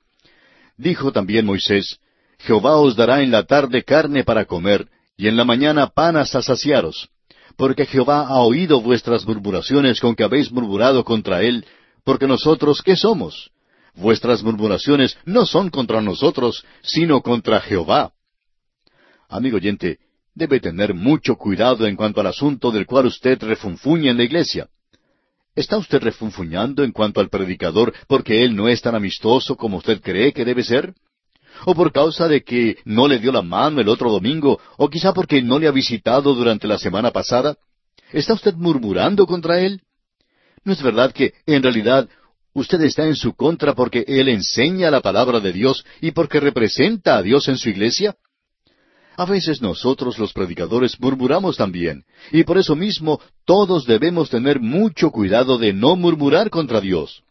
Dijo 0.77 1.13
también 1.13 1.47
Moisés, 1.47 2.01
Jehová 2.41 2.79
os 2.79 2.97
dará 2.97 3.23
en 3.23 3.31
la 3.31 3.45
tarde 3.45 3.85
carne 3.85 4.25
para 4.25 4.47
comer, 4.47 4.89
y 5.17 5.29
en 5.29 5.37
la 5.37 5.45
mañana 5.45 5.87
pan 5.87 6.17
hasta 6.17 6.43
saciaros. 6.43 7.09
Porque 7.57 7.87
Jehová 7.87 8.27
ha 8.27 8.41
oído 8.41 8.81
vuestras 8.81 9.25
murmuraciones 9.25 10.01
con 10.01 10.17
que 10.17 10.25
habéis 10.25 10.51
murmurado 10.51 11.05
contra 11.05 11.43
él, 11.43 11.65
porque 12.03 12.27
nosotros, 12.27 12.83
¿qué 12.83 12.97
somos? 12.97 13.53
Vuestras 13.95 14.43
murmuraciones 14.43 15.17
no 15.25 15.47
son 15.47 15.71
contra 15.71 16.01
nosotros, 16.01 16.65
sino 16.83 17.23
contra 17.23 17.61
Jehová. 17.61 18.13
Amigo 19.31 19.57
oyente, 19.57 19.99
debe 20.35 20.61
tener 20.61 20.93
mucho 20.93 21.37
cuidado 21.37 21.87
en 21.87 21.97
cuanto 21.97 22.21
al 22.21 22.27
asunto 22.27 22.71
del 22.71 22.85
cual 22.85 23.07
usted 23.07 23.41
refunfuña 23.41 24.11
en 24.11 24.17
la 24.17 24.25
iglesia. 24.25 24.69
¿Está 25.55 25.79
usted 25.79 26.03
refunfuñando 26.03 26.85
en 26.85 26.93
cuanto 26.93 27.21
al 27.21 27.29
predicador 27.29 27.95
porque 28.07 28.45
él 28.45 28.55
no 28.55 28.69
es 28.69 28.83
tan 28.83 28.95
amistoso 28.95 29.57
como 29.57 29.79
usted 29.79 30.01
cree 30.01 30.33
que 30.33 30.45
debe 30.45 30.63
ser? 30.63 30.95
o 31.65 31.75
por 31.75 31.93
causa 31.93 32.29
de 32.29 32.43
que 32.43 32.79
no 32.85 33.09
le 33.09 33.19
dio 33.19 33.33
la 33.33 33.43
mano 33.43 33.81
el 33.81 33.89
otro 33.89 34.11
domingo, 34.11 34.61
o 34.77 34.89
quizá 34.89 35.13
porque 35.13 35.43
no 35.43 35.59
le 35.59 35.69
ha 35.69 35.73
visitado 35.73 36.35
durante 36.35 36.67
la 36.67 36.79
semana 36.79 37.11
pasada? 37.11 37.57
¿Está 38.13 38.35
usted 38.35 38.55
murmurando 38.55 39.27
contra 39.27 39.61
él? 39.61 39.83
¿No 40.65 40.73
es 40.73 40.83
verdad 40.83 41.13
que, 41.13 41.35
en 41.47 41.63
realidad, 41.63 42.09
usted 42.53 42.81
está 42.83 43.07
en 43.07 43.15
su 43.15 43.35
contra 43.35 43.75
porque 43.75 44.05
él 44.07 44.29
enseña 44.29 44.91
la 44.91 45.01
palabra 45.01 45.41
de 45.41 45.53
Dios 45.53 45.85
y 46.01 46.11
porque 46.11 46.41
representa 46.41 47.17
a 47.17 47.23
Dios 47.23 47.49
en 47.49 47.57
su 47.57 47.69
iglesia? 47.69 48.17
A 49.21 49.27
veces 49.27 49.61
nosotros 49.61 50.19
los 50.19 50.33
predicadores 50.33 50.99
murmuramos 50.99 51.59
también, 51.59 52.05
y 52.33 52.43
por 52.45 52.57
eso 52.57 52.75
mismo 52.75 53.21
todos 53.45 53.85
debemos 53.85 54.31
tener 54.31 54.61
mucho 54.61 55.11
cuidado 55.11 55.59
de 55.59 55.75
no 55.75 55.95
murmurar 55.95 56.49
contra 56.49 56.81
Dios. 56.81 57.23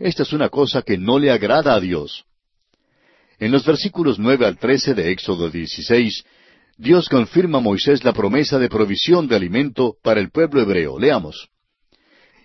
Esta 0.00 0.24
es 0.24 0.32
una 0.32 0.48
cosa 0.48 0.82
que 0.82 0.98
no 0.98 1.20
le 1.20 1.30
agrada 1.30 1.74
a 1.74 1.78
Dios. 1.78 2.24
En 3.38 3.52
los 3.52 3.64
versículos 3.64 4.18
nueve 4.18 4.44
al 4.44 4.58
trece 4.58 4.92
de 4.92 5.12
Éxodo 5.12 5.48
16, 5.48 6.24
Dios 6.76 7.08
confirma 7.08 7.58
a 7.58 7.60
Moisés 7.60 8.02
la 8.02 8.12
promesa 8.12 8.58
de 8.58 8.68
provisión 8.68 9.28
de 9.28 9.36
alimento 9.36 9.94
para 10.02 10.18
el 10.18 10.32
pueblo 10.32 10.60
hebreo. 10.62 10.98
Leamos. 10.98 11.48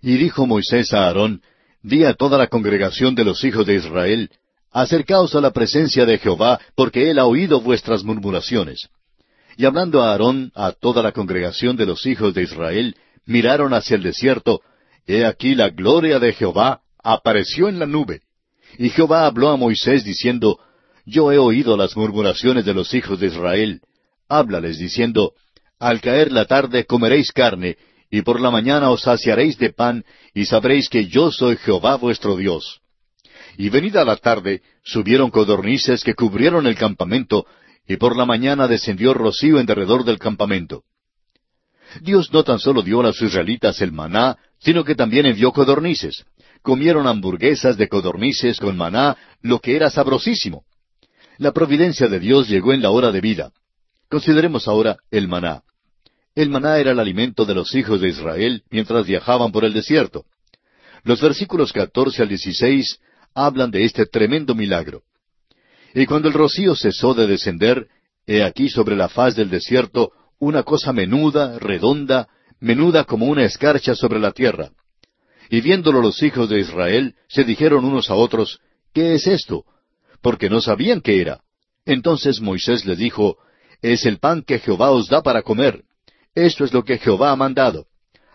Y 0.04 0.16
dijo 0.18 0.46
Moisés 0.46 0.94
a 0.94 1.08
Aarón, 1.08 1.42
Di 1.82 2.04
a 2.04 2.14
toda 2.14 2.38
la 2.38 2.50
congregación 2.50 3.16
de 3.16 3.26
los 3.26 3.44
hijos 3.44 3.66
de 3.66 3.78
Israel, 3.78 4.30
Acercaos 4.76 5.34
a 5.36 5.40
la 5.40 5.52
presencia 5.52 6.06
de 6.06 6.18
Jehová, 6.18 6.60
porque 6.76 7.10
él 7.10 7.18
ha 7.18 7.26
oído 7.26 7.62
vuestras 7.62 8.04
murmuraciones. 8.04 8.90
Y 9.56 9.64
hablando 9.64 10.04
a 10.04 10.12
Aarón, 10.12 10.52
a 10.54 10.74
toda 10.74 11.02
la 11.02 11.14
congregación 11.14 11.78
de 11.78 11.86
los 11.86 12.06
hijos 12.06 12.34
de 12.34 12.44
Israel, 12.44 12.94
miraron 13.26 13.74
hacia 13.74 13.96
el 13.96 14.04
desierto, 14.04 14.60
He 15.08 15.24
aquí 15.24 15.56
la 15.56 15.70
gloria 15.70 16.20
de 16.20 16.34
Jehová 16.34 16.82
apareció 17.02 17.70
en 17.70 17.80
la 17.80 17.86
nube. 17.86 18.20
Y 18.78 18.90
Jehová 18.90 19.26
habló 19.26 19.48
a 19.48 19.56
Moisés 19.56 20.04
diciendo, 20.04 20.60
yo 21.06 21.32
he 21.32 21.38
oído 21.38 21.78
las 21.78 21.96
murmuraciones 21.96 22.66
de 22.66 22.74
los 22.74 22.94
hijos 22.94 23.18
de 23.22 23.28
Israel. 23.28 23.80
Háblales 24.28 24.78
diciendo, 24.78 25.36
Al 25.80 26.02
caer 26.02 26.34
la 26.34 26.48
tarde 26.48 26.84
comeréis 26.84 27.32
carne, 27.32 27.78
y 28.12 28.24
por 28.24 28.42
la 28.42 28.52
mañana 28.52 28.90
os 28.90 29.04
saciaréis 29.04 29.58
de 29.58 29.70
pan, 29.70 30.04
y 30.34 30.48
sabréis 30.48 30.90
que 30.90 31.08
yo 31.08 31.32
soy 31.32 31.56
Jehová 31.56 31.96
vuestro 31.96 32.36
Dios. 32.36 32.82
Y 33.58 33.70
venida 33.70 34.04
la 34.04 34.18
tarde 34.18 34.62
subieron 34.84 35.32
codornices 35.32 36.04
que 36.04 36.14
cubrieron 36.14 36.68
el 36.68 36.76
campamento, 36.76 37.46
y 37.88 37.98
por 37.98 38.18
la 38.18 38.26
mañana 38.26 38.68
descendió 38.68 39.14
rocío 39.14 39.60
en 39.60 39.66
derredor 39.66 40.04
del 40.04 40.20
campamento. 40.20 40.84
Dios 42.02 42.32
no 42.34 42.44
tan 42.44 42.60
solo 42.60 42.82
dio 42.82 43.00
a 43.00 43.04
los 43.04 43.22
israelitas 43.22 43.82
el 43.82 43.92
maná, 43.92 44.38
sino 44.60 44.84
que 44.84 44.96
también 44.96 45.26
envió 45.26 45.52
codornices. 45.52 46.26
Comieron 46.62 47.08
hamburguesas 47.08 47.78
de 47.78 47.88
codornices 47.88 48.60
con 48.60 48.76
maná, 48.76 49.16
lo 49.42 49.60
que 49.60 49.76
era 49.76 49.90
sabrosísimo. 49.90 50.64
La 51.38 51.52
providencia 51.52 52.08
de 52.08 52.20
Dios 52.20 52.48
llegó 52.48 52.74
en 52.74 52.82
la 52.82 52.90
hora 52.90 53.12
de 53.12 53.22
vida. 53.22 53.52
Consideremos 54.10 54.68
ahora 54.68 54.98
el 55.12 55.28
maná. 55.28 55.62
El 56.34 56.50
maná 56.50 56.78
era 56.80 56.92
el 56.92 57.00
alimento 57.00 57.46
de 57.46 57.54
los 57.54 57.74
hijos 57.76 58.02
de 58.02 58.10
Israel 58.10 58.64
mientras 58.70 59.06
viajaban 59.06 59.52
por 59.52 59.64
el 59.64 59.74
desierto. 59.74 60.26
Los 61.04 61.22
versículos 61.22 61.72
catorce 61.72 62.24
al 62.24 62.30
dieciséis 62.30 63.00
hablan 63.36 63.70
de 63.70 63.84
este 63.84 64.06
tremendo 64.06 64.56
milagro. 64.56 65.04
Y 65.94 66.06
cuando 66.06 66.30
el 66.30 66.34
rocío 66.34 66.76
cesó 66.76 67.14
de 67.14 67.28
descender, 67.28 67.88
he 68.26 68.44
aquí 68.44 68.70
sobre 68.70 68.96
la 68.96 69.10
faz 69.10 69.36
del 69.36 69.50
desierto 69.50 70.12
una 70.40 70.64
cosa 70.64 70.92
menuda, 70.92 71.60
redonda, 71.60 72.28
menuda 72.60 73.04
como 73.04 73.28
una 73.28 73.44
escarcha 73.44 73.94
sobre 73.96 74.20
la 74.20 74.32
tierra. 74.32 74.72
Y 75.50 75.62
viéndolo 75.62 76.02
los 76.02 76.24
hijos 76.24 76.50
de 76.50 76.60
Israel, 76.60 77.16
se 77.28 77.44
dijeron 77.44 77.86
unos 77.86 78.10
a 78.10 78.16
otros, 78.16 78.60
¿qué 78.94 79.14
es 79.14 79.28
esto? 79.28 79.66
Porque 80.22 80.50
no 80.50 80.62
sabían 80.62 81.02
qué 81.02 81.22
era. 81.22 81.42
Entonces 81.86 82.42
Moisés 82.42 82.86
les 82.86 82.98
dijo, 82.98 83.38
Es 83.82 84.06
el 84.06 84.18
pan 84.18 84.42
que 84.42 84.60
Jehová 84.60 84.90
os 84.90 85.08
da 85.08 85.22
para 85.22 85.44
comer. 85.44 85.84
Esto 86.34 86.66
es 86.66 86.74
lo 86.74 86.84
que 86.84 86.98
Jehová 86.98 87.32
ha 87.32 87.36
mandado 87.36 87.86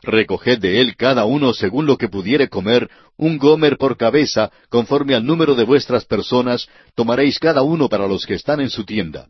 recoged 0.03 0.59
de 0.59 0.81
él 0.81 0.97
cada 0.97 1.25
uno 1.25 1.53
según 1.53 1.87
lo 1.87 1.97
que 1.97 2.09
pudiere 2.09 2.49
comer, 2.49 2.89
un 3.17 3.39
gomer 3.39 3.77
por 3.77 3.97
cabeza, 3.97 4.51
conforme 4.69 5.15
al 5.15 5.25
número 5.25 5.55
de 5.55 5.65
vuestras 5.65 6.05
personas, 6.05 6.69
tomaréis 6.95 7.39
cada 7.39 7.63
uno 7.63 7.89
para 7.89 8.07
los 8.07 8.27
que 8.27 8.35
están 8.35 8.61
en 8.61 8.71
su 8.71 8.85
tienda. 8.85 9.29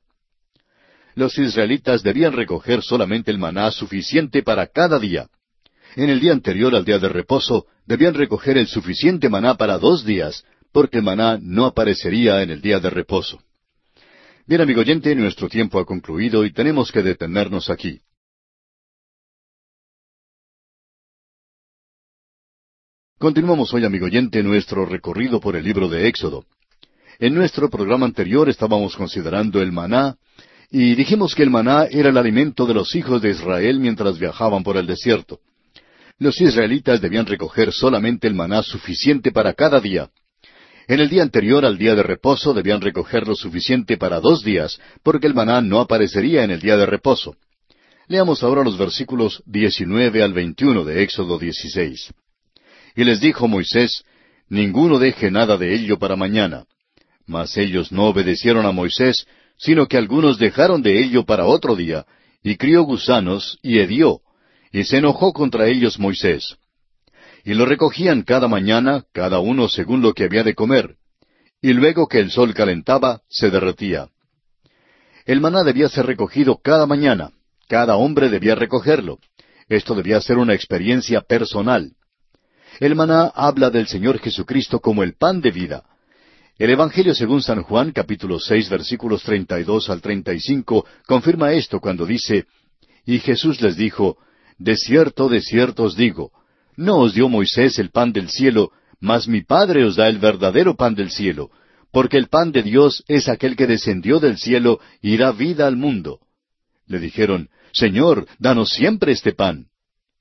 Los 1.15 1.37
israelitas 1.39 2.03
debían 2.03 2.33
recoger 2.33 2.83
solamente 2.83 3.31
el 3.31 3.39
maná 3.39 3.71
suficiente 3.71 4.43
para 4.43 4.67
cada 4.67 4.99
día. 4.99 5.29
En 5.97 6.09
el 6.09 6.21
día 6.21 6.33
anterior 6.33 6.75
al 6.75 6.85
día 6.85 6.99
de 6.99 7.09
reposo, 7.09 7.67
debían 7.85 8.15
recoger 8.15 8.57
el 8.57 8.69
suficiente 8.69 9.29
maná 9.29 9.57
para 9.57 9.79
dos 9.79 10.05
días, 10.05 10.45
porque 10.73 10.99
el 10.99 11.03
maná 11.03 11.39
no 11.41 11.67
aparecería 11.67 12.43
en 12.43 12.51
el 12.51 12.61
día 12.61 12.79
de 12.79 12.91
reposo. 12.91 13.41
Bien, 14.47 14.61
amigo 14.61 14.81
oyente, 14.81 15.15
nuestro 15.15 15.49
tiempo 15.49 15.79
ha 15.81 15.85
concluido 15.85 16.45
y 16.45 16.53
tenemos 16.53 16.93
que 16.93 17.03
detenernos 17.03 17.71
aquí. 17.71 18.01
Continuamos 23.21 23.75
hoy, 23.75 23.85
amigo 23.85 24.07
oyente, 24.07 24.43
nuestro 24.43 24.87
recorrido 24.87 25.41
por 25.41 25.55
el 25.55 25.63
libro 25.63 25.91
de 25.91 26.09
Éxodo. 26.09 26.47
En 27.19 27.35
nuestro 27.35 27.69
programa 27.69 28.07
anterior 28.07 28.49
estábamos 28.49 28.97
considerando 28.97 29.61
el 29.61 29.73
maná, 29.73 30.17
y 30.71 30.95
dijimos 30.95 31.35
que 31.35 31.43
el 31.43 31.51
maná 31.51 31.85
era 31.91 32.09
el 32.09 32.17
alimento 32.17 32.65
de 32.65 32.73
los 32.73 32.95
hijos 32.95 33.21
de 33.21 33.29
Israel 33.29 33.79
mientras 33.79 34.19
viajaban 34.19 34.63
por 34.63 34.79
el 34.79 34.87
desierto. 34.87 35.39
Los 36.19 36.41
israelitas 36.41 37.03
debían 37.03 37.27
recoger 37.27 37.73
solamente 37.73 38.27
el 38.27 38.33
maná 38.33 38.63
suficiente 38.63 39.33
para 39.33 39.53
cada 39.53 39.81
día. 39.81 40.09
En 40.89 41.01
el 41.01 41.11
día 41.11 41.23
anterior 41.23 41.67
al 41.67 41.77
día 41.77 41.95
de 41.95 42.03
reposo 42.03 42.55
debían 42.55 42.81
recoger 42.81 43.29
lo 43.29 43.35
suficiente 43.35 43.99
para 43.99 44.19
dos 44.19 44.43
días, 44.43 44.81
porque 45.03 45.27
el 45.27 45.35
maná 45.35 45.61
no 45.61 45.81
aparecería 45.81 46.43
en 46.43 46.53
el 46.53 46.61
día 46.61 46.79
de 46.79 46.87
reposo. 46.87 47.37
Leamos 48.09 48.43
ahora 48.43 48.65
los 48.65 48.79
versículos 48.79 49.43
19 49.45 50.23
al 50.23 50.33
21 50.33 50.85
de 50.85 51.03
Éxodo 51.03 51.39
16. 51.39 52.15
Y 52.97 53.05
les 53.05 53.21
dijo 53.21 53.49
Moisés, 53.49 54.05
Ninguno 54.49 54.99
deje 54.99 55.31
nada 55.31 55.57
de 55.57 55.75
ello 55.75 55.99
para 55.99 56.17
mañana. 56.17 56.65
Mas 57.27 57.57
ellos 57.57 57.93
no 57.93 58.07
obedecieron 58.07 58.67
a 58.67 58.73
Moisés, 58.73 59.27
sino 59.57 59.87
que 59.87 59.97
algunos 59.97 60.39
dejaron 60.39 60.83
de 60.83 61.01
ello 61.01 61.25
para 61.25 61.47
otro 61.47 61.77
día, 61.77 62.05
y 62.43 62.57
crió 62.57 62.83
gusanos, 62.83 63.59
y 63.63 63.79
hedió, 63.79 64.21
y 64.73 64.85
se 64.85 64.99
enojó 64.99 65.33
contra 65.33 65.69
ellos 65.69 66.01
Moisés. 66.01 66.57
Y 67.45 67.55
lo 67.55 67.65
recogían 67.65 68.23
cada 68.23 68.49
mañana, 68.49 69.05
cada 69.13 69.39
uno 69.39 69.69
según 69.69 70.03
lo 70.03 70.15
que 70.15 70.25
había 70.25 70.43
de 70.43 70.55
comer, 70.55 70.97
y 71.63 71.73
luego 71.73 72.09
que 72.09 72.19
el 72.19 72.31
sol 72.31 72.55
calentaba, 72.55 73.21
se 73.29 73.51
derretía. 73.51 74.09
El 75.27 75.41
maná 75.41 75.63
debía 75.63 75.89
ser 75.89 76.07
recogido 76.07 76.61
cada 76.63 76.87
mañana, 76.87 77.31
cada 77.69 77.97
hombre 77.97 78.31
debía 78.31 78.55
recogerlo. 78.55 79.19
Esto 79.69 79.95
debía 79.95 80.21
ser 80.21 80.39
una 80.39 80.55
experiencia 80.55 81.21
personal. 81.21 81.93
El 82.81 82.95
maná 82.95 83.31
habla 83.35 83.69
del 83.69 83.87
Señor 83.87 84.19
Jesucristo 84.21 84.81
como 84.81 85.03
el 85.03 85.13
pan 85.13 85.43
de 85.43 85.51
vida. 85.51 85.85
El 86.59 86.71
Evangelio 86.71 87.15
según 87.15 87.43
San 87.43 87.63
Juan, 87.63 87.93
capítulo 87.93 88.41
seis, 88.41 88.71
versículos 88.71 89.23
treinta 89.23 89.61
y 89.61 89.65
dos 89.65 89.91
al 89.91 90.01
treinta 90.01 90.33
y 90.33 90.41
cinco, 90.41 90.87
confirma 91.07 91.53
esto 91.53 91.79
cuando 91.79 92.07
dice, 92.07 92.47
Y 93.05 93.19
Jesús 93.19 93.61
les 93.61 93.77
dijo, 93.77 94.17
De 94.57 94.77
cierto, 94.77 95.29
de 95.29 95.43
cierto 95.43 95.83
os 95.83 95.95
digo, 95.95 96.33
no 96.75 97.01
os 97.01 97.13
dio 97.13 97.29
Moisés 97.29 97.79
el 97.79 97.91
pan 97.91 98.15
del 98.15 98.31
cielo, 98.31 98.73
mas 98.99 99.29
mi 99.29 99.43
Padre 99.43 99.85
os 99.85 99.97
da 99.97 100.09
el 100.09 100.19
verdadero 100.19 100.75
pan 100.75 100.95
del 100.95 101.11
cielo, 101.11 101.51
porque 101.93 102.17
el 102.17 102.29
pan 102.29 102.51
de 102.51 102.63
Dios 102.63 103.05
es 103.09 103.29
aquel 103.29 103.57
que 103.57 103.67
descendió 103.67 104.21
del 104.21 104.39
cielo 104.39 104.81
y 105.03 105.19
da 105.19 105.33
vida 105.33 105.67
al 105.67 105.77
mundo. 105.77 106.21
Le 106.87 106.99
dijeron, 106.99 107.51
Señor, 107.73 108.27
danos 108.39 108.71
siempre 108.71 109.13
este 109.13 109.33
pan. 109.33 109.67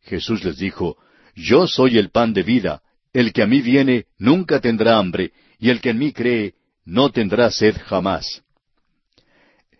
Jesús 0.01 0.43
les 0.43 0.57
dijo, 0.57 0.97
yo 1.39 1.67
soy 1.67 1.97
el 1.97 2.09
pan 2.09 2.33
de 2.33 2.43
vida. 2.43 2.81
El 3.13 3.33
que 3.33 3.41
a 3.41 3.47
mí 3.47 3.61
viene 3.61 4.05
nunca 4.17 4.59
tendrá 4.59 4.97
hambre, 4.99 5.31
y 5.57 5.69
el 5.69 5.81
que 5.81 5.89
en 5.89 5.97
mí 5.97 6.11
cree 6.11 6.53
no 6.85 7.09
tendrá 7.09 7.49
sed 7.49 7.75
jamás. 7.85 8.43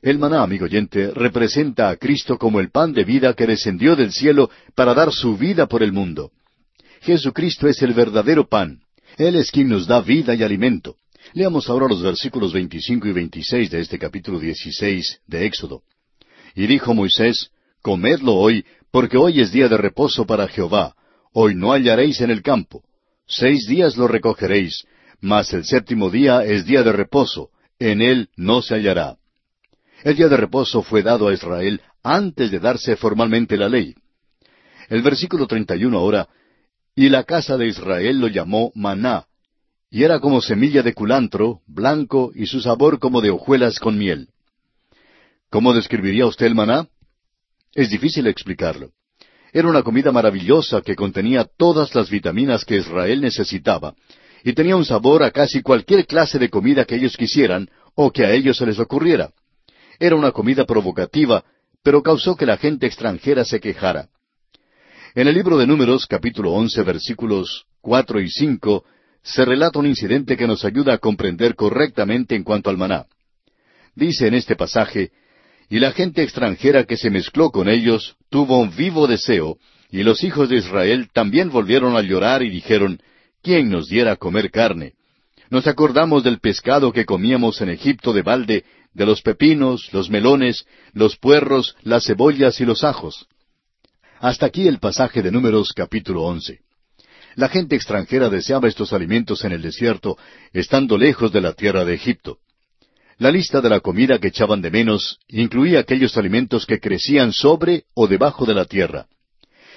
El 0.02 0.18
maná, 0.18 0.42
amigo 0.42 0.66
oyente, 0.66 1.12
representa 1.12 1.90
a 1.90 1.98
Cristo 1.98 2.38
como 2.38 2.60
el 2.60 2.72
pan 2.72 2.94
de 2.94 3.04
vida 3.04 3.34
que 3.34 3.46
descendió 3.46 3.96
del 3.96 4.12
cielo 4.12 4.50
para 4.74 4.94
dar 4.94 5.12
su 5.12 5.38
vida 5.38 5.68
por 5.68 5.84
el 5.84 5.92
mundo. 5.92 6.32
Jesucristo 7.02 7.68
es 7.68 7.82
el 7.82 7.94
verdadero 7.94 8.48
pan. 8.48 8.80
Él 9.18 9.36
es 9.36 9.52
quien 9.52 9.68
nos 9.68 9.88
da 9.88 10.02
vida 10.02 10.34
y 10.36 10.44
alimento. 10.44 10.96
Leamos 11.34 11.70
ahora 11.70 11.88
los 11.88 12.02
versículos 12.02 12.54
25 12.54 13.08
y 13.08 13.12
26 13.12 13.70
de 13.70 13.82
este 13.82 14.00
capítulo 14.00 14.40
16 14.40 15.22
de 15.28 15.46
Éxodo. 15.46 15.84
Y 16.56 16.66
dijo 16.68 16.94
Moisés, 16.94 17.52
Comedlo 17.82 18.36
hoy, 18.36 18.66
porque 18.92 19.18
hoy 19.18 19.42
es 19.42 19.52
día 19.52 19.68
de 19.68 19.78
reposo 19.78 20.26
para 20.26 20.48
Jehová. 20.48 20.96
Hoy 21.34 21.56
no 21.56 21.74
hallaréis 21.74 22.22
en 22.22 22.32
el 22.32 22.42
campo. 22.42 22.84
Seis 23.28 23.68
días 23.68 23.96
lo 23.98 24.08
recogeréis, 24.08 24.86
mas 25.22 25.54
el 25.54 25.66
séptimo 25.66 26.10
día 26.10 26.44
es 26.44 26.66
día 26.66 26.82
de 26.82 26.92
reposo, 26.92 27.50
en 27.78 28.02
él 28.02 28.30
no 28.36 28.62
se 28.62 28.76
hallará. 28.76 29.18
El 30.04 30.16
día 30.16 30.28
de 30.28 30.38
reposo 30.38 30.82
fue 30.82 31.04
dado 31.04 31.28
a 31.28 31.34
Israel 31.34 31.82
antes 32.04 32.50
de 32.50 32.60
darse 32.60 32.96
formalmente 32.96 33.58
la 33.58 33.70
ley. 33.70 33.94
El 34.88 35.02
versículo 35.02 35.46
31 35.46 35.98
ahora, 35.98 36.28
y 36.96 37.10
la 37.10 37.24
casa 37.24 37.58
de 37.58 37.68
Israel 37.68 38.20
lo 38.20 38.28
llamó 38.28 38.72
maná, 38.74 39.26
y 39.92 40.04
era 40.04 40.20
como 40.20 40.42
semilla 40.42 40.82
de 40.82 40.94
culantro, 40.94 41.62
blanco, 41.68 42.32
y 42.34 42.48
su 42.48 42.62
sabor 42.62 43.00
como 43.00 43.22
de 43.22 43.30
hojuelas 43.30 43.80
con 43.80 43.98
miel. 43.98 44.30
¿Cómo 45.50 45.74
describiría 45.74 46.26
usted 46.26 46.46
el 46.46 46.56
maná? 46.56 46.88
Es 47.74 47.90
difícil 47.90 48.28
explicarlo. 48.28 48.92
Era 49.52 49.68
una 49.68 49.84
comida 49.84 50.12
maravillosa 50.12 50.82
que 50.82 50.96
contenía 50.96 51.46
todas 51.58 51.96
las 51.96 52.10
vitaminas 52.10 52.66
que 52.66 52.78
Israel 52.78 53.22
necesitaba, 53.22 53.96
y 54.44 54.54
tenía 54.54 54.76
un 54.76 54.86
sabor 54.86 55.24
a 55.24 55.32
casi 55.32 55.62
cualquier 55.62 56.06
clase 56.06 56.40
de 56.40 56.50
comida 56.50 56.86
que 56.86 56.96
ellos 56.96 57.18
quisieran 57.18 57.70
o 57.96 58.12
que 58.12 58.26
a 58.26 58.32
ellos 58.32 58.58
se 58.58 58.66
les 58.66 58.80
ocurriera. 58.80 59.32
Era 60.00 60.16
una 60.16 60.32
comida 60.32 60.66
provocativa, 60.66 61.44
pero 61.84 62.02
causó 62.02 62.36
que 62.36 62.46
la 62.46 62.58
gente 62.58 62.86
extranjera 62.86 63.44
se 63.44 63.60
quejara. 63.60 64.10
En 65.16 65.28
el 65.28 65.34
libro 65.34 65.58
de 65.58 65.66
Números, 65.66 66.06
capítulo 66.06 66.52
once, 66.54 66.82
versículos 66.84 67.66
cuatro 67.82 68.22
y 68.22 68.30
cinco, 68.30 68.86
se 69.24 69.44
relata 69.44 69.80
un 69.80 69.88
incidente 69.88 70.38
que 70.38 70.48
nos 70.48 70.64
ayuda 70.64 70.94
a 70.94 70.98
comprender 71.00 71.56
correctamente 71.56 72.36
en 72.36 72.44
cuanto 72.44 72.70
al 72.70 72.78
maná. 72.78 73.08
Dice 73.96 74.28
en 74.28 74.36
este 74.36 74.56
pasaje, 74.56 75.12
y 75.70 75.80
la 75.80 75.92
gente 75.92 76.24
extranjera 76.24 76.86
que 76.86 76.98
se 76.98 77.10
mezcló 77.10 77.52
con 77.52 77.70
ellos 77.70 78.16
tuvo 78.30 78.60
un 78.60 78.76
vivo 78.76 79.08
deseo, 79.08 79.58
y 79.92 80.04
los 80.04 80.24
hijos 80.24 80.50
de 80.50 80.58
Israel 80.58 81.10
también 81.14 81.50
volvieron 81.50 81.96
a 81.96 82.02
llorar 82.02 82.44
y 82.44 82.50
dijeron, 82.50 83.00
¿quién 83.42 83.70
nos 83.70 83.88
diera 83.88 84.16
comer 84.16 84.52
carne? 84.52 84.94
Nos 85.50 85.68
acordamos 85.68 86.24
del 86.24 86.40
pescado 86.40 86.92
que 86.92 87.06
comíamos 87.06 87.62
en 87.62 87.70
Egipto 87.70 88.14
de 88.14 88.22
balde, 88.22 88.66
de 88.94 89.06
los 89.06 89.22
pepinos, 89.22 89.90
los 89.94 90.10
melones, 90.10 90.66
los 90.94 91.18
puerros, 91.18 91.76
las 91.84 92.06
cebollas 92.06 92.60
y 92.60 92.66
los 92.66 92.84
ajos. 92.84 93.28
Hasta 94.20 94.48
aquí 94.48 94.68
el 94.68 94.80
pasaje 94.80 95.22
de 95.22 95.32
Números 95.32 95.74
capítulo 95.74 96.24
once. 96.24 96.60
La 97.36 97.48
gente 97.48 97.76
extranjera 97.76 98.30
deseaba 98.30 98.68
estos 98.68 98.92
alimentos 98.92 99.46
en 99.46 99.52
el 99.52 99.62
desierto, 99.62 100.18
estando 100.52 100.98
lejos 100.98 101.32
de 101.32 101.42
la 101.42 101.54
tierra 101.54 101.86
de 101.86 101.94
Egipto. 101.94 102.40
La 103.20 103.32
lista 103.32 103.60
de 103.60 103.68
la 103.68 103.82
comida 103.82 104.18
que 104.18 104.30
echaban 104.30 104.62
de 104.62 104.72
menos 104.72 105.20
incluía 105.28 105.82
aquellos 105.82 106.16
alimentos 106.16 106.66
que 106.66 106.80
crecían 106.80 107.34
sobre 107.34 107.84
o 107.94 108.08
debajo 108.08 108.46
de 108.46 108.54
la 108.54 108.64
tierra. 108.64 109.08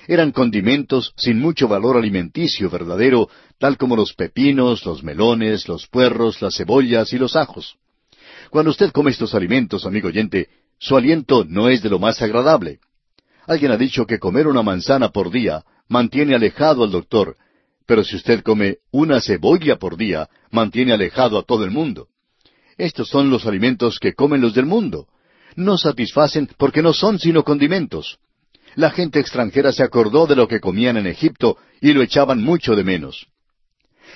Eran 0.06 0.30
condimentos 0.30 1.12
sin 1.16 1.40
mucho 1.40 1.66
valor 1.66 1.96
alimenticio 1.96 2.70
verdadero, 2.70 3.28
tal 3.58 3.76
como 3.78 3.96
los 3.96 4.14
pepinos, 4.14 4.86
los 4.86 5.02
melones, 5.02 5.66
los 5.66 5.88
puerros, 5.88 6.40
las 6.40 6.56
cebollas 6.56 7.12
y 7.12 7.18
los 7.18 7.34
ajos. 7.34 7.74
Cuando 8.50 8.70
usted 8.70 8.92
come 8.92 9.10
estos 9.10 9.34
alimentos, 9.34 9.86
amigo 9.86 10.06
oyente, 10.06 10.48
su 10.78 10.96
aliento 10.96 11.44
no 11.44 11.68
es 11.68 11.82
de 11.82 11.90
lo 11.90 11.98
más 11.98 12.22
agradable. 12.22 12.78
Alguien 13.48 13.72
ha 13.72 13.76
dicho 13.76 14.06
que 14.06 14.20
comer 14.20 14.46
una 14.46 14.62
manzana 14.62 15.08
por 15.08 15.32
día 15.32 15.64
mantiene 15.88 16.36
alejado 16.36 16.84
al 16.84 16.92
doctor, 16.92 17.36
pero 17.86 18.04
si 18.04 18.14
usted 18.14 18.44
come 18.44 18.76
una 18.92 19.20
cebolla 19.20 19.80
por 19.80 19.96
día, 19.96 20.28
mantiene 20.52 20.92
alejado 20.92 21.36
a 21.38 21.42
todo 21.42 21.64
el 21.64 21.72
mundo. 21.72 22.06
Estos 22.78 23.08
son 23.08 23.30
los 23.30 23.46
alimentos 23.46 23.98
que 23.98 24.14
comen 24.14 24.40
los 24.40 24.54
del 24.54 24.66
mundo. 24.66 25.06
No 25.56 25.76
satisfacen 25.76 26.48
porque 26.56 26.82
no 26.82 26.92
son 26.92 27.18
sino 27.18 27.44
condimentos. 27.44 28.18
La 28.74 28.90
gente 28.90 29.20
extranjera 29.20 29.72
se 29.72 29.82
acordó 29.82 30.26
de 30.26 30.36
lo 30.36 30.48
que 30.48 30.60
comían 30.60 30.96
en 30.96 31.06
Egipto 31.06 31.58
y 31.80 31.92
lo 31.92 32.02
echaban 32.02 32.42
mucho 32.42 32.74
de 32.74 32.84
menos. 32.84 33.26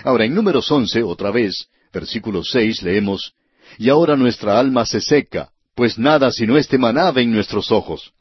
Ahora, 0.04 0.24
en 0.24 0.34
números 0.34 0.70
once, 0.70 1.02
otra 1.02 1.30
vez, 1.30 1.68
versículo 1.92 2.42
seis, 2.42 2.82
leemos, 2.82 3.34
Y 3.78 3.88
ahora 3.88 4.16
nuestra 4.16 4.58
alma 4.58 4.86
se 4.86 5.00
seca, 5.00 5.50
pues 5.74 5.98
nada 5.98 6.30
sino 6.30 6.56
este 6.56 6.78
maná 6.78 7.12
en 7.16 7.32
nuestros 7.32 7.70
ojos. 7.70 8.12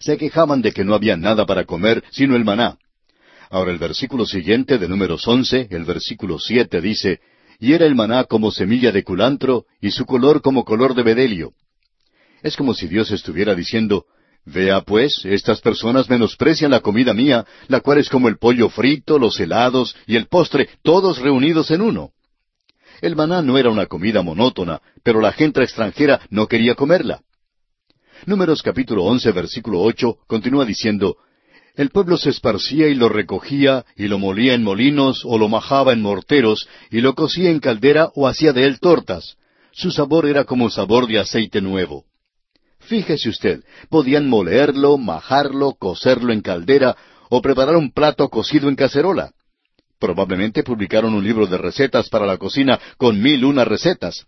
Se 0.00 0.16
quejaban 0.16 0.62
de 0.62 0.72
que 0.72 0.84
no 0.84 0.94
había 0.94 1.16
nada 1.16 1.46
para 1.46 1.64
comer 1.64 2.02
sino 2.10 2.34
el 2.34 2.44
maná. 2.44 2.78
Ahora 3.50 3.70
el 3.72 3.78
versículo 3.78 4.26
siguiente 4.26 4.78
de 4.78 4.88
números 4.88 5.26
once, 5.28 5.68
el 5.70 5.84
versículo 5.84 6.38
siete 6.38 6.80
dice, 6.80 7.20
Y 7.60 7.74
era 7.74 7.84
el 7.86 7.94
maná 7.94 8.24
como 8.24 8.50
semilla 8.50 8.90
de 8.90 9.04
culantro, 9.04 9.66
y 9.80 9.90
su 9.90 10.06
color 10.06 10.40
como 10.40 10.64
color 10.64 10.94
de 10.94 11.02
bedelio. 11.02 11.52
Es 12.42 12.56
como 12.56 12.72
si 12.72 12.88
Dios 12.88 13.10
estuviera 13.10 13.54
diciendo, 13.54 14.06
Vea 14.46 14.80
pues, 14.80 15.20
estas 15.24 15.60
personas 15.60 16.08
menosprecian 16.08 16.70
la 16.70 16.80
comida 16.80 17.12
mía, 17.12 17.44
la 17.68 17.80
cual 17.80 17.98
es 17.98 18.08
como 18.08 18.28
el 18.28 18.38
pollo 18.38 18.70
frito, 18.70 19.18
los 19.18 19.38
helados 19.38 19.94
y 20.06 20.16
el 20.16 20.28
postre, 20.28 20.70
todos 20.82 21.18
reunidos 21.18 21.70
en 21.70 21.82
uno. 21.82 22.12
El 23.02 23.16
maná 23.16 23.42
no 23.42 23.58
era 23.58 23.70
una 23.70 23.86
comida 23.86 24.22
monótona, 24.22 24.80
pero 25.02 25.20
la 25.20 25.32
gente 25.32 25.62
extranjera 25.62 26.20
no 26.30 26.46
quería 26.46 26.74
comerla. 26.74 27.20
Números 28.26 28.62
capítulo 28.62 29.04
once 29.04 29.30
versículo 29.32 29.80
ocho 29.80 30.18
continúa 30.26 30.64
diciendo, 30.64 31.16
El 31.76 31.90
pueblo 31.90 32.16
se 32.16 32.30
esparcía 32.30 32.88
y 32.88 32.94
lo 32.94 33.08
recogía, 33.08 33.84
y 33.96 34.08
lo 34.08 34.18
molía 34.18 34.54
en 34.54 34.62
molinos, 34.62 35.22
o 35.24 35.38
lo 35.38 35.48
majaba 35.48 35.92
en 35.92 36.02
morteros, 36.02 36.68
y 36.90 37.00
lo 37.00 37.14
cocía 37.14 37.50
en 37.50 37.60
caldera, 37.60 38.10
o 38.14 38.26
hacía 38.26 38.52
de 38.52 38.64
él 38.64 38.80
tortas. 38.80 39.36
Su 39.72 39.90
sabor 39.90 40.26
era 40.26 40.44
como 40.44 40.68
sabor 40.68 41.06
de 41.06 41.18
aceite 41.18 41.60
nuevo. 41.60 42.04
Fíjese 42.80 43.28
usted, 43.28 43.62
podían 43.88 44.28
molerlo, 44.28 44.98
majarlo, 44.98 45.74
cocerlo 45.74 46.32
en 46.32 46.40
caldera 46.40 46.96
o 47.28 47.40
preparar 47.40 47.76
un 47.76 47.92
plato 47.92 48.28
cocido 48.28 48.68
en 48.68 48.74
cacerola. 48.74 49.32
Probablemente 49.98 50.64
publicaron 50.64 51.14
un 51.14 51.22
libro 51.22 51.46
de 51.46 51.58
recetas 51.58 52.08
para 52.08 52.26
la 52.26 52.38
cocina 52.38 52.80
con 52.96 53.20
mil 53.22 53.44
una 53.44 53.64
recetas. 53.64 54.24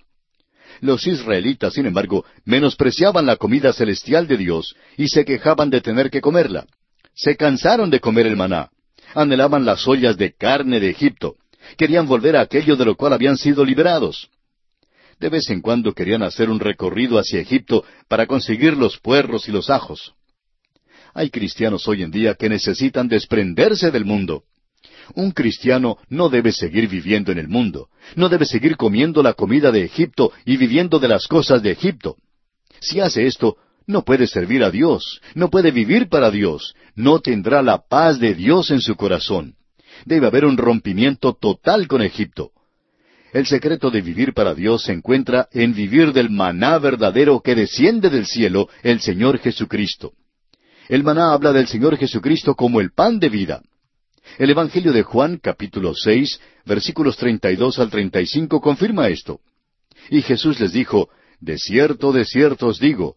Los 0.81 1.07
israelitas, 1.07 1.75
sin 1.75 1.87
embargo, 1.87 2.25
menospreciaban 2.45 3.27
la 3.27 3.37
comida 3.37 3.73
celestial 3.73 4.27
de 4.29 4.37
Dios 4.37 4.77
y 4.97 5.09
se 5.09 5.25
quejaban 5.25 5.71
de 5.71 5.81
tener 5.81 6.11
que 6.11 6.21
comerla. 6.21 6.67
Se 7.15 7.37
cansaron 7.37 7.91
de 7.91 8.01
comer 8.01 8.27
el 8.27 8.37
maná. 8.37 8.71
Anhelaban 9.15 9.65
las 9.65 9.87
ollas 9.87 10.17
de 10.17 10.33
carne 10.33 10.81
de 10.81 10.91
Egipto. 10.91 11.37
Querían 11.77 12.07
volver 12.07 12.37
a 12.37 12.41
aquello 12.41 12.77
de 12.77 12.85
lo 12.85 12.97
cual 12.97 13.13
habían 13.13 13.37
sido 13.37 13.65
liberados. 13.65 14.29
De 15.21 15.29
vez 15.29 15.49
en 15.51 15.61
cuando 15.61 15.93
querían 15.93 16.23
hacer 16.23 16.51
un 16.51 16.59
recorrido 16.59 17.19
hacia 17.19 17.41
Egipto 17.41 17.85
para 18.09 18.27
conseguir 18.27 18.77
los 18.77 18.99
puerros 18.99 19.49
y 19.49 19.53
los 19.53 19.71
ajos. 19.71 20.15
Hay 21.15 21.31
cristianos 21.31 21.87
hoy 21.87 22.03
en 22.03 22.11
día 22.11 22.35
que 22.35 22.49
necesitan 22.49 23.07
desprenderse 23.07 23.91
del 23.91 24.05
mundo. 24.05 24.45
Un 25.15 25.33
cristiano 25.33 25.99
no 26.09 26.29
debe 26.29 26.53
seguir 26.53 26.89
viviendo 26.89 27.33
en 27.33 27.39
el 27.39 27.49
mundo, 27.49 27.89
no 28.17 28.29
debe 28.29 28.47
seguir 28.47 28.77
comiendo 28.77 29.23
la 29.23 29.35
comida 29.35 29.71
de 29.71 29.85
Egipto 29.85 30.33
y 30.45 30.57
viviendo 30.57 30.99
de 30.99 31.09
las 31.09 31.27
cosas 31.27 31.63
de 31.63 31.71
Egipto. 31.71 32.17
Si 32.81 33.01
hace 33.01 33.27
esto, 33.27 33.57
no 33.87 34.03
puede 34.03 34.27
servir 34.27 34.63
a 34.63 34.71
Dios, 34.71 35.21
no 35.35 35.51
puede 35.51 35.71
vivir 35.71 36.09
para 36.09 36.31
Dios, 36.31 36.75
no 36.95 37.21
tendrá 37.21 37.63
la 37.63 37.79
paz 37.79 38.19
de 38.19 38.35
Dios 38.35 38.71
en 38.71 38.81
su 38.81 38.97
corazón. 38.97 39.55
Debe 40.05 40.27
haber 40.27 40.45
un 40.45 40.57
rompimiento 40.57 41.35
total 41.35 41.87
con 41.89 42.03
Egipto. 42.03 42.51
El 43.33 43.47
secreto 43.47 43.91
de 43.91 44.03
vivir 44.03 44.35
para 44.35 44.55
Dios 44.55 44.85
se 44.85 44.93
encuentra 44.93 45.49
en 45.53 45.75
vivir 45.75 46.13
del 46.13 46.29
maná 46.29 46.79
verdadero 46.79 47.41
que 47.41 47.55
desciende 47.55 48.11
del 48.11 48.27
cielo, 48.27 48.69
el 48.83 49.01
Señor 49.01 49.39
Jesucristo. 49.39 50.13
El 50.89 51.03
maná 51.03 51.33
habla 51.33 51.53
del 51.53 51.67
Señor 51.67 51.97
Jesucristo 51.97 52.55
como 52.55 52.81
el 52.81 52.93
pan 52.93 53.19
de 53.19 53.31
vida. 53.31 53.63
El 54.39 54.51
Evangelio 54.51 54.93
de 54.93 55.03
Juan, 55.03 55.39
capítulo 55.43 55.95
seis, 55.95 56.41
versículos 56.67 57.17
treinta 57.17 57.51
y 57.51 57.57
dos 57.57 57.79
al 57.79 57.91
treinta 57.91 58.21
y 58.21 58.27
cinco, 58.27 58.61
confirma 58.61 59.09
esto. 59.09 59.41
Y 60.11 60.23
Jesús 60.23 60.61
les 60.61 60.73
dijo, 60.73 61.09
De 61.41 61.59
cierto, 61.59 62.13
de 62.13 62.25
cierto 62.25 62.67
os 62.67 62.79
digo, 62.79 63.17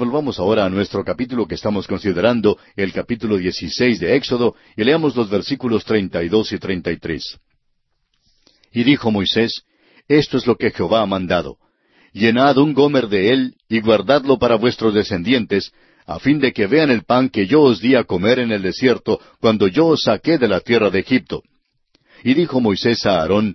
Volvamos 0.00 0.38
ahora 0.38 0.64
a 0.64 0.70
nuestro 0.70 1.04
capítulo 1.04 1.46
que 1.46 1.56
estamos 1.56 1.86
considerando, 1.86 2.56
el 2.74 2.90
capítulo 2.90 3.36
16 3.36 4.00
de 4.00 4.16
Éxodo, 4.16 4.54
y 4.74 4.82
leamos 4.82 5.14
los 5.14 5.28
versículos 5.28 5.84
32 5.84 6.52
y 6.52 6.58
33. 6.58 7.38
Y 8.72 8.82
dijo 8.82 9.10
Moisés, 9.10 9.60
Esto 10.08 10.38
es 10.38 10.46
lo 10.46 10.56
que 10.56 10.70
Jehová 10.70 11.02
ha 11.02 11.06
mandado. 11.06 11.58
Llenad 12.14 12.56
un 12.56 12.72
gomer 12.72 13.08
de 13.08 13.30
él 13.30 13.56
y 13.68 13.82
guardadlo 13.82 14.38
para 14.38 14.54
vuestros 14.54 14.94
descendientes, 14.94 15.70
a 16.06 16.18
fin 16.18 16.38
de 16.38 16.54
que 16.54 16.66
vean 16.66 16.90
el 16.90 17.04
pan 17.04 17.28
que 17.28 17.46
yo 17.46 17.60
os 17.60 17.82
di 17.82 17.94
a 17.94 18.04
comer 18.04 18.38
en 18.38 18.52
el 18.52 18.62
desierto, 18.62 19.20
cuando 19.38 19.68
yo 19.68 19.88
os 19.88 20.04
saqué 20.04 20.38
de 20.38 20.48
la 20.48 20.60
tierra 20.60 20.88
de 20.88 21.00
Egipto. 21.00 21.42
Y 22.24 22.32
dijo 22.32 22.58
Moisés 22.58 23.04
a 23.04 23.20
Aarón, 23.20 23.54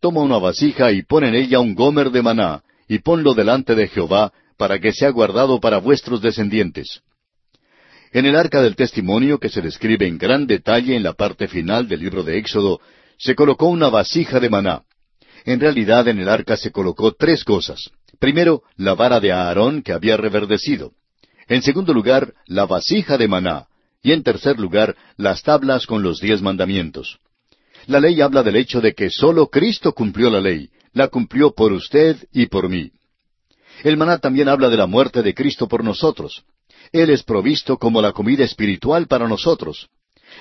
Toma 0.00 0.20
una 0.20 0.36
vasija 0.36 0.92
y 0.92 1.04
pon 1.04 1.24
en 1.24 1.34
ella 1.34 1.58
un 1.58 1.74
gomer 1.74 2.10
de 2.10 2.20
maná, 2.20 2.62
y 2.86 2.98
ponlo 2.98 3.32
delante 3.32 3.74
de 3.74 3.88
Jehová, 3.88 4.30
para 4.56 4.78
que 4.78 4.92
sea 4.92 5.10
guardado 5.10 5.60
para 5.60 5.78
vuestros 5.78 6.20
descendientes. 6.20 7.00
En 8.12 8.24
el 8.24 8.36
arca 8.36 8.62
del 8.62 8.76
testimonio, 8.76 9.38
que 9.38 9.48
se 9.48 9.60
describe 9.60 10.06
en 10.06 10.18
gran 10.18 10.46
detalle 10.46 10.96
en 10.96 11.02
la 11.02 11.12
parte 11.12 11.48
final 11.48 11.88
del 11.88 12.00
libro 12.00 12.22
de 12.22 12.38
Éxodo, 12.38 12.80
se 13.18 13.34
colocó 13.34 13.66
una 13.66 13.88
vasija 13.88 14.40
de 14.40 14.48
maná. 14.48 14.82
En 15.44 15.60
realidad 15.60 16.08
en 16.08 16.18
el 16.18 16.28
arca 16.28 16.56
se 16.56 16.70
colocó 16.70 17.12
tres 17.12 17.44
cosas. 17.44 17.90
Primero, 18.18 18.62
la 18.76 18.94
vara 18.94 19.20
de 19.20 19.32
Aarón 19.32 19.82
que 19.82 19.92
había 19.92 20.16
reverdecido. 20.16 20.92
En 21.48 21.62
segundo 21.62 21.92
lugar, 21.92 22.34
la 22.46 22.66
vasija 22.66 23.18
de 23.18 23.28
maná. 23.28 23.66
Y 24.02 24.12
en 24.12 24.22
tercer 24.22 24.58
lugar, 24.58 24.96
las 25.16 25.42
tablas 25.42 25.86
con 25.86 26.02
los 26.02 26.20
diez 26.20 26.40
mandamientos. 26.42 27.18
La 27.86 28.00
ley 28.00 28.20
habla 28.20 28.42
del 28.42 28.56
hecho 28.56 28.80
de 28.80 28.94
que 28.94 29.10
sólo 29.10 29.48
Cristo 29.48 29.92
cumplió 29.92 30.30
la 30.30 30.40
ley, 30.40 30.70
la 30.92 31.08
cumplió 31.08 31.52
por 31.52 31.72
usted 31.72 32.16
y 32.32 32.46
por 32.46 32.68
mí. 32.68 32.90
El 33.82 33.96
maná 33.96 34.18
también 34.18 34.48
habla 34.48 34.68
de 34.68 34.76
la 34.76 34.86
muerte 34.86 35.22
de 35.22 35.34
Cristo 35.34 35.68
por 35.68 35.84
nosotros. 35.84 36.44
Él 36.92 37.10
es 37.10 37.22
provisto 37.22 37.78
como 37.78 38.00
la 38.00 38.12
comida 38.12 38.44
espiritual 38.44 39.06
para 39.06 39.28
nosotros. 39.28 39.88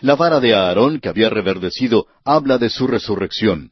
La 0.01 0.15
vara 0.15 0.39
de 0.39 0.53
Aarón 0.53 0.99
que 0.99 1.09
había 1.09 1.29
reverdecido 1.29 2.07
habla 2.23 2.57
de 2.57 2.69
su 2.69 2.87
resurrección. 2.87 3.71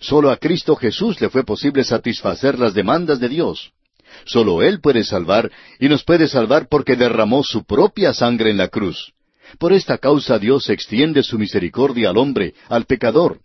Solo 0.00 0.30
a 0.30 0.36
Cristo 0.36 0.76
Jesús 0.76 1.20
le 1.20 1.28
fue 1.28 1.44
posible 1.44 1.84
satisfacer 1.84 2.58
las 2.58 2.74
demandas 2.74 3.20
de 3.20 3.28
Dios. 3.28 3.72
Solo 4.24 4.62
Él 4.62 4.80
puede 4.80 5.04
salvar, 5.04 5.50
y 5.78 5.88
nos 5.88 6.04
puede 6.04 6.28
salvar 6.28 6.68
porque 6.68 6.96
derramó 6.96 7.42
su 7.42 7.64
propia 7.64 8.14
sangre 8.14 8.50
en 8.50 8.56
la 8.56 8.68
cruz. 8.68 9.12
Por 9.58 9.72
esta 9.72 9.98
causa 9.98 10.38
Dios 10.38 10.68
extiende 10.68 11.22
su 11.22 11.38
misericordia 11.38 12.10
al 12.10 12.18
hombre, 12.18 12.54
al 12.68 12.84
pecador. 12.84 13.40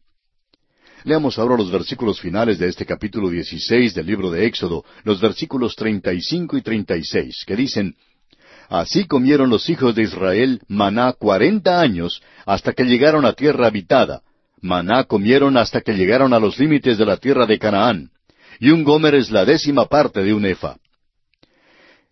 Leamos 1.03 1.37
ahora 1.37 1.57
los 1.57 1.71
versículos 1.71 2.19
finales 2.19 2.59
de 2.59 2.67
este 2.67 2.85
capítulo 2.85 3.29
16 3.29 3.93
del 3.93 4.05
libro 4.05 4.31
de 4.31 4.45
Éxodo, 4.45 4.85
los 5.03 5.19
versículos 5.19 5.75
35 5.75 6.57
y 6.57 6.61
36, 6.61 7.43
que 7.45 7.55
dicen, 7.55 7.95
Así 8.69 9.05
comieron 9.05 9.49
los 9.49 9.69
hijos 9.69 9.93
de 9.95 10.03
Israel 10.03 10.61
maná 10.67 11.13
cuarenta 11.13 11.81
años 11.81 12.21
hasta 12.45 12.73
que 12.73 12.85
llegaron 12.85 13.25
a 13.25 13.33
tierra 13.33 13.67
habitada. 13.67 14.21
Maná 14.61 15.03
comieron 15.03 15.57
hasta 15.57 15.81
que 15.81 15.93
llegaron 15.93 16.33
a 16.33 16.39
los 16.39 16.57
límites 16.57 16.97
de 16.97 17.05
la 17.05 17.17
tierra 17.17 17.45
de 17.45 17.59
Canaán 17.59 18.09
y 18.59 18.69
un 18.69 18.83
gomer 18.83 19.15
es 19.15 19.31
la 19.31 19.45
décima 19.45 19.85
parte 19.85 20.23
de 20.23 20.33
un 20.33 20.45
efa. 20.45 20.77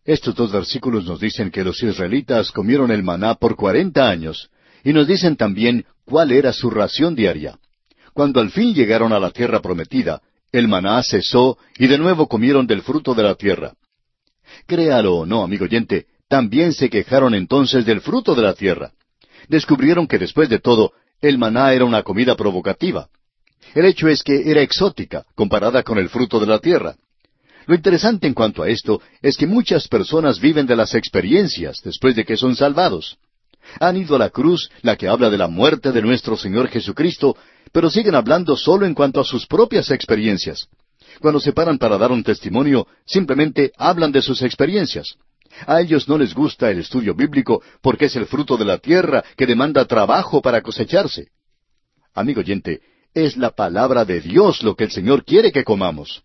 Estos 0.03 0.35
dos 0.35 0.51
versículos 0.51 1.05
nos 1.05 1.19
dicen 1.19 1.51
que 1.51 1.63
los 1.63 1.81
israelitas 1.81 2.51
comieron 2.51 2.91
el 2.91 3.03
maná 3.03 3.35
por 3.35 3.55
cuarenta 3.55 4.09
años, 4.09 4.49
y 4.83 4.93
nos 4.93 5.07
dicen 5.07 5.35
también 5.35 5.85
cuál 6.03 6.31
era 6.31 6.51
su 6.51 6.69
ración 6.69 7.15
diaria. 7.15 7.57
Cuando 8.13 8.39
al 8.39 8.51
fin 8.51 8.73
llegaron 8.73 9.13
a 9.13 9.19
la 9.19 9.31
tierra 9.31 9.61
prometida, 9.61 10.21
el 10.51 10.67
maná 10.67 11.01
cesó 11.03 11.57
y 11.77 11.87
de 11.87 11.97
nuevo 11.97 12.27
comieron 12.27 12.67
del 12.67 12.81
fruto 12.81 13.13
de 13.13 13.23
la 13.23 13.35
tierra. 13.35 13.73
Créalo 14.67 15.15
o 15.15 15.25
no, 15.25 15.43
amigo 15.43 15.65
oyente, 15.65 16.07
también 16.27 16.73
se 16.73 16.89
quejaron 16.89 17.33
entonces 17.33 17.85
del 17.85 18.01
fruto 18.01 18.35
de 18.35 18.41
la 18.41 18.53
tierra. 18.53 18.91
Descubrieron 19.47 20.07
que 20.07 20.17
después 20.17 20.49
de 20.49 20.59
todo, 20.59 20.93
el 21.21 21.37
maná 21.37 21.73
era 21.73 21.85
una 21.85 22.03
comida 22.03 22.35
provocativa. 22.35 23.09
El 23.73 23.85
hecho 23.85 24.07
es 24.07 24.23
que 24.23 24.49
era 24.49 24.61
exótica 24.61 25.25
comparada 25.35 25.83
con 25.83 25.97
el 25.97 26.09
fruto 26.09 26.39
de 26.39 26.47
la 26.47 26.59
tierra. 26.59 26.95
Lo 27.67 27.75
interesante 27.75 28.27
en 28.27 28.33
cuanto 28.33 28.63
a 28.63 28.69
esto 28.69 29.01
es 29.21 29.37
que 29.37 29.47
muchas 29.47 29.87
personas 29.87 30.39
viven 30.39 30.65
de 30.65 30.75
las 30.75 30.95
experiencias 30.95 31.81
después 31.83 32.15
de 32.15 32.25
que 32.25 32.35
son 32.35 32.55
salvados. 32.55 33.17
Han 33.79 33.97
ido 33.97 34.15
a 34.15 34.19
la 34.19 34.29
cruz, 34.29 34.69
la 34.81 34.95
que 34.95 35.07
habla 35.07 35.29
de 35.29 35.37
la 35.37 35.47
muerte 35.47 35.91
de 35.91 36.01
nuestro 36.01 36.35
Señor 36.35 36.67
Jesucristo, 36.67 37.37
pero 37.71 37.89
siguen 37.89 38.15
hablando 38.15 38.55
solo 38.55 38.85
en 38.85 38.93
cuanto 38.93 39.19
a 39.19 39.23
sus 39.23 39.47
propias 39.47 39.91
experiencias. 39.91 40.67
Cuando 41.19 41.39
se 41.39 41.53
paran 41.53 41.77
para 41.77 41.97
dar 41.97 42.11
un 42.11 42.23
testimonio, 42.23 42.87
simplemente 43.05 43.71
hablan 43.77 44.11
de 44.11 44.21
sus 44.21 44.41
experiencias. 44.41 45.15
A 45.67 45.81
ellos 45.81 46.07
no 46.07 46.17
les 46.17 46.33
gusta 46.33 46.71
el 46.71 46.79
estudio 46.79 47.13
bíblico 47.13 47.61
porque 47.81 48.05
es 48.05 48.15
el 48.15 48.25
fruto 48.25 48.57
de 48.57 48.65
la 48.65 48.77
tierra 48.77 49.23
que 49.35 49.45
demanda 49.45 49.85
trabajo 49.85 50.41
para 50.41 50.61
cosecharse. 50.61 51.27
Amigo 52.13 52.39
oyente, 52.39 52.81
es 53.13 53.35
la 53.37 53.51
palabra 53.51 54.05
de 54.05 54.21
Dios 54.21 54.63
lo 54.63 54.75
que 54.75 54.85
el 54.85 54.91
Señor 54.91 55.25
quiere 55.25 55.51
que 55.51 55.63
comamos. 55.63 56.23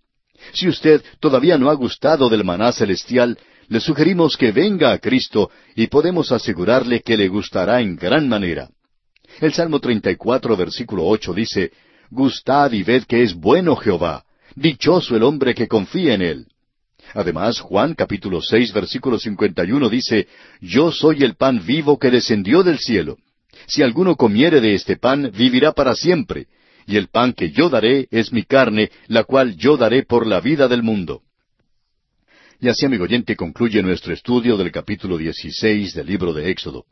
Si 0.52 0.68
usted 0.68 1.02
todavía 1.20 1.58
no 1.58 1.70
ha 1.70 1.74
gustado 1.74 2.28
del 2.28 2.44
maná 2.44 2.72
celestial, 2.72 3.38
le 3.68 3.80
sugerimos 3.80 4.36
que 4.36 4.52
venga 4.52 4.92
a 4.92 4.98
Cristo 4.98 5.50
y 5.74 5.88
podemos 5.88 6.30
asegurarle 6.30 7.00
que 7.00 7.16
le 7.16 7.28
gustará 7.28 7.80
en 7.80 7.96
gran 7.96 8.28
manera. 8.28 8.68
El 9.40 9.52
Salmo 9.52 9.80
34, 9.80 10.56
versículo 10.56 11.06
8 11.06 11.34
dice, 11.34 11.72
Gustad 12.10 12.72
y 12.72 12.82
ved 12.82 13.04
que 13.04 13.22
es 13.22 13.34
bueno 13.34 13.76
Jehová, 13.76 14.24
dichoso 14.54 15.14
el 15.14 15.22
hombre 15.22 15.54
que 15.54 15.68
confía 15.68 16.14
en 16.14 16.22
él. 16.22 16.46
Además, 17.12 17.60
Juan 17.60 17.94
capítulo 17.94 18.40
6, 18.40 18.72
versículo 18.72 19.18
51 19.18 19.88
dice, 19.90 20.26
Yo 20.60 20.90
soy 20.90 21.22
el 21.22 21.34
pan 21.34 21.64
vivo 21.64 21.98
que 21.98 22.10
descendió 22.10 22.62
del 22.62 22.78
cielo. 22.78 23.18
Si 23.66 23.82
alguno 23.82 24.16
comiere 24.16 24.60
de 24.60 24.74
este 24.74 24.96
pan, 24.96 25.30
vivirá 25.36 25.72
para 25.72 25.94
siempre. 25.94 26.46
Y 26.86 26.96
el 26.96 27.08
pan 27.08 27.32
que 27.32 27.50
yo 27.50 27.68
daré 27.68 28.08
es 28.10 28.32
mi 28.32 28.44
carne, 28.44 28.90
la 29.08 29.24
cual 29.24 29.56
yo 29.56 29.76
daré 29.76 30.04
por 30.04 30.26
la 30.26 30.40
vida 30.40 30.68
del 30.68 30.82
mundo. 30.82 31.22
Y 32.60 32.68
así, 32.68 32.86
amigo 32.86 33.04
oyente, 33.04 33.36
concluye 33.36 33.82
nuestro 33.82 34.14
estudio 34.14 34.56
del 34.56 34.72
capítulo 34.72 35.18
16 35.18 35.94
del 35.94 36.06
libro 36.06 36.32
de 36.32 36.50
Éxodo. 36.50 36.86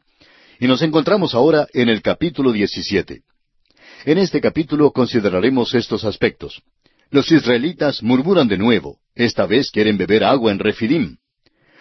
Y 0.60 0.66
nos 0.66 0.82
encontramos 0.82 1.34
ahora 1.34 1.66
en 1.72 1.88
el 1.88 2.02
capítulo 2.02 2.52
17. 2.52 3.22
En 4.04 4.18
este 4.18 4.40
capítulo 4.40 4.92
consideraremos 4.92 5.74
estos 5.74 6.04
aspectos. 6.04 6.62
Los 7.10 7.30
israelitas 7.30 8.02
murmuran 8.02 8.48
de 8.48 8.58
nuevo. 8.58 8.98
Esta 9.14 9.46
vez 9.46 9.70
quieren 9.70 9.96
beber 9.96 10.24
agua 10.24 10.52
en 10.52 10.58
Refidim. 10.58 11.16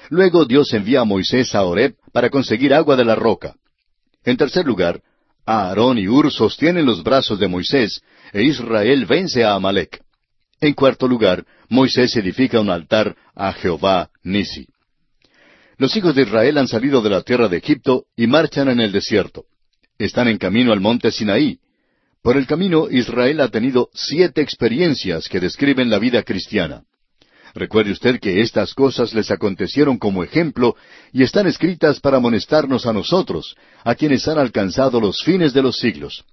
Luego 0.09 0.45
Dios 0.45 0.73
envía 0.73 1.01
a 1.01 1.05
Moisés 1.05 1.55
a 1.55 1.63
Horeb 1.63 1.95
para 2.11 2.29
conseguir 2.29 2.73
agua 2.73 2.95
de 2.95 3.05
la 3.05 3.15
roca. 3.15 3.55
En 4.23 4.37
tercer 4.37 4.65
lugar, 4.65 5.01
Aarón 5.45 5.97
y 5.97 6.07
Ur 6.07 6.31
sostienen 6.31 6.85
los 6.85 7.03
brazos 7.03 7.39
de 7.39 7.47
Moisés, 7.47 8.01
e 8.31 8.43
Israel 8.43 9.05
vence 9.05 9.43
a 9.43 9.53
Amalek. 9.53 10.01
En 10.61 10.73
cuarto 10.73 11.07
lugar, 11.07 11.45
Moisés 11.67 12.15
edifica 12.15 12.59
un 12.59 12.69
altar 12.69 13.15
a 13.35 13.51
Jehová 13.53 14.09
Nisi. 14.23 14.67
Los 15.77 15.95
hijos 15.95 16.15
de 16.15 16.23
Israel 16.23 16.57
han 16.57 16.67
salido 16.67 17.01
de 17.01 17.09
la 17.09 17.21
tierra 17.21 17.47
de 17.47 17.57
Egipto 17.57 18.05
y 18.15 18.27
marchan 18.27 18.69
en 18.69 18.79
el 18.79 18.91
desierto. 18.91 19.45
Están 19.97 20.27
en 20.27 20.37
camino 20.37 20.71
al 20.71 20.81
monte 20.81 21.11
Sinaí. 21.11 21.59
Por 22.21 22.37
el 22.37 22.47
camino, 22.47 22.87
Israel 22.89 23.41
ha 23.41 23.49
tenido 23.49 23.89
siete 23.93 24.41
experiencias 24.41 25.27
que 25.27 25.39
describen 25.39 25.89
la 25.89 25.99
vida 25.99 26.23
cristiana. 26.23 26.83
Recuerde 27.53 27.91
usted 27.91 28.19
que 28.19 28.41
estas 28.41 28.73
cosas 28.73 29.13
les 29.13 29.29
acontecieron 29.29 29.97
como 29.97 30.23
ejemplo 30.23 30.75
y 31.11 31.21
están 31.21 31.45
escritas 31.45 31.99
para 31.99 32.17
amonestarnos 32.17 32.87
a 32.87 32.93
nosotros, 32.93 33.55
a 33.83 33.93
quienes 33.93 34.27
han 34.27 34.39
alcanzado 34.39 34.99
los 34.99 35.21
fines 35.21 35.53
de 35.53 35.61
los 35.61 35.77
siglos. 35.77 36.23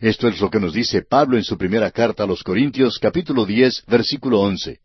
Esto 0.00 0.28
es 0.28 0.40
lo 0.40 0.50
que 0.50 0.60
nos 0.60 0.72
dice 0.72 1.02
Pablo 1.02 1.36
en 1.36 1.44
su 1.44 1.56
primera 1.56 1.90
carta 1.90 2.24
a 2.24 2.26
los 2.26 2.42
Corintios 2.42 2.98
capítulo 2.98 3.44
10 3.44 3.84
versículo 3.86 4.40
11. 4.40 4.78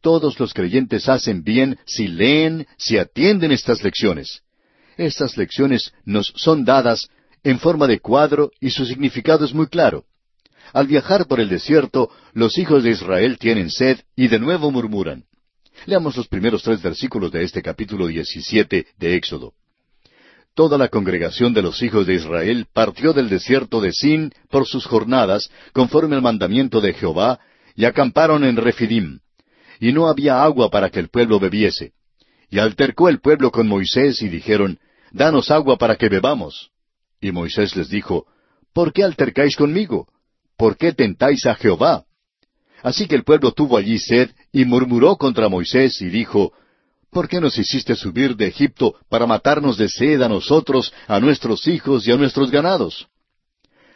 Todos 0.00 0.38
los 0.38 0.54
creyentes 0.54 1.08
hacen 1.08 1.42
bien 1.42 1.78
si 1.86 2.08
leen, 2.08 2.66
si 2.76 2.98
atienden 2.98 3.52
estas 3.52 3.82
lecciones. 3.82 4.42
Estas 4.96 5.36
lecciones 5.36 5.92
nos 6.04 6.32
son 6.36 6.64
dadas 6.64 7.08
en 7.44 7.58
forma 7.58 7.86
de 7.86 8.00
cuadro 8.00 8.50
y 8.60 8.70
su 8.70 8.86
significado 8.86 9.44
es 9.44 9.52
muy 9.52 9.66
claro. 9.66 10.04
Al 10.72 10.86
viajar 10.86 11.26
por 11.26 11.40
el 11.40 11.48
desierto, 11.48 12.10
los 12.32 12.58
hijos 12.58 12.82
de 12.82 12.90
Israel 12.90 13.38
tienen 13.38 13.70
sed 13.70 14.00
y 14.16 14.28
de 14.28 14.38
nuevo 14.38 14.70
murmuran. 14.70 15.24
Leamos 15.84 16.16
los 16.16 16.26
primeros 16.26 16.62
tres 16.62 16.82
versículos 16.82 17.30
de 17.30 17.44
este 17.44 17.62
capítulo 17.62 18.06
17 18.06 18.86
de 18.98 19.14
Éxodo. 19.14 19.52
Toda 20.54 20.78
la 20.78 20.88
congregación 20.88 21.52
de 21.52 21.60
los 21.60 21.82
hijos 21.82 22.06
de 22.06 22.14
Israel 22.14 22.66
partió 22.72 23.12
del 23.12 23.28
desierto 23.28 23.80
de 23.80 23.92
Sin 23.92 24.32
por 24.48 24.66
sus 24.66 24.86
jornadas, 24.86 25.50
conforme 25.74 26.16
al 26.16 26.22
mandamiento 26.22 26.80
de 26.80 26.94
Jehová, 26.94 27.38
y 27.74 27.84
acamparon 27.84 28.42
en 28.42 28.56
Refidim. 28.56 29.20
Y 29.80 29.92
no 29.92 30.08
había 30.08 30.42
agua 30.42 30.70
para 30.70 30.90
que 30.90 31.00
el 31.00 31.08
pueblo 31.08 31.38
bebiese. 31.38 31.92
Y 32.50 32.58
altercó 32.58 33.08
el 33.08 33.20
pueblo 33.20 33.50
con 33.50 33.68
Moisés 33.68 34.22
y 34.22 34.28
dijeron, 34.28 34.78
Danos 35.12 35.50
agua 35.50 35.76
para 35.76 35.96
que 35.96 36.08
bebamos. 36.08 36.70
Y 37.20 37.32
Moisés 37.32 37.76
les 37.76 37.88
dijo, 37.88 38.26
¿Por 38.72 38.92
qué 38.92 39.04
altercáis 39.04 39.56
conmigo? 39.56 40.08
¿Por 40.56 40.76
qué 40.76 40.92
tentáis 40.92 41.46
a 41.46 41.54
Jehová? 41.54 42.04
Así 42.82 43.06
que 43.06 43.14
el 43.14 43.24
pueblo 43.24 43.52
tuvo 43.52 43.76
allí 43.76 43.98
sed 43.98 44.30
y 44.52 44.64
murmuró 44.64 45.16
contra 45.16 45.48
Moisés 45.48 46.00
y 46.00 46.08
dijo, 46.08 46.52
¿Por 47.10 47.28
qué 47.28 47.40
nos 47.40 47.56
hiciste 47.58 47.94
subir 47.94 48.36
de 48.36 48.48
Egipto 48.48 48.94
para 49.08 49.26
matarnos 49.26 49.78
de 49.78 49.88
sed 49.88 50.20
a 50.22 50.28
nosotros, 50.28 50.92
a 51.06 51.18
nuestros 51.18 51.66
hijos 51.66 52.06
y 52.06 52.12
a 52.12 52.16
nuestros 52.16 52.50
ganados? 52.50 53.08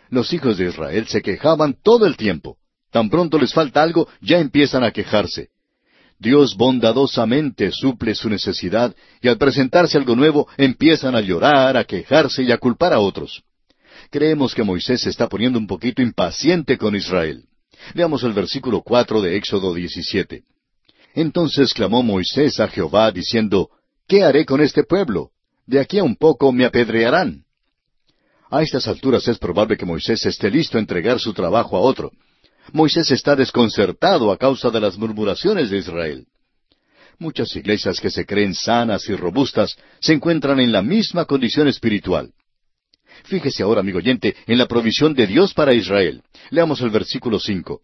Los 0.09 0.33
hijos 0.33 0.59
de 0.59 0.69
Israel 0.69 1.07
se 1.07 1.23
quejaban 1.23 1.77
todo 1.83 2.07
el 2.07 2.17
tiempo. 2.17 2.57
Tan 2.91 3.11
pronto 3.11 3.39
les 3.39 3.53
falta 3.53 3.83
algo, 3.83 4.09
ya 4.21 4.39
empiezan 4.39 4.83
a 4.83 4.91
quejarse. 4.91 5.51
Dios 6.21 6.55
bondadosamente 6.55 7.73
suple 7.73 8.15
su 8.15 8.29
necesidad 8.29 8.95
y 9.23 9.29
al 9.29 9.39
presentarse 9.39 9.97
algo 9.97 10.15
nuevo 10.15 10.47
empiezan 10.59 11.17
a 11.17 11.23
llorar, 11.23 11.79
a 11.79 11.85
quejarse 11.85 12.43
y 12.43 12.53
a 12.53 12.59
culpar 12.59 12.93
a 12.93 13.01
otros. 13.01 13.43
Creemos 14.11 14.55
que 14.55 14.63
Moisés 14.63 15.01
se 15.01 15.09
está 15.09 15.31
poniendo 15.31 15.59
un 15.59 15.67
poquito 15.67 16.03
impaciente 16.03 16.77
con 16.77 16.95
Israel. 16.95 17.45
Veamos 17.95 18.23
el 18.23 18.35
versículo 18.35 18.83
cuatro 18.83 19.23
de 19.23 19.35
Éxodo 19.37 19.73
17. 19.73 20.43
Entonces 21.15 21.73
clamó 21.73 22.03
Moisés 22.03 22.61
a 22.61 22.69
Jehová, 22.69 23.11
diciendo, 23.13 23.71
¿Qué 24.07 24.23
haré 24.23 24.45
con 24.45 24.61
este 24.61 24.85
pueblo? 24.85 25.31
De 25.67 25.81
aquí 25.81 25.99
a 25.99 26.05
un 26.05 26.17
poco 26.17 26.53
me 26.53 26.67
apedrearán. 26.67 27.45
A 28.51 28.61
estas 28.61 28.87
alturas 28.89 29.27
es 29.27 29.39
probable 29.39 29.79
que 29.79 29.87
Moisés 29.87 30.27
esté 30.27 30.51
listo 30.51 30.77
a 30.77 30.81
entregar 30.81 31.19
su 31.19 31.33
trabajo 31.33 31.79
a 31.79 31.81
otro. 31.81 32.11
Moisés 32.73 33.11
está 33.11 33.35
desconcertado 33.37 34.31
a 34.31 34.39
causa 34.39 34.71
de 34.71 34.81
las 34.81 34.97
murmuraciones 34.97 35.71
de 35.71 35.79
Israel. 35.79 36.27
Muchas 37.19 37.55
iglesias 37.57 38.01
que 38.01 38.11
se 38.11 38.25
creen 38.25 38.55
sanas 38.55 39.09
y 39.09 39.15
robustas 39.15 39.77
se 40.01 40.15
encuentran 40.15 40.61
en 40.61 40.73
la 40.73 40.81
misma 40.81 41.25
condición 41.27 41.69
espiritual. 41.69 42.33
Fíjese 43.25 43.63
ahora, 43.63 43.81
amigo 43.81 43.99
oyente, 43.99 44.35
en 44.47 44.57
la 44.57 44.67
provisión 44.67 45.15
de 45.15 45.27
Dios 45.27 45.53
para 45.53 45.75
Israel. 45.75 46.23
Leamos 46.51 46.81
el 46.81 46.91
versículo 46.91 47.39
cinco. 47.39 47.83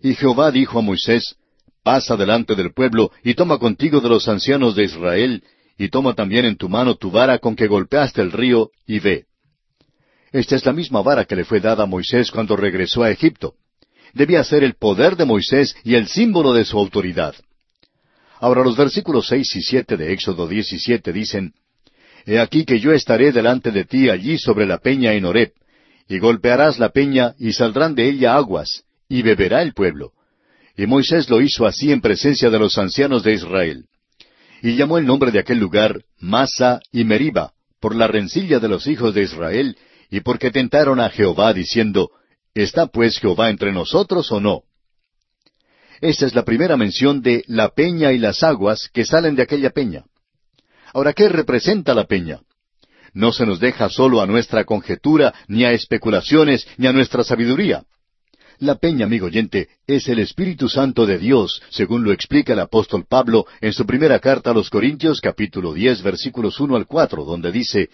Y 0.00 0.14
Jehová 0.14 0.50
dijo 0.50 0.78
a 0.78 0.82
Moisés, 0.82 1.36
Pasa 1.84 2.16
delante 2.16 2.56
del 2.56 2.72
pueblo 2.72 3.12
y 3.22 3.34
toma 3.34 3.58
contigo 3.58 4.00
de 4.00 4.08
los 4.08 4.26
ancianos 4.26 4.74
de 4.74 4.84
Israel, 4.84 5.44
y 5.78 5.88
toma 5.88 6.14
también 6.14 6.44
en 6.44 6.56
tu 6.56 6.68
mano 6.68 6.96
tu 6.96 7.12
vara 7.12 7.38
con 7.38 7.54
que 7.54 7.68
golpeaste 7.68 8.22
el 8.22 8.32
río, 8.32 8.70
y 8.86 8.98
ve. 8.98 9.26
Esta 10.32 10.56
es 10.56 10.66
la 10.66 10.72
misma 10.72 11.02
vara 11.02 11.24
que 11.24 11.36
le 11.36 11.44
fue 11.44 11.60
dada 11.60 11.84
a 11.84 11.86
Moisés 11.86 12.32
cuando 12.32 12.56
regresó 12.56 13.04
a 13.04 13.10
Egipto. 13.10 13.54
Debía 14.16 14.42
ser 14.44 14.64
el 14.64 14.76
poder 14.76 15.14
de 15.14 15.26
Moisés 15.26 15.76
y 15.84 15.94
el 15.94 16.08
símbolo 16.08 16.54
de 16.54 16.64
su 16.64 16.78
autoridad. 16.78 17.34
Ahora 18.40 18.64
los 18.64 18.74
versículos 18.74 19.26
seis 19.26 19.54
y 19.54 19.60
siete 19.60 19.98
de 19.98 20.10
Éxodo 20.14 20.48
diecisiete 20.48 21.12
dicen, 21.12 21.52
He 22.24 22.38
aquí 22.38 22.64
que 22.64 22.80
yo 22.80 22.94
estaré 22.94 23.30
delante 23.30 23.70
de 23.72 23.84
ti 23.84 24.08
allí 24.08 24.38
sobre 24.38 24.64
la 24.64 24.78
peña 24.78 25.12
en 25.12 25.26
Horeb, 25.26 25.52
y 26.08 26.18
golpearás 26.18 26.78
la 26.78 26.88
peña 26.88 27.34
y 27.38 27.52
saldrán 27.52 27.94
de 27.94 28.08
ella 28.08 28.36
aguas, 28.36 28.84
y 29.06 29.20
beberá 29.20 29.60
el 29.60 29.74
pueblo. 29.74 30.12
Y 30.78 30.86
Moisés 30.86 31.28
lo 31.28 31.42
hizo 31.42 31.66
así 31.66 31.92
en 31.92 32.00
presencia 32.00 32.48
de 32.48 32.58
los 32.58 32.78
ancianos 32.78 33.22
de 33.22 33.34
Israel. 33.34 33.84
Y 34.62 34.76
llamó 34.76 34.96
el 34.96 35.04
nombre 35.04 35.30
de 35.30 35.40
aquel 35.40 35.58
lugar 35.58 36.04
Masa 36.18 36.80
y 36.90 37.04
Meriba, 37.04 37.52
por 37.80 37.94
la 37.94 38.06
rencilla 38.06 38.60
de 38.60 38.68
los 38.68 38.86
hijos 38.86 39.12
de 39.12 39.24
Israel, 39.24 39.76
y 40.10 40.20
porque 40.20 40.50
tentaron 40.50 41.00
a 41.00 41.10
Jehová 41.10 41.52
diciendo, 41.52 42.08
¿Está 42.56 42.86
pues 42.86 43.18
Jehová 43.18 43.50
entre 43.50 43.70
nosotros 43.70 44.32
o 44.32 44.40
no? 44.40 44.62
Esta 46.00 46.24
es 46.24 46.34
la 46.34 46.42
primera 46.42 46.78
mención 46.78 47.20
de 47.20 47.44
la 47.48 47.68
peña 47.68 48.12
y 48.12 48.18
las 48.18 48.42
aguas 48.42 48.88
que 48.94 49.04
salen 49.04 49.36
de 49.36 49.42
aquella 49.42 49.68
peña. 49.70 50.04
Ahora, 50.94 51.12
¿qué 51.12 51.28
representa 51.28 51.94
la 51.94 52.04
peña? 52.04 52.40
No 53.12 53.30
se 53.32 53.44
nos 53.44 53.60
deja 53.60 53.90
solo 53.90 54.22
a 54.22 54.26
nuestra 54.26 54.64
conjetura, 54.64 55.34
ni 55.48 55.66
a 55.66 55.72
especulaciones, 55.72 56.66
ni 56.78 56.86
a 56.86 56.94
nuestra 56.94 57.24
sabiduría 57.24 57.84
La 58.58 58.76
peña, 58.76 59.04
amigo 59.04 59.26
oyente, 59.26 59.68
es 59.86 60.08
el 60.08 60.18
Espíritu 60.18 60.70
Santo 60.70 61.04
de 61.04 61.18
Dios, 61.18 61.60
según 61.68 62.04
lo 62.04 62.12
explica 62.12 62.54
el 62.54 62.60
apóstol 62.60 63.04
Pablo 63.06 63.44
en 63.60 63.74
su 63.74 63.84
primera 63.84 64.18
carta 64.18 64.52
a 64.52 64.54
los 64.54 64.70
Corintios, 64.70 65.20
capítulo 65.20 65.74
diez, 65.74 66.00
versículos 66.00 66.58
uno 66.58 66.76
al 66.76 66.86
cuatro, 66.86 67.22
donde 67.26 67.52
dice 67.52 67.90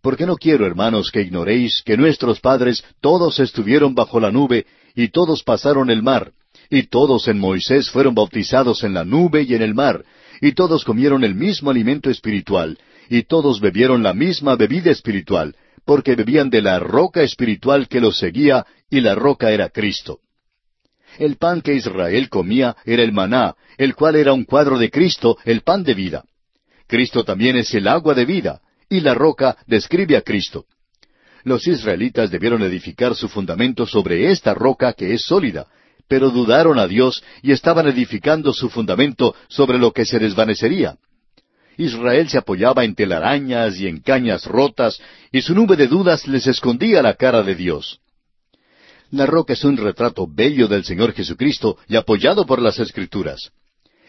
Porque 0.00 0.26
no 0.26 0.36
quiero, 0.36 0.66
hermanos, 0.66 1.10
que 1.10 1.22
ignoréis 1.22 1.82
que 1.84 1.96
nuestros 1.96 2.40
padres 2.40 2.84
todos 3.00 3.40
estuvieron 3.40 3.94
bajo 3.94 4.20
la 4.20 4.30
nube, 4.30 4.66
y 4.94 5.08
todos 5.08 5.42
pasaron 5.42 5.90
el 5.90 6.02
mar, 6.02 6.32
y 6.70 6.84
todos 6.84 7.28
en 7.28 7.38
Moisés 7.38 7.90
fueron 7.90 8.14
bautizados 8.14 8.84
en 8.84 8.94
la 8.94 9.04
nube 9.04 9.42
y 9.42 9.54
en 9.54 9.62
el 9.62 9.74
mar, 9.74 10.04
y 10.40 10.52
todos 10.52 10.84
comieron 10.84 11.24
el 11.24 11.34
mismo 11.34 11.70
alimento 11.70 12.10
espiritual, 12.10 12.78
y 13.08 13.22
todos 13.22 13.60
bebieron 13.60 14.02
la 14.02 14.14
misma 14.14 14.54
bebida 14.54 14.90
espiritual, 14.90 15.56
porque 15.84 16.14
bebían 16.14 16.50
de 16.50 16.62
la 16.62 16.78
roca 16.78 17.22
espiritual 17.22 17.88
que 17.88 18.00
los 18.00 18.18
seguía, 18.18 18.66
y 18.90 19.00
la 19.00 19.14
roca 19.14 19.50
era 19.50 19.68
Cristo. 19.70 20.20
El 21.18 21.36
pan 21.36 21.62
que 21.62 21.74
Israel 21.74 22.28
comía 22.28 22.76
era 22.84 23.02
el 23.02 23.12
maná, 23.12 23.56
el 23.76 23.94
cual 23.94 24.16
era 24.16 24.32
un 24.32 24.44
cuadro 24.44 24.78
de 24.78 24.90
Cristo, 24.90 25.38
el 25.44 25.62
pan 25.62 25.82
de 25.82 25.94
vida. 25.94 26.24
Cristo 26.86 27.24
también 27.24 27.56
es 27.56 27.74
el 27.74 27.88
agua 27.88 28.14
de 28.14 28.24
vida, 28.24 28.60
y 28.88 29.00
la 29.00 29.14
roca 29.14 29.56
describe 29.66 30.16
a 30.16 30.22
Cristo. 30.22 30.66
Los 31.44 31.66
israelitas 31.66 32.30
debieron 32.30 32.62
edificar 32.62 33.14
su 33.14 33.28
fundamento 33.28 33.86
sobre 33.86 34.30
esta 34.30 34.54
roca 34.54 34.92
que 34.92 35.14
es 35.14 35.22
sólida, 35.24 35.66
pero 36.08 36.30
dudaron 36.30 36.78
a 36.78 36.86
Dios 36.86 37.22
y 37.42 37.52
estaban 37.52 37.86
edificando 37.86 38.52
su 38.52 38.68
fundamento 38.70 39.34
sobre 39.48 39.78
lo 39.78 39.92
que 39.92 40.04
se 40.04 40.18
desvanecería. 40.18 40.96
Israel 41.76 42.28
se 42.28 42.38
apoyaba 42.38 42.84
en 42.84 42.94
telarañas 42.94 43.78
y 43.78 43.86
en 43.86 44.00
cañas 44.00 44.46
rotas, 44.46 45.00
y 45.30 45.42
su 45.42 45.54
nube 45.54 45.76
de 45.76 45.86
dudas 45.86 46.26
les 46.26 46.46
escondía 46.48 47.02
la 47.02 47.14
cara 47.14 47.42
de 47.42 47.54
Dios. 47.54 48.00
La 49.10 49.26
roca 49.26 49.52
es 49.52 49.64
un 49.64 49.76
retrato 49.76 50.26
bello 50.28 50.66
del 50.66 50.84
Señor 50.84 51.12
Jesucristo 51.12 51.78
y 51.88 51.96
apoyado 51.96 52.44
por 52.46 52.60
las 52.60 52.78
Escrituras. 52.78 53.52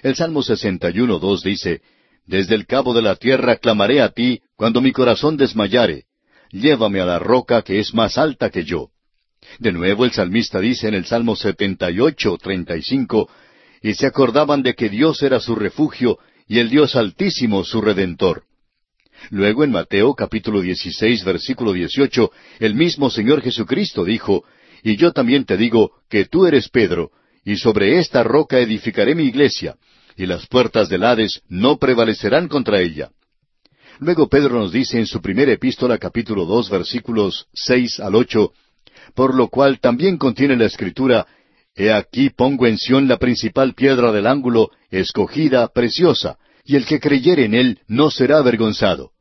El 0.02 0.16
Salmo 0.16 0.42
61.2 0.42 1.44
dice, 1.44 1.82
Desde 2.26 2.56
el 2.56 2.66
cabo 2.66 2.94
de 2.94 3.02
la 3.04 3.16
tierra 3.16 3.58
clamaré 3.58 4.02
a 4.02 4.10
ti 4.10 4.42
cuando 4.60 4.82
mi 4.82 4.92
corazón 4.92 5.38
desmayare. 5.38 6.04
Llévame 6.52 7.00
a 7.00 7.06
la 7.06 7.18
roca 7.18 7.62
que 7.62 7.80
es 7.80 7.94
más 7.94 8.18
alta 8.18 8.50
que 8.50 8.66
yo. 8.66 8.90
De 9.58 9.72
nuevo 9.72 10.04
el 10.04 10.12
salmista 10.12 10.60
dice 10.60 10.90
en 10.90 10.96
el 10.96 11.06
Salmo 11.06 11.38
78.35, 11.38 13.30
y 13.82 13.94
se 13.94 14.06
acordaban 14.06 14.62
de 14.62 14.74
que 14.74 14.90
Dios 14.90 15.24
era 15.24 15.40
su 15.40 15.56
refugio 15.56 16.20
y 16.46 16.60
el 16.60 16.70
Dios 16.70 16.98
altísimo 16.98 17.64
su 17.64 17.80
redentor. 17.80 18.44
Luego 19.30 19.64
en 19.64 19.72
Mateo 19.72 20.14
capítulo 20.14 20.60
16 20.60 21.24
versículo 21.24 21.72
18, 21.72 22.30
el 22.60 22.76
mismo 22.76 23.10
Señor 23.10 23.42
Jesucristo 23.42 24.04
dijo, 24.04 24.44
Y 24.84 24.98
yo 24.98 25.14
también 25.14 25.46
te 25.46 25.56
digo 25.56 25.92
que 26.10 26.26
tú 26.26 26.46
eres 26.46 26.68
Pedro, 26.68 27.12
y 27.46 27.56
sobre 27.56 27.98
esta 27.98 28.24
roca 28.24 28.60
edificaré 28.60 29.16
mi 29.16 29.24
iglesia, 29.24 29.78
y 30.18 30.26
las 30.26 30.48
puertas 30.48 30.90
del 30.90 31.06
Hades 31.06 31.44
no 31.48 31.78
prevalecerán 31.78 32.50
contra 32.50 32.82
ella. 32.82 33.12
Luego 34.00 34.30
Pedro 34.30 34.60
nos 34.60 34.72
dice 34.72 34.98
en 34.98 35.06
su 35.06 35.22
primera 35.22 35.52
epístola 35.52 35.98
capítulo 35.98 36.46
dos 36.46 36.70
versículos 36.70 37.48
seis 37.54 38.00
al 38.00 38.16
ocho, 38.16 38.54
por 39.14 39.36
lo 39.36 39.50
cual 39.50 39.80
también 39.80 40.18
contiene 40.18 40.56
la 40.56 40.66
escritura, 40.66 41.28
He 41.76 41.92
aquí 41.92 42.30
pongo 42.30 42.66
en 42.66 42.78
Sión 42.78 43.08
la 43.08 43.18
principal 43.18 43.74
piedra 43.74 44.12
del 44.12 44.28
ángulo, 44.28 44.72
escogida, 44.90 45.68
preciosa, 45.68 46.38
y 46.64 46.76
el 46.78 46.86
que 46.86 47.00
creyere 47.00 47.46
en 47.46 47.54
él 47.54 47.80
no 47.88 48.10
será 48.10 48.38
avergonzado. 48.38 49.12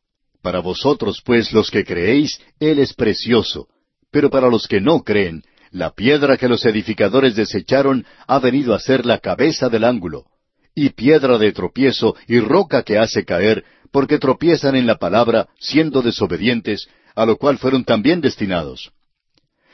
Para 0.42 0.60
vosotros, 0.60 1.22
pues, 1.24 1.52
los 1.52 1.70
que 1.70 1.84
creéis, 1.84 2.40
él 2.60 2.78
es 2.78 2.94
precioso, 2.94 3.68
pero 4.10 4.30
para 4.30 4.48
los 4.48 4.66
que 4.68 4.80
no 4.80 5.02
creen, 5.02 5.42
la 5.70 5.90
piedra 5.90 6.36
que 6.36 6.48
los 6.48 6.64
edificadores 6.64 7.34
desecharon 7.34 8.06
ha 8.26 8.38
venido 8.38 8.74
a 8.74 8.80
ser 8.80 9.04
la 9.04 9.18
cabeza 9.18 9.68
del 9.68 9.84
ángulo, 9.84 10.26
y 10.74 10.90
piedra 10.90 11.38
de 11.38 11.52
tropiezo 11.52 12.14
y 12.28 12.38
roca 12.38 12.82
que 12.82 12.98
hace 12.98 13.24
caer, 13.24 13.64
porque 13.90 14.18
tropiezan 14.18 14.76
en 14.76 14.86
la 14.86 14.96
palabra, 14.96 15.48
siendo 15.58 16.02
desobedientes, 16.02 16.88
a 17.14 17.26
lo 17.26 17.36
cual 17.36 17.58
fueron 17.58 17.84
también 17.84 18.20
destinados. 18.20 18.92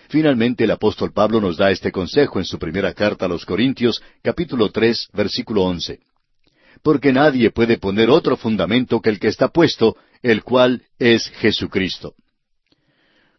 Finalmente 0.09 0.65
el 0.65 0.71
apóstol 0.71 1.13
Pablo 1.13 1.41
nos 1.41 1.57
da 1.57 1.71
este 1.71 1.91
consejo 1.91 2.39
en 2.39 2.45
su 2.45 2.59
primera 2.59 2.93
carta 2.93 3.27
a 3.27 3.29
los 3.29 3.45
Corintios, 3.45 4.03
capítulo 4.23 4.71
tres, 4.71 5.09
versículo 5.13 5.63
once. 5.63 6.01
Porque 6.83 7.13
nadie 7.13 7.51
puede 7.51 7.79
poner 7.79 8.11
otro 8.11 8.37
fundamento 8.37 9.01
que 9.01 9.11
el 9.11 9.19
que 9.19 9.29
está 9.29 9.49
puesto, 9.49 9.97
el 10.23 10.43
cual 10.43 10.83
es 10.99 11.29
Jesucristo. 11.29 12.15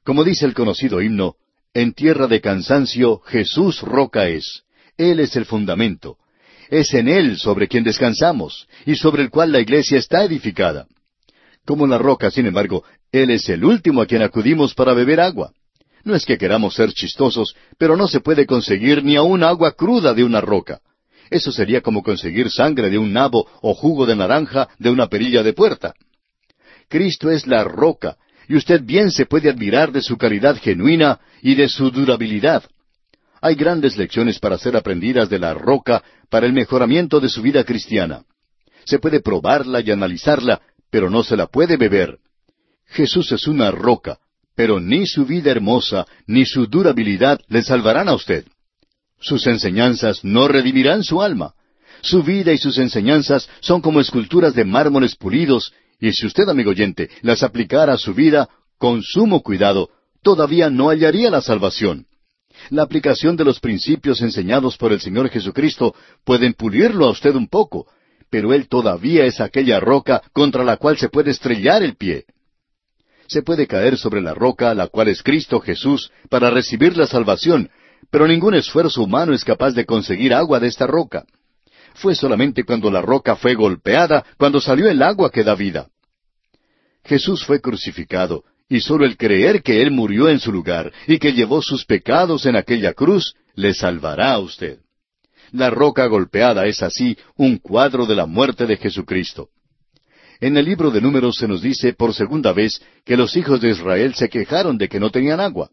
Como 0.03 0.23
dice 0.23 0.45
el 0.45 0.53
conocido 0.53 1.01
himno, 1.01 1.35
en 1.73 1.93
tierra 1.93 2.27
de 2.27 2.41
cansancio 2.41 3.19
Jesús 3.25 3.81
roca 3.81 4.27
es. 4.27 4.63
Él 4.97 5.19
es 5.19 5.35
el 5.35 5.45
fundamento. 5.45 6.17
Es 6.69 6.93
en 6.93 7.07
Él 7.07 7.37
sobre 7.37 7.67
quien 7.67 7.83
descansamos 7.83 8.67
y 8.85 8.95
sobre 8.95 9.23
el 9.23 9.29
cual 9.29 9.51
la 9.51 9.59
iglesia 9.59 9.97
está 9.97 10.23
edificada. 10.23 10.87
Como 11.65 11.87
la 11.87 11.97
roca, 11.97 12.31
sin 12.31 12.45
embargo, 12.45 12.83
Él 13.11 13.31
es 13.31 13.49
el 13.49 13.63
último 13.63 14.01
a 14.01 14.05
quien 14.05 14.21
acudimos 14.21 14.73
para 14.73 14.93
beber 14.93 15.19
agua. 15.19 15.51
No 16.03 16.15
es 16.15 16.25
que 16.25 16.37
queramos 16.37 16.75
ser 16.75 16.93
chistosos, 16.93 17.55
pero 17.77 17.97
no 17.97 18.07
se 18.07 18.19
puede 18.19 18.45
conseguir 18.45 19.03
ni 19.03 19.15
aun 19.15 19.43
agua 19.43 19.71
cruda 19.71 20.13
de 20.13 20.23
una 20.23 20.41
roca. 20.41 20.79
Eso 21.31 21.51
sería 21.51 21.81
como 21.81 22.03
conseguir 22.03 22.51
sangre 22.51 22.91
de 22.91 22.99
un 22.99 23.11
nabo 23.11 23.47
o 23.61 23.73
jugo 23.73 24.05
de 24.05 24.15
naranja 24.15 24.69
de 24.77 24.91
una 24.91 25.07
perilla 25.07 25.41
de 25.41 25.53
puerta. 25.53 25.95
Cristo 26.87 27.31
es 27.31 27.47
la 27.47 27.63
roca, 27.63 28.17
y 28.47 28.55
usted 28.55 28.81
bien 28.83 29.09
se 29.09 29.25
puede 29.25 29.49
admirar 29.49 29.91
de 29.91 30.01
su 30.01 30.17
calidad 30.17 30.57
genuina 30.61 31.19
y 31.41 31.55
de 31.55 31.67
su 31.67 31.89
durabilidad. 31.89 32.63
Hay 33.45 33.53
grandes 33.53 33.95
lecciones 33.95 34.39
para 34.39 34.57
ser 34.57 34.75
aprendidas 34.75 35.29
de 35.29 35.37
la 35.37 35.53
roca 35.53 36.03
para 36.31 36.47
el 36.47 36.53
mejoramiento 36.53 37.19
de 37.19 37.29
su 37.29 37.43
vida 37.43 37.63
cristiana. 37.63 38.23
Se 38.85 38.97
puede 38.97 39.19
probarla 39.19 39.81
y 39.81 39.91
analizarla, 39.91 40.61
pero 40.89 41.11
no 41.11 41.21
se 41.21 41.37
la 41.37 41.45
puede 41.45 41.77
beber. 41.77 42.17
Jesús 42.87 43.31
es 43.31 43.45
una 43.45 43.69
roca, 43.69 44.17
pero 44.55 44.79
ni 44.79 45.05
su 45.05 45.27
vida 45.27 45.51
hermosa 45.51 46.07
ni 46.25 46.43
su 46.47 46.65
durabilidad 46.65 47.39
le 47.47 47.61
salvarán 47.61 48.09
a 48.09 48.15
usted. 48.15 48.45
Sus 49.19 49.45
enseñanzas 49.45 50.23
no 50.23 50.47
redimirán 50.47 51.03
su 51.03 51.21
alma. 51.21 51.53
Su 52.01 52.23
vida 52.23 52.51
y 52.51 52.57
sus 52.57 52.79
enseñanzas 52.79 53.47
son 53.59 53.79
como 53.79 53.99
esculturas 53.99 54.55
de 54.55 54.65
mármoles 54.65 55.15
pulidos, 55.15 55.71
y 55.99 56.11
si 56.13 56.25
usted, 56.25 56.49
amigo 56.49 56.71
oyente, 56.71 57.11
las 57.21 57.43
aplicara 57.43 57.93
a 57.93 57.99
su 57.99 58.15
vida 58.15 58.49
con 58.79 59.03
sumo 59.03 59.43
cuidado, 59.43 59.91
todavía 60.23 60.71
no 60.71 60.89
hallaría 60.89 61.29
la 61.29 61.41
salvación. 61.41 62.07
La 62.69 62.83
aplicación 62.83 63.35
de 63.35 63.45
los 63.45 63.59
principios 63.59 64.21
enseñados 64.21 64.77
por 64.77 64.91
el 64.91 64.99
Señor 64.99 65.29
Jesucristo 65.29 65.95
pueden 66.23 66.53
pulirlo 66.53 67.05
a 67.05 67.11
usted 67.11 67.35
un 67.35 67.47
poco, 67.47 67.87
pero 68.29 68.53
Él 68.53 68.67
todavía 68.67 69.25
es 69.25 69.39
aquella 69.39 69.79
roca 69.79 70.21
contra 70.33 70.63
la 70.63 70.77
cual 70.77 70.97
se 70.97 71.09
puede 71.09 71.31
estrellar 71.31 71.83
el 71.83 71.95
pie 71.95 72.25
se 73.27 73.41
puede 73.41 73.67
caer 73.67 73.97
sobre 73.97 74.21
la 74.21 74.33
roca, 74.33 74.73
la 74.73 74.87
cual 74.87 75.07
es 75.07 75.23
Cristo 75.23 75.59
Jesús, 75.59 76.11
para 76.29 76.49
recibir 76.49 76.95
la 76.97 77.07
salvación, 77.07 77.69
pero 78.11 78.27
ningún 78.27 78.53
esfuerzo 78.53 79.03
humano 79.03 79.33
es 79.33 79.43
capaz 79.43 79.71
de 79.71 79.85
conseguir 79.85 80.33
agua 80.33 80.59
de 80.59 80.67
esta 80.67 80.85
roca. 80.85 81.25
Fue 81.95 82.13
solamente 82.13 82.63
cuando 82.63 82.91
la 82.91 83.01
roca 83.01 83.35
fue 83.35 83.55
golpeada, 83.55 84.25
cuando 84.37 84.59
salió 84.59 84.89
el 84.89 85.01
agua 85.01 85.31
que 85.31 85.43
da 85.43 85.55
vida. 85.55 85.87
Jesús 87.03 87.45
fue 87.45 87.61
crucificado, 87.61 88.43
y 88.67 88.79
sólo 88.79 89.05
el 89.05 89.17
creer 89.17 89.61
que 89.61 89.81
Él 89.81 89.91
murió 89.91 90.29
en 90.29 90.39
su 90.39 90.51
lugar 90.51 90.91
y 91.07 91.19
que 91.19 91.33
llevó 91.33 91.61
sus 91.61 91.85
pecados 91.85 92.45
en 92.45 92.55
aquella 92.55 92.93
cruz, 92.93 93.35
le 93.55 93.73
salvará 93.73 94.31
a 94.31 94.39
usted. 94.39 94.79
La 95.51 95.69
roca 95.69 96.07
golpeada 96.07 96.65
es 96.65 96.81
así 96.81 97.17
un 97.37 97.57
cuadro 97.57 98.05
de 98.05 98.15
la 98.15 98.25
muerte 98.25 98.65
de 98.65 98.77
Jesucristo. 98.77 99.49
En 100.41 100.57
el 100.57 100.65
libro 100.65 100.91
de 100.91 100.99
números 100.99 101.37
se 101.37 101.47
nos 101.47 101.61
dice 101.61 101.93
por 101.93 102.13
segunda 102.13 102.51
vez 102.51 102.81
que 103.05 103.15
los 103.15 103.37
hijos 103.37 103.61
de 103.61 103.69
Israel 103.69 104.15
se 104.15 104.27
quejaron 104.27 104.77
de 104.77 104.89
que 104.89 104.99
no 104.99 105.09
tenían 105.09 105.39
agua. 105.39 105.69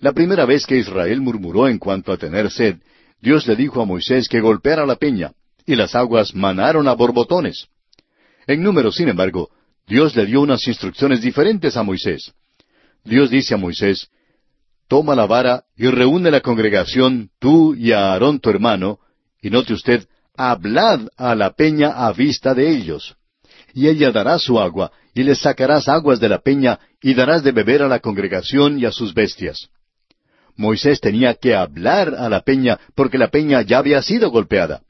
La 0.00 0.12
primera 0.12 0.46
vez 0.46 0.64
que 0.66 0.78
Israel 0.78 1.20
murmuró 1.20 1.68
en 1.68 1.78
cuanto 1.78 2.12
a 2.12 2.16
tener 2.16 2.50
sed, 2.50 2.76
Dios 3.20 3.46
le 3.46 3.56
dijo 3.56 3.82
a 3.82 3.84
Moisés 3.84 4.28
que 4.28 4.40
golpeara 4.40 4.86
la 4.86 4.96
peña, 4.96 5.32
y 5.66 5.74
las 5.74 5.94
aguas 5.94 6.34
manaron 6.34 6.88
a 6.88 6.94
borbotones. 6.94 7.66
En 8.46 8.62
números, 8.62 8.94
sin 8.94 9.08
embargo, 9.08 9.50
Dios 9.90 10.16
le 10.16 10.24
dio 10.24 10.40
unas 10.40 10.66
instrucciones 10.66 11.20
diferentes 11.20 11.76
a 11.76 11.82
Moisés. 11.82 12.32
Dios 13.04 13.28
dice 13.28 13.52
a 13.52 13.58
Moisés, 13.58 14.08
Toma 14.88 15.14
la 15.14 15.26
vara 15.26 15.64
y 15.76 15.86
reúne 15.88 16.30
la 16.30 16.40
congregación, 16.40 17.28
tú 17.38 17.74
y 17.74 17.92
a 17.92 18.12
Aarón 18.12 18.40
tu 18.40 18.48
hermano, 18.48 19.00
y 19.42 19.50
note 19.50 19.74
usted, 19.74 20.06
hablad 20.34 21.08
a 21.18 21.34
la 21.34 21.52
peña 21.52 22.06
a 22.06 22.12
vista 22.12 22.54
de 22.54 22.70
ellos 22.70 23.16
y 23.74 23.88
ella 23.88 24.10
dará 24.10 24.38
su 24.38 24.58
agua, 24.58 24.92
y 25.14 25.22
les 25.22 25.40
sacarás 25.40 25.88
aguas 25.88 26.20
de 26.20 26.28
la 26.28 26.40
peña, 26.40 26.78
y 27.02 27.14
darás 27.14 27.42
de 27.42 27.52
beber 27.52 27.82
a 27.82 27.88
la 27.88 28.00
congregación 28.00 28.78
y 28.78 28.84
a 28.84 28.92
sus 28.92 29.14
bestias. 29.14 29.68
Moisés 30.56 31.00
tenía 31.00 31.34
que 31.34 31.54
hablar 31.54 32.14
a 32.14 32.28
la 32.28 32.42
peña, 32.42 32.78
porque 32.94 33.18
la 33.18 33.28
peña 33.28 33.62
ya 33.62 33.78
había 33.78 34.02
sido 34.02 34.30
golpeada. 34.30 34.82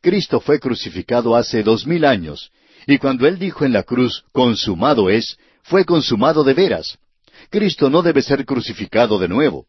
Cristo 0.00 0.40
fue 0.40 0.58
crucificado 0.58 1.36
hace 1.36 1.62
dos 1.62 1.86
mil 1.86 2.04
años, 2.04 2.50
y 2.86 2.98
cuando 2.98 3.26
él 3.26 3.38
dijo 3.38 3.64
en 3.64 3.72
la 3.72 3.82
cruz, 3.82 4.24
consumado 4.32 5.08
es, 5.10 5.38
fue 5.62 5.84
consumado 5.84 6.44
de 6.44 6.54
veras. 6.54 6.98
Cristo 7.50 7.90
no 7.90 8.02
debe 8.02 8.22
ser 8.22 8.44
crucificado 8.44 9.18
de 9.18 9.28
nuevo. 9.28 9.66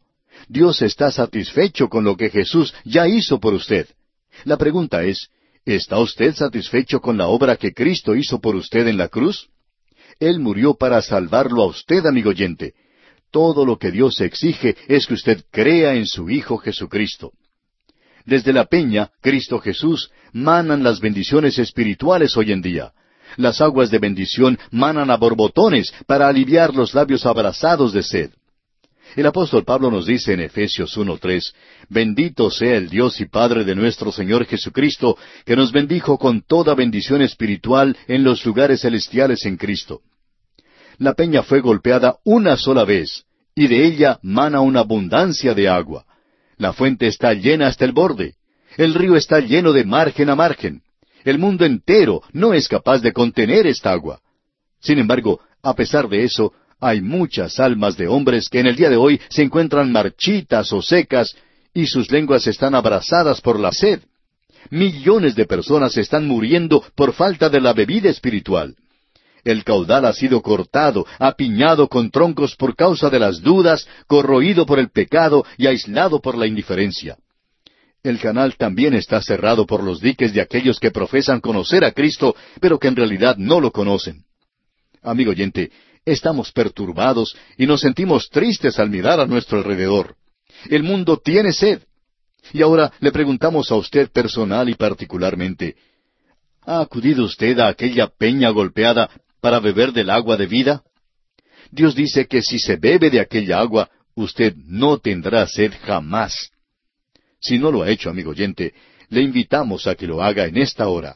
Dios 0.48 0.82
está 0.82 1.10
satisfecho 1.10 1.88
con 1.88 2.04
lo 2.04 2.16
que 2.16 2.30
Jesús 2.30 2.74
ya 2.84 3.08
hizo 3.08 3.40
por 3.40 3.54
usted. 3.54 3.88
La 4.44 4.56
pregunta 4.56 5.02
es, 5.02 5.28
¿está 5.64 5.98
usted 5.98 6.34
satisfecho 6.34 7.00
con 7.00 7.16
la 7.16 7.28
obra 7.28 7.56
que 7.56 7.72
Cristo 7.72 8.14
hizo 8.14 8.40
por 8.40 8.54
usted 8.54 8.86
en 8.86 8.98
la 8.98 9.08
cruz? 9.08 9.48
Él 10.20 10.38
murió 10.38 10.74
para 10.74 11.02
salvarlo 11.02 11.62
a 11.62 11.66
usted, 11.66 12.04
amigo 12.06 12.30
oyente. 12.30 12.74
Todo 13.30 13.66
lo 13.66 13.78
que 13.78 13.90
Dios 13.90 14.20
exige 14.20 14.76
es 14.88 15.06
que 15.06 15.14
usted 15.14 15.44
crea 15.50 15.94
en 15.94 16.06
su 16.06 16.30
Hijo 16.30 16.58
Jesucristo. 16.58 17.32
Desde 18.24 18.52
la 18.52 18.64
peña, 18.66 19.10
Cristo 19.20 19.58
Jesús, 19.60 20.10
manan 20.32 20.82
las 20.82 21.00
bendiciones 21.00 21.58
espirituales 21.58 22.36
hoy 22.36 22.52
en 22.52 22.62
día. 22.62 22.92
Las 23.36 23.60
aguas 23.60 23.90
de 23.90 23.98
bendición 23.98 24.58
manan 24.70 25.10
a 25.10 25.16
borbotones 25.16 25.92
para 26.06 26.28
aliviar 26.28 26.74
los 26.74 26.94
labios 26.94 27.26
abrazados 27.26 27.92
de 27.92 28.02
sed. 28.02 28.30
El 29.14 29.26
apóstol 29.26 29.64
Pablo 29.64 29.90
nos 29.90 30.06
dice 30.06 30.32
en 30.34 30.40
Efesios 30.40 30.96
1.3, 30.98 31.52
Bendito 31.88 32.50
sea 32.50 32.76
el 32.76 32.88
Dios 32.90 33.20
y 33.20 33.26
Padre 33.26 33.64
de 33.64 33.74
nuestro 33.74 34.10
Señor 34.10 34.46
Jesucristo, 34.46 35.16
que 35.44 35.56
nos 35.56 35.72
bendijo 35.72 36.18
con 36.18 36.42
toda 36.42 36.74
bendición 36.74 37.22
espiritual 37.22 37.96
en 38.08 38.24
los 38.24 38.44
lugares 38.44 38.80
celestiales 38.82 39.46
en 39.46 39.56
Cristo. 39.56 40.00
La 40.98 41.14
peña 41.14 41.42
fue 41.42 41.60
golpeada 41.60 42.16
una 42.24 42.56
sola 42.56 42.84
vez, 42.84 43.24
y 43.54 43.68
de 43.68 43.86
ella 43.86 44.18
mana 44.22 44.60
una 44.60 44.80
abundancia 44.80 45.54
de 45.54 45.68
agua. 45.68 46.04
La 46.58 46.72
fuente 46.72 47.06
está 47.06 47.32
llena 47.32 47.68
hasta 47.68 47.84
el 47.84 47.92
borde. 47.92 48.34
El 48.76 48.94
río 48.94 49.16
está 49.16 49.40
lleno 49.40 49.72
de 49.72 49.84
margen 49.84 50.28
a 50.30 50.34
margen. 50.34 50.82
El 51.26 51.40
mundo 51.40 51.64
entero 51.64 52.22
no 52.32 52.54
es 52.54 52.68
capaz 52.68 53.00
de 53.00 53.12
contener 53.12 53.66
esta 53.66 53.90
agua. 53.90 54.20
Sin 54.78 55.00
embargo, 55.00 55.40
a 55.60 55.74
pesar 55.74 56.08
de 56.08 56.22
eso, 56.22 56.52
hay 56.78 57.00
muchas 57.00 57.58
almas 57.58 57.96
de 57.96 58.06
hombres 58.06 58.48
que 58.48 58.60
en 58.60 58.68
el 58.68 58.76
día 58.76 58.88
de 58.88 58.96
hoy 58.96 59.20
se 59.28 59.42
encuentran 59.42 59.90
marchitas 59.90 60.72
o 60.72 60.80
secas 60.80 61.34
y 61.74 61.88
sus 61.88 62.12
lenguas 62.12 62.46
están 62.46 62.76
abrazadas 62.76 63.40
por 63.40 63.58
la 63.58 63.72
sed. 63.72 64.02
Millones 64.70 65.34
de 65.34 65.46
personas 65.46 65.96
están 65.96 66.28
muriendo 66.28 66.84
por 66.94 67.12
falta 67.12 67.48
de 67.48 67.60
la 67.60 67.72
bebida 67.72 68.08
espiritual. 68.08 68.76
El 69.42 69.64
caudal 69.64 70.04
ha 70.04 70.12
sido 70.12 70.40
cortado, 70.42 71.06
apiñado 71.18 71.88
con 71.88 72.12
troncos 72.12 72.54
por 72.54 72.76
causa 72.76 73.10
de 73.10 73.18
las 73.18 73.42
dudas, 73.42 73.88
corroído 74.06 74.64
por 74.64 74.78
el 74.78 74.90
pecado 74.90 75.44
y 75.58 75.66
aislado 75.66 76.20
por 76.20 76.38
la 76.38 76.46
indiferencia. 76.46 77.16
El 78.06 78.20
canal 78.20 78.56
también 78.56 78.94
está 78.94 79.20
cerrado 79.20 79.66
por 79.66 79.82
los 79.82 80.00
diques 80.00 80.32
de 80.32 80.40
aquellos 80.40 80.78
que 80.78 80.92
profesan 80.92 81.40
conocer 81.40 81.84
a 81.84 81.90
Cristo, 81.90 82.36
pero 82.60 82.78
que 82.78 82.86
en 82.86 82.94
realidad 82.94 83.36
no 83.36 83.60
lo 83.60 83.72
conocen. 83.72 84.22
Amigo 85.02 85.32
oyente, 85.32 85.72
estamos 86.04 86.52
perturbados 86.52 87.36
y 87.58 87.66
nos 87.66 87.80
sentimos 87.80 88.30
tristes 88.30 88.78
al 88.78 88.90
mirar 88.90 89.18
a 89.18 89.26
nuestro 89.26 89.58
alrededor. 89.58 90.14
El 90.70 90.84
mundo 90.84 91.16
tiene 91.16 91.52
sed. 91.52 91.82
Y 92.52 92.62
ahora 92.62 92.92
le 93.00 93.10
preguntamos 93.10 93.72
a 93.72 93.74
usted 93.74 94.08
personal 94.12 94.68
y 94.68 94.76
particularmente, 94.76 95.74
¿ha 96.62 96.82
acudido 96.82 97.24
usted 97.24 97.58
a 97.58 97.66
aquella 97.66 98.06
peña 98.06 98.50
golpeada 98.50 99.10
para 99.40 99.58
beber 99.58 99.90
del 99.90 100.10
agua 100.10 100.36
de 100.36 100.46
vida? 100.46 100.84
Dios 101.72 101.96
dice 101.96 102.28
que 102.28 102.40
si 102.40 102.60
se 102.60 102.76
bebe 102.76 103.10
de 103.10 103.18
aquella 103.18 103.58
agua, 103.58 103.90
usted 104.14 104.54
no 104.54 104.98
tendrá 104.98 105.48
sed 105.48 105.72
jamás. 105.82 106.52
Si 107.46 107.60
no 107.60 107.70
lo 107.70 107.84
ha 107.84 107.90
hecho, 107.90 108.10
amigo 108.10 108.30
oyente, 108.30 108.74
le 109.08 109.20
invitamos 109.22 109.86
a 109.86 109.94
que 109.94 110.08
lo 110.08 110.20
haga 110.20 110.46
en 110.46 110.56
esta 110.56 110.88
hora. 110.88 111.14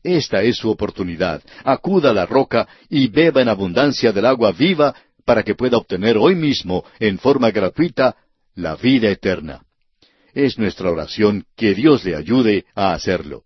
Esta 0.00 0.40
es 0.40 0.56
su 0.56 0.70
oportunidad. 0.70 1.42
Acuda 1.64 2.10
a 2.10 2.14
la 2.14 2.24
roca 2.24 2.68
y 2.88 3.08
beba 3.08 3.42
en 3.42 3.48
abundancia 3.48 4.12
del 4.12 4.26
agua 4.26 4.52
viva 4.52 4.94
para 5.24 5.42
que 5.42 5.56
pueda 5.56 5.78
obtener 5.78 6.16
hoy 6.16 6.36
mismo, 6.36 6.84
en 7.00 7.18
forma 7.18 7.50
gratuita, 7.50 8.14
la 8.54 8.76
vida 8.76 9.08
eterna. 9.10 9.64
Es 10.32 10.56
nuestra 10.56 10.88
oración 10.88 11.46
que 11.56 11.74
Dios 11.74 12.04
le 12.04 12.14
ayude 12.14 12.64
a 12.76 12.92
hacerlo. 12.92 13.42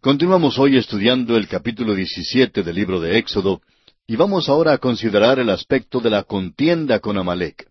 Continuamos 0.00 0.58
hoy 0.58 0.78
estudiando 0.78 1.36
el 1.36 1.46
capítulo 1.46 1.94
17 1.94 2.64
del 2.64 2.74
libro 2.74 3.00
de 3.00 3.18
Éxodo, 3.18 3.60
y 4.06 4.16
vamos 4.16 4.48
ahora 4.48 4.72
a 4.72 4.78
considerar 4.78 5.38
el 5.38 5.50
aspecto 5.50 6.00
de 6.00 6.10
la 6.10 6.24
contienda 6.24 6.98
con 6.98 7.16
Amalek. 7.18 7.68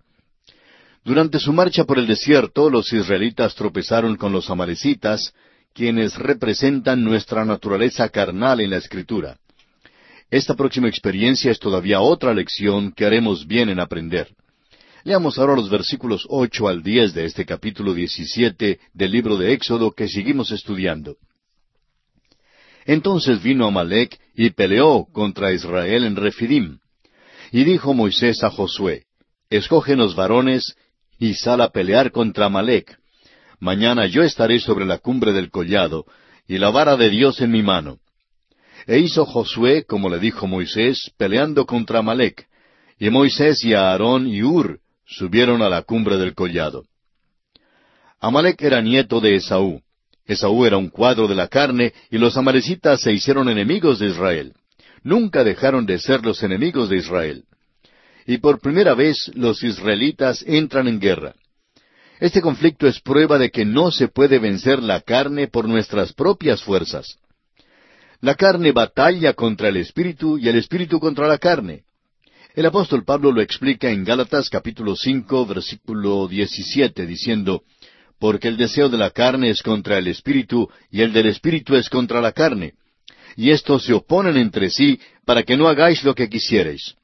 Durante 1.04 1.40
su 1.40 1.54
marcha 1.54 1.86
por 1.86 1.98
el 1.98 2.08
desierto, 2.08 2.70
los 2.70 2.92
israelitas 2.94 3.56
tropezaron 3.56 4.16
con 4.16 4.32
los 4.32 4.50
amalecitas, 4.50 5.34
quienes 5.74 6.18
representan 6.18 7.04
nuestra 7.04 7.46
naturaleza 7.46 8.10
carnal 8.10 8.60
en 8.62 8.70
la 8.70 8.78
Escritura. 8.78 9.38
Esta 10.30 10.56
próxima 10.56 10.88
experiencia 10.88 11.52
es 11.52 11.60
todavía 11.60 12.02
otra 12.02 12.34
lección 12.34 12.92
que 12.92 13.06
haremos 13.06 13.48
bien 13.48 13.70
en 13.70 13.80
aprender. 13.80 14.28
Leamos 15.04 15.40
ahora 15.40 15.56
los 15.56 15.70
versículos 15.70 16.26
ocho 16.30 16.68
al 16.68 16.84
diez 16.84 17.14
de 17.14 17.26
este 17.26 17.46
capítulo 17.46 17.94
diecisiete 17.94 18.80
del 18.94 19.12
libro 19.12 19.38
de 19.38 19.54
Éxodo 19.54 19.92
que 19.92 20.08
seguimos 20.08 20.52
estudiando. 20.52 21.16
Entonces 22.90 23.44
vino 23.44 23.68
Amalek 23.68 24.20
y 24.34 24.50
peleó 24.50 25.06
contra 25.14 25.54
Israel 25.54 26.06
en 26.06 26.16
Refidim. 26.16 26.80
Y 27.52 27.64
dijo 27.64 27.94
Moisés 27.94 28.44
a 28.44 28.50
Josué, 28.50 29.04
Escógenos 29.52 30.16
varones 30.16 30.76
y 31.20 31.36
sal 31.36 31.62
a 31.62 31.70
pelear 31.70 32.12
contra 32.12 32.48
Amalek. 32.48 32.98
Mañana 33.60 34.08
yo 34.08 34.24
estaré 34.24 34.60
sobre 34.60 34.88
la 34.88 34.98
cumbre 34.98 35.34
del 35.34 35.52
collado, 35.52 36.06
y 36.48 36.58
la 36.58 36.72
vara 36.72 36.98
de 36.98 37.12
Dios 37.12 37.42
en 37.42 37.52
mi 37.52 37.62
mano. 37.62 38.00
E 38.88 38.98
hizo 38.98 39.24
Josué, 39.24 39.86
como 39.86 40.10
le 40.10 40.18
dijo 40.18 40.48
Moisés, 40.48 41.12
peleando 41.16 41.68
contra 41.68 42.00
Amalek. 42.00 42.48
Y 42.98 43.12
Moisés 43.12 43.64
y 43.64 43.76
Aarón 43.76 44.28
y 44.28 44.42
Ur 44.42 44.80
subieron 45.06 45.62
a 45.62 45.70
la 45.70 45.84
cumbre 45.84 46.18
del 46.18 46.34
collado. 46.34 46.86
Amalek 48.20 48.60
era 48.64 48.82
nieto 48.82 49.22
de 49.22 49.36
Esaú. 49.36 49.80
Esaú 50.30 50.64
era 50.64 50.78
un 50.78 50.90
cuadro 50.90 51.28
de 51.28 51.34
la 51.34 51.48
carne 51.48 51.92
y 52.12 52.20
los 52.20 52.38
amalecitas 52.38 53.02
se 53.02 53.12
hicieron 53.12 53.50
enemigos 53.50 53.98
de 53.98 54.10
Israel. 54.10 54.54
Nunca 55.04 55.44
dejaron 55.44 55.88
de 55.88 55.98
ser 55.98 56.24
los 56.24 56.44
enemigos 56.44 56.88
de 56.88 56.98
Israel. 56.98 57.46
Y 58.28 58.38
por 58.38 58.62
primera 58.62 58.94
vez 58.94 59.32
los 59.34 59.64
israelitas 59.64 60.44
entran 60.46 60.88
en 60.88 61.00
guerra. 61.00 61.34
Este 62.20 62.42
conflicto 62.42 62.86
es 62.86 63.02
prueba 63.02 63.40
de 63.40 63.50
que 63.50 63.66
no 63.66 63.90
se 63.90 64.08
puede 64.08 64.38
vencer 64.38 64.84
la 64.84 65.02
carne 65.02 65.48
por 65.48 65.68
nuestras 65.68 66.14
propias 66.14 66.62
fuerzas. 66.62 67.18
La 68.22 68.36
carne 68.36 68.72
batalla 68.72 69.34
contra 69.34 69.70
el 69.70 69.78
espíritu 69.78 70.38
y 70.38 70.48
el 70.48 70.58
espíritu 70.58 71.00
contra 71.00 71.28
la 71.28 71.40
carne. 71.40 71.86
El 72.54 72.68
apóstol 72.68 73.04
Pablo 73.04 73.32
lo 73.32 73.42
explica 73.42 73.90
en 73.90 74.04
Gálatas 74.04 74.48
capítulo 74.48 74.96
cinco 74.96 75.48
versículo 75.48 76.28
diecisiete 76.28 77.08
diciendo 77.08 77.64
porque 78.20 78.50
el 78.50 78.58
deseo 78.58 78.90
de 78.90 78.98
la 78.98 79.12
carne 79.12 79.50
es 79.50 79.64
contra 79.64 79.98
el 79.98 80.08
espíritu 80.08 80.70
y 80.92 81.02
el 81.02 81.14
del 81.14 81.28
espíritu 81.28 81.76
es 81.76 81.90
contra 81.90 82.22
la 82.22 82.34
carne. 82.34 82.74
Y 83.36 83.52
estos 83.52 83.86
se 83.86 83.94
oponen 83.94 84.36
entre 84.38 84.70
sí 84.70 85.00
para 85.26 85.44
que 85.44 85.56
no 85.56 85.68
hagáis 85.68 86.04
lo 86.04 86.14
que 86.14 86.30
quisierais. 86.30 86.96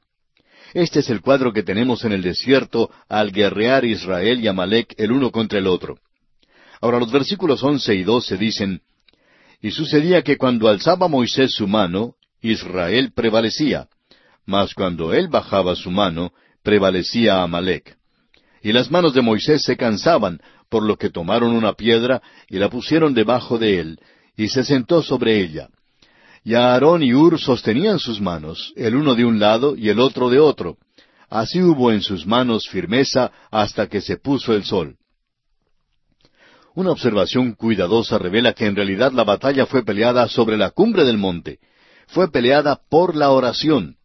Este 0.74 1.00
es 1.00 1.08
el 1.08 1.22
cuadro 1.22 1.52
que 1.52 1.62
tenemos 1.62 2.04
en 2.04 2.12
el 2.12 2.22
desierto 2.22 2.90
al 3.08 3.32
guerrear 3.32 3.84
Israel 3.84 4.44
y 4.44 4.48
Amalek 4.48 4.94
el 4.98 5.12
uno 5.12 5.30
contra 5.30 5.58
el 5.58 5.66
otro. 5.66 5.98
Ahora 6.82 6.98
los 6.98 7.10
versículos 7.10 7.62
once 7.62 7.94
y 7.94 8.02
doce 8.02 8.36
dicen, 8.36 8.82
Y 9.62 9.70
sucedía 9.70 10.22
que 10.22 10.36
cuando 10.36 10.68
alzaba 10.68 11.08
Moisés 11.08 11.52
su 11.52 11.66
mano, 11.66 12.14
Israel 12.42 13.12
prevalecía, 13.14 13.88
mas 14.44 14.74
cuando 14.74 15.14
él 15.14 15.28
bajaba 15.28 15.74
su 15.74 15.90
mano, 15.90 16.32
prevalecía 16.62 17.42
Amalek. 17.42 17.96
Y 18.62 18.72
las 18.72 18.90
manos 18.90 19.14
de 19.14 19.22
Moisés 19.22 19.62
se 19.62 19.76
cansaban, 19.76 20.40
por 20.68 20.82
lo 20.82 20.96
que 20.96 21.10
tomaron 21.10 21.54
una 21.54 21.72
piedra 21.74 22.22
y 22.48 22.58
la 22.58 22.68
pusieron 22.68 23.14
debajo 23.14 23.58
de 23.58 23.78
él, 23.78 24.00
y 24.36 24.48
se 24.48 24.64
sentó 24.64 25.02
sobre 25.02 25.40
ella. 25.40 25.68
Y 26.44 26.54
Aarón 26.54 27.02
y 27.02 27.12
Ur 27.12 27.40
sostenían 27.40 27.98
sus 27.98 28.20
manos, 28.20 28.72
el 28.76 28.94
uno 28.94 29.14
de 29.14 29.24
un 29.24 29.38
lado 29.38 29.74
y 29.76 29.88
el 29.88 29.98
otro 29.98 30.30
de 30.30 30.38
otro. 30.38 30.76
Así 31.28 31.60
hubo 31.60 31.90
en 31.90 32.02
sus 32.02 32.26
manos 32.26 32.68
firmeza 32.68 33.32
hasta 33.50 33.88
que 33.88 34.00
se 34.00 34.16
puso 34.16 34.54
el 34.54 34.64
sol. 34.64 34.96
Una 36.74 36.90
observación 36.90 37.54
cuidadosa 37.54 38.18
revela 38.18 38.52
que 38.52 38.66
en 38.66 38.76
realidad 38.76 39.10
la 39.12 39.24
batalla 39.24 39.66
fue 39.66 39.82
peleada 39.82 40.28
sobre 40.28 40.56
la 40.56 40.70
cumbre 40.70 41.04
del 41.04 41.18
monte. 41.18 41.58
Fue 42.06 42.30
peleada 42.30 42.78
por 42.88 43.16
la 43.16 43.30
oración. 43.30 43.96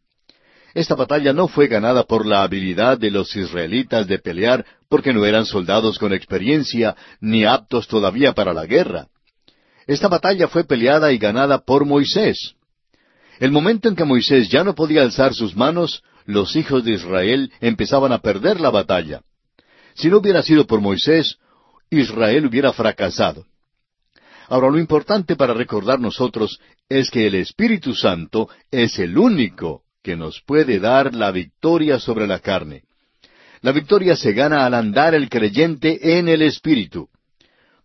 Esta 0.74 0.96
batalla 0.96 1.34
no 1.34 1.48
fue 1.48 1.68
ganada 1.68 2.04
por 2.04 2.26
la 2.26 2.44
habilidad 2.44 2.98
de 2.98 3.12
los 3.12 3.36
israelitas 3.36 4.08
de 4.08 4.20
pelear 4.20 4.66
porque 4.90 5.14
no 5.14 5.26
eran 5.26 5.46
soldados 5.46 5.98
con 6.00 6.14
experiencia 6.14 6.96
ni 7.20 7.44
aptos 7.44 7.88
todavía 7.88 8.34
para 8.34 8.54
la 8.54 8.66
guerra. 8.66 9.08
Esta 9.88 10.08
batalla 10.08 10.48
fue 10.48 10.64
peleada 10.64 11.12
y 11.12 11.18
ganada 11.18 11.60
por 11.60 11.86
Moisés. 11.86 12.56
El 13.40 13.52
momento 13.52 13.90
en 13.90 13.96
que 13.96 14.06
Moisés 14.06 14.50
ya 14.50 14.64
no 14.64 14.76
podía 14.76 15.02
alzar 15.02 15.34
sus 15.34 15.56
manos, 15.56 16.04
los 16.26 16.56
hijos 16.56 16.86
de 16.86 16.92
Israel 16.92 17.52
empezaban 17.60 18.14
a 18.14 18.20
perder 18.20 18.62
la 18.62 18.70
batalla. 18.70 19.22
Si 19.96 20.10
no 20.10 20.20
hubiera 20.20 20.42
sido 20.44 20.68
por 20.68 20.80
Moisés, 20.80 21.38
Israel 21.90 22.46
hubiera 22.46 22.72
fracasado. 22.72 23.46
Ahora, 24.48 24.70
lo 24.70 24.80
importante 24.80 25.36
para 25.36 25.54
recordar 25.54 26.00
nosotros 26.00 26.60
es 26.88 27.10
que 27.10 27.28
el 27.28 27.36
Espíritu 27.36 27.94
Santo 27.94 28.50
es 28.70 29.00
el 29.00 29.18
único 29.18 29.84
que 30.04 30.16
nos 30.16 30.42
puede 30.42 30.80
dar 30.80 31.14
la 31.14 31.32
victoria 31.32 32.00
sobre 32.00 32.28
la 32.28 32.40
carne. 32.40 32.84
La 33.62 33.72
victoria 33.72 34.16
se 34.16 34.34
gana 34.34 34.66
al 34.66 34.74
andar 34.74 35.14
el 35.14 35.30
creyente 35.30 36.18
en 36.18 36.28
el 36.28 36.42
Espíritu. 36.42 37.10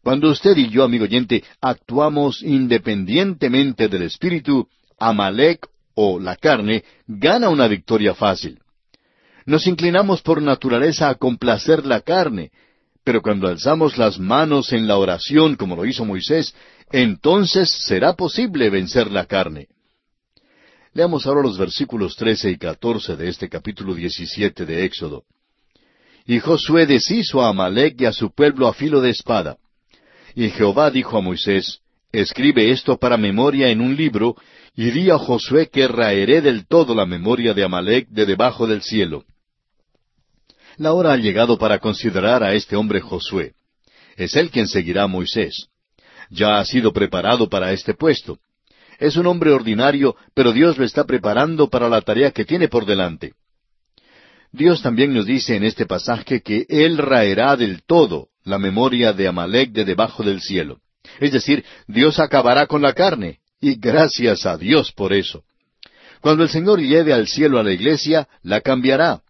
Cuando 0.02 0.30
usted 0.30 0.56
y 0.56 0.68
yo, 0.70 0.84
amigo 0.84 1.04
oyente, 1.04 1.44
actuamos 1.60 2.42
independientemente 2.42 3.88
del 3.88 4.02
Espíritu, 4.02 4.68
Amalek 4.98 5.66
o 5.94 6.18
la 6.18 6.36
carne 6.36 6.84
gana 7.06 7.48
una 7.48 7.66
victoria 7.68 8.14
fácil. 8.14 8.60
Nos 9.44 9.66
inclinamos 9.66 10.22
por 10.22 10.40
naturaleza 10.40 11.08
a 11.08 11.16
complacer 11.16 11.84
la 11.84 12.00
carne, 12.00 12.50
pero 13.04 13.22
cuando 13.22 13.48
alzamos 13.48 13.98
las 13.98 14.18
manos 14.18 14.72
en 14.72 14.86
la 14.86 14.96
oración 14.96 15.56
como 15.56 15.76
lo 15.76 15.84
hizo 15.84 16.04
Moisés, 16.04 16.54
entonces 16.90 17.70
será 17.86 18.14
posible 18.14 18.70
vencer 18.70 19.10
la 19.10 19.26
carne. 19.26 19.68
Leamos 20.97 21.26
ahora 21.26 21.42
los 21.42 21.59
versículos 21.59 22.16
trece 22.16 22.51
y 22.51 22.57
catorce 22.57 23.16
de 23.16 23.28
este 23.28 23.51
capítulo 23.51 23.94
diecisiete 23.94 24.64
de 24.64 24.86
Éxodo. 24.86 25.24
Y 26.24 26.38
Josué 26.38 26.86
deshizo 26.86 27.42
a 27.42 27.51
Amalek 27.51 28.01
y 28.01 28.07
a 28.07 28.12
su 28.14 28.30
pueblo 28.30 28.66
a 28.66 28.72
filo 28.72 29.03
de 29.03 29.11
espada. 29.11 29.59
Y 30.34 30.49
Jehová 30.49 30.90
dijo 30.90 31.18
a 31.18 31.20
Moisés, 31.20 31.80
Escribe 32.12 32.70
esto 32.70 32.97
para 32.97 33.18
memoria 33.18 33.68
en 33.68 33.82
un 33.82 33.94
libro, 33.94 34.36
y 34.74 34.90
di 34.90 35.11
a 35.11 35.18
Josué 35.18 35.68
que 35.68 35.86
raeré 35.86 36.40
del 36.40 36.66
todo 36.66 36.94
la 36.94 37.05
memoria 37.05 37.53
de 37.53 37.62
Amalek 37.62 38.09
de 38.09 38.24
debajo 38.24 38.66
del 38.66 38.80
cielo. 38.80 39.26
La 40.78 40.94
hora 40.94 41.12
ha 41.12 41.18
llegado 41.18 41.59
para 41.59 41.78
considerar 41.78 42.42
a 42.42 42.55
este 42.55 42.74
hombre 42.74 43.03
Josué. 43.03 43.53
Es 44.16 44.34
él 44.34 44.51
quien 44.51 44.66
seguirá 44.66 45.03
a 45.03 45.09
Moisés. 45.09 45.66
Ya 46.30 46.59
ha 46.59 46.64
sido 46.64 46.90
preparado 46.94 47.51
para 47.51 47.72
este 47.72 47.92
puesto. 47.92 48.38
Es 48.99 49.16
un 49.16 49.26
hombre 49.26 49.51
ordinario, 49.51 50.16
pero 50.34 50.53
Dios 50.53 50.78
lo 50.78 50.84
está 50.84 51.05
preparando 51.05 51.68
para 51.68 51.88
la 51.88 52.01
tarea 52.01 52.30
que 52.30 52.44
tiene 52.44 52.68
por 52.68 52.86
delante. 52.86 53.34
Dios 54.53 54.82
también 54.82 55.12
nos 55.12 55.26
dice 55.26 55.57
en 55.57 55.64
este 55.64 55.86
pasaje 55.86 56.40
que 56.40 56.66
Él 56.68 56.99
raerá 56.99 57.57
del 57.57 57.82
todo 57.82 58.28
la 58.44 58.59
memoria 58.59 59.12
de 59.12 59.28
Amalek 59.28 59.72
de 59.72 59.84
debajo 59.84 60.22
del 60.22 60.40
cielo. 60.40 60.78
Es 61.20 61.32
decir, 61.32 61.64
Dios 61.86 62.18
acabará 62.18 62.66
con 62.66 62.80
la 62.80 62.92
carne, 62.92 63.40
y 63.61 63.74
gracias 63.74 64.47
a 64.47 64.57
Dios 64.57 64.92
por 64.92 65.12
eso. 65.12 65.44
Cuando 66.20 66.42
el 66.42 66.49
Señor 66.49 66.80
lleve 66.80 67.12
al 67.12 67.26
cielo 67.26 67.59
a 67.59 67.62
la 67.62 67.72
iglesia, 67.72 68.28
la 68.42 68.61
cambiará. 68.61 69.22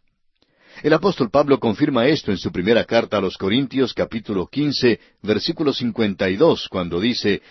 El 0.83 0.93
apóstol 0.93 1.31
Pablo 1.31 1.59
confirma 1.59 2.07
esto 2.07 2.31
en 2.31 2.37
su 2.37 2.53
primera 2.53 2.85
carta 2.85 3.17
a 3.17 3.21
los 3.21 3.37
Corintios 3.39 3.95
capítulo 3.95 4.47
quince, 4.47 5.01
versículo 5.23 5.73
cincuenta 5.73 6.29
y 6.29 6.37
dos, 6.37 6.69
cuando 6.69 7.01
dice, 7.01 7.43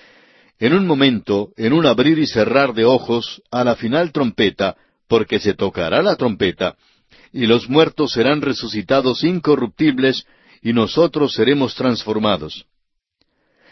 En 0.59 0.73
un 0.73 0.87
momento, 0.87 1.51
en 1.57 1.73
un 1.73 1.85
abrir 1.85 2.17
y 2.17 2.27
cerrar 2.27 2.73
de 2.73 2.85
ojos, 2.85 3.41
a 3.51 3.63
la 3.63 3.75
final 3.75 4.11
trompeta, 4.11 4.75
porque 5.07 5.39
se 5.39 5.53
tocará 5.53 6.01
la 6.01 6.15
trompeta, 6.15 6.75
y 7.33 7.45
los 7.45 7.69
muertos 7.69 8.13
serán 8.13 8.41
resucitados 8.41 9.23
incorruptibles, 9.23 10.25
y 10.61 10.71
nosotros 10.73 11.33
seremos 11.33 11.75
transformados. 11.75 12.65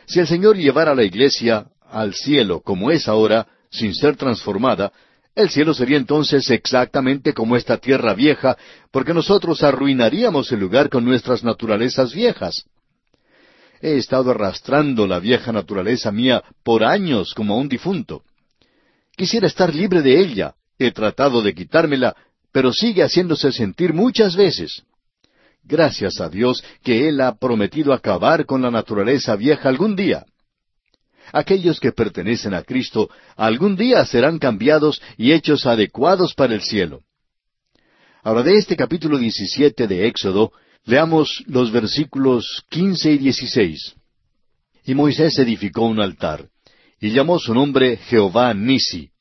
Si 0.06 0.20
el 0.20 0.28
Señor 0.28 0.58
llevara 0.58 0.94
la 0.94 1.04
iglesia 1.04 1.68
al 1.82 2.14
cielo 2.14 2.62
como 2.62 2.92
es 2.92 3.08
ahora, 3.08 3.48
sin 3.70 3.96
ser 3.96 4.18
transformada, 4.18 4.92
el 5.36 5.50
cielo 5.50 5.74
sería 5.74 5.98
entonces 5.98 6.50
exactamente 6.52 7.34
como 7.34 7.56
esta 7.56 7.78
tierra 7.78 8.14
vieja, 8.14 8.58
porque 8.92 9.14
nosotros 9.14 9.64
arruinaríamos 9.64 10.52
el 10.52 10.60
lugar 10.60 10.90
con 10.90 11.06
nuestras 11.06 11.44
naturalezas 11.44 12.14
viejas. 12.14 12.66
He 13.84 13.98
estado 13.98 14.32
arrastrando 14.32 15.06
la 15.06 15.20
vieja 15.20 15.52
naturaleza 15.52 16.10
mía 16.10 16.42
por 16.64 16.86
años 16.86 17.34
como 17.34 17.54
a 17.54 17.58
un 17.58 17.68
difunto. 17.68 18.24
Quisiera 19.14 19.46
estar 19.46 19.76
libre 19.76 20.02
de 20.02 20.22
ella. 20.22 20.56
He 20.80 20.92
tratado 20.92 21.42
de 21.42 21.54
quitármela, 21.54 22.16
pero 22.54 22.72
sigue 22.72 23.04
haciéndose 23.04 23.52
sentir 23.52 23.94
muchas 23.94 24.38
veces. 24.38 24.84
Gracias 25.66 26.22
a 26.22 26.30
Dios 26.30 26.64
que 26.82 27.10
Él 27.10 27.20
ha 27.20 27.36
prometido 27.36 27.92
acabar 27.92 28.46
con 28.46 28.62
la 28.62 28.72
naturaleza 28.72 29.36
vieja 29.36 29.68
algún 29.68 29.98
día. 29.98 30.24
Aquellos 31.34 31.82
que 31.82 31.92
pertenecen 31.92 32.54
a 32.54 32.64
Cristo 32.64 33.10
algún 33.36 33.76
día 33.76 34.06
serán 34.06 34.40
cambiados 34.40 35.02
y 35.18 35.34
hechos 35.34 35.66
adecuados 35.66 36.34
para 36.36 36.54
el 36.54 36.62
cielo. 36.62 37.02
Ahora 38.24 38.44
de 38.44 38.54
este 38.54 38.78
capítulo 38.78 39.18
17 39.18 39.88
de 39.88 40.08
Éxodo, 40.08 40.54
veamos 40.86 41.44
los 41.48 41.72
versículos 41.72 42.64
15 42.70 43.12
y 43.12 43.18
16. 43.18 43.96
Y 44.86 44.96
Moisés 44.96 45.38
edificó 45.40 45.84
un 45.84 46.02
altar, 46.02 46.50
y 47.00 47.12
llamó 47.12 47.40
su 47.40 47.54
nombre 47.54 47.98
Jehová 47.98 48.54
Nisi, 48.54 49.12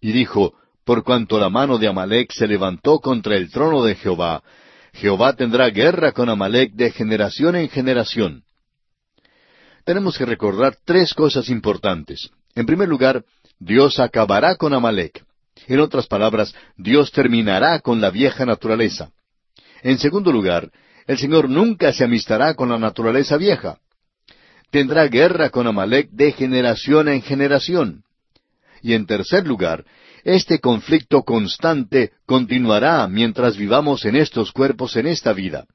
y 0.00 0.12
dijo, 0.12 0.54
por 0.84 1.04
cuanto 1.04 1.38
la 1.38 1.50
mano 1.50 1.78
de 1.78 1.88
Amalek 1.88 2.32
se 2.32 2.46
levantó 2.46 2.98
contra 3.00 3.36
el 3.36 3.50
trono 3.50 3.84
de 3.84 3.94
Jehová, 3.96 4.42
Jehová 4.92 5.34
tendrá 5.34 5.68
guerra 5.70 6.12
con 6.12 6.28
Amalek 6.28 6.72
de 6.72 6.90
generación 6.90 7.56
en 7.56 7.68
generación. 7.68 8.42
Tenemos 9.84 10.18
que 10.18 10.26
recordar 10.26 10.76
tres 10.84 11.14
cosas 11.14 11.48
importantes. 11.48 12.30
En 12.54 12.66
primer 12.66 12.88
lugar, 12.88 13.24
Dios 13.58 13.98
acabará 14.00 14.56
con 14.56 14.74
Amalek. 14.74 15.24
En 15.66 15.80
otras 15.80 16.06
palabras, 16.06 16.54
Dios 16.76 17.12
terminará 17.12 17.80
con 17.80 18.00
la 18.00 18.10
vieja 18.10 18.44
naturaleza. 18.44 19.12
En 19.82 19.98
segundo 19.98 20.32
lugar, 20.32 20.70
el 21.10 21.18
Señor 21.18 21.50
nunca 21.50 21.92
se 21.92 22.04
amistará 22.04 22.54
con 22.54 22.68
la 22.68 22.78
naturaleza 22.78 23.36
vieja. 23.36 23.80
Tendrá 24.70 25.08
guerra 25.08 25.50
con 25.50 25.66
Amalek 25.66 26.08
de 26.12 26.30
generación 26.30 27.08
en 27.08 27.20
generación. 27.20 28.04
Y 28.80 28.92
en 28.92 29.06
tercer 29.06 29.44
lugar, 29.44 29.84
este 30.22 30.60
conflicto 30.60 31.24
constante 31.24 32.12
continuará 32.26 33.08
mientras 33.08 33.56
vivamos 33.56 34.04
en 34.04 34.14
estos 34.14 34.52
cuerpos 34.52 34.94
en 34.94 35.08
esta 35.08 35.32
vida. 35.32 35.66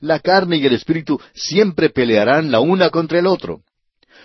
La 0.00 0.20
carne 0.20 0.58
y 0.58 0.66
el 0.66 0.74
espíritu 0.74 1.20
siempre 1.34 1.90
pelearán 1.90 2.52
la 2.52 2.60
una 2.60 2.90
contra 2.90 3.18
el 3.18 3.26
otro. 3.26 3.62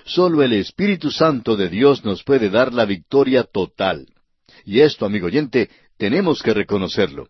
Solo 0.06 0.44
el 0.44 0.54
Espíritu 0.54 1.10
Santo 1.10 1.58
de 1.58 1.68
Dios 1.68 2.06
nos 2.06 2.24
puede 2.24 2.52
dar 2.52 2.76
la 2.76 2.86
victoria 2.86 3.42
total. 3.42 4.06
Y 4.66 4.82
esto, 4.82 5.08
amigo 5.08 5.26
oyente, 5.26 5.72
tenemos 5.98 6.44
que 6.44 6.54
reconocerlo. 6.54 7.28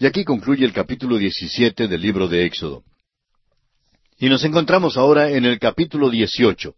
Y 0.00 0.06
aquí 0.06 0.24
concluye 0.24 0.64
el 0.64 0.72
capítulo 0.72 1.18
17 1.18 1.86
del 1.86 2.00
libro 2.00 2.26
de 2.26 2.46
Éxodo. 2.46 2.84
Y 4.18 4.30
nos 4.30 4.42
encontramos 4.44 4.96
ahora 4.96 5.30
en 5.30 5.44
el 5.44 5.58
capítulo 5.58 6.08
18. 6.08 6.74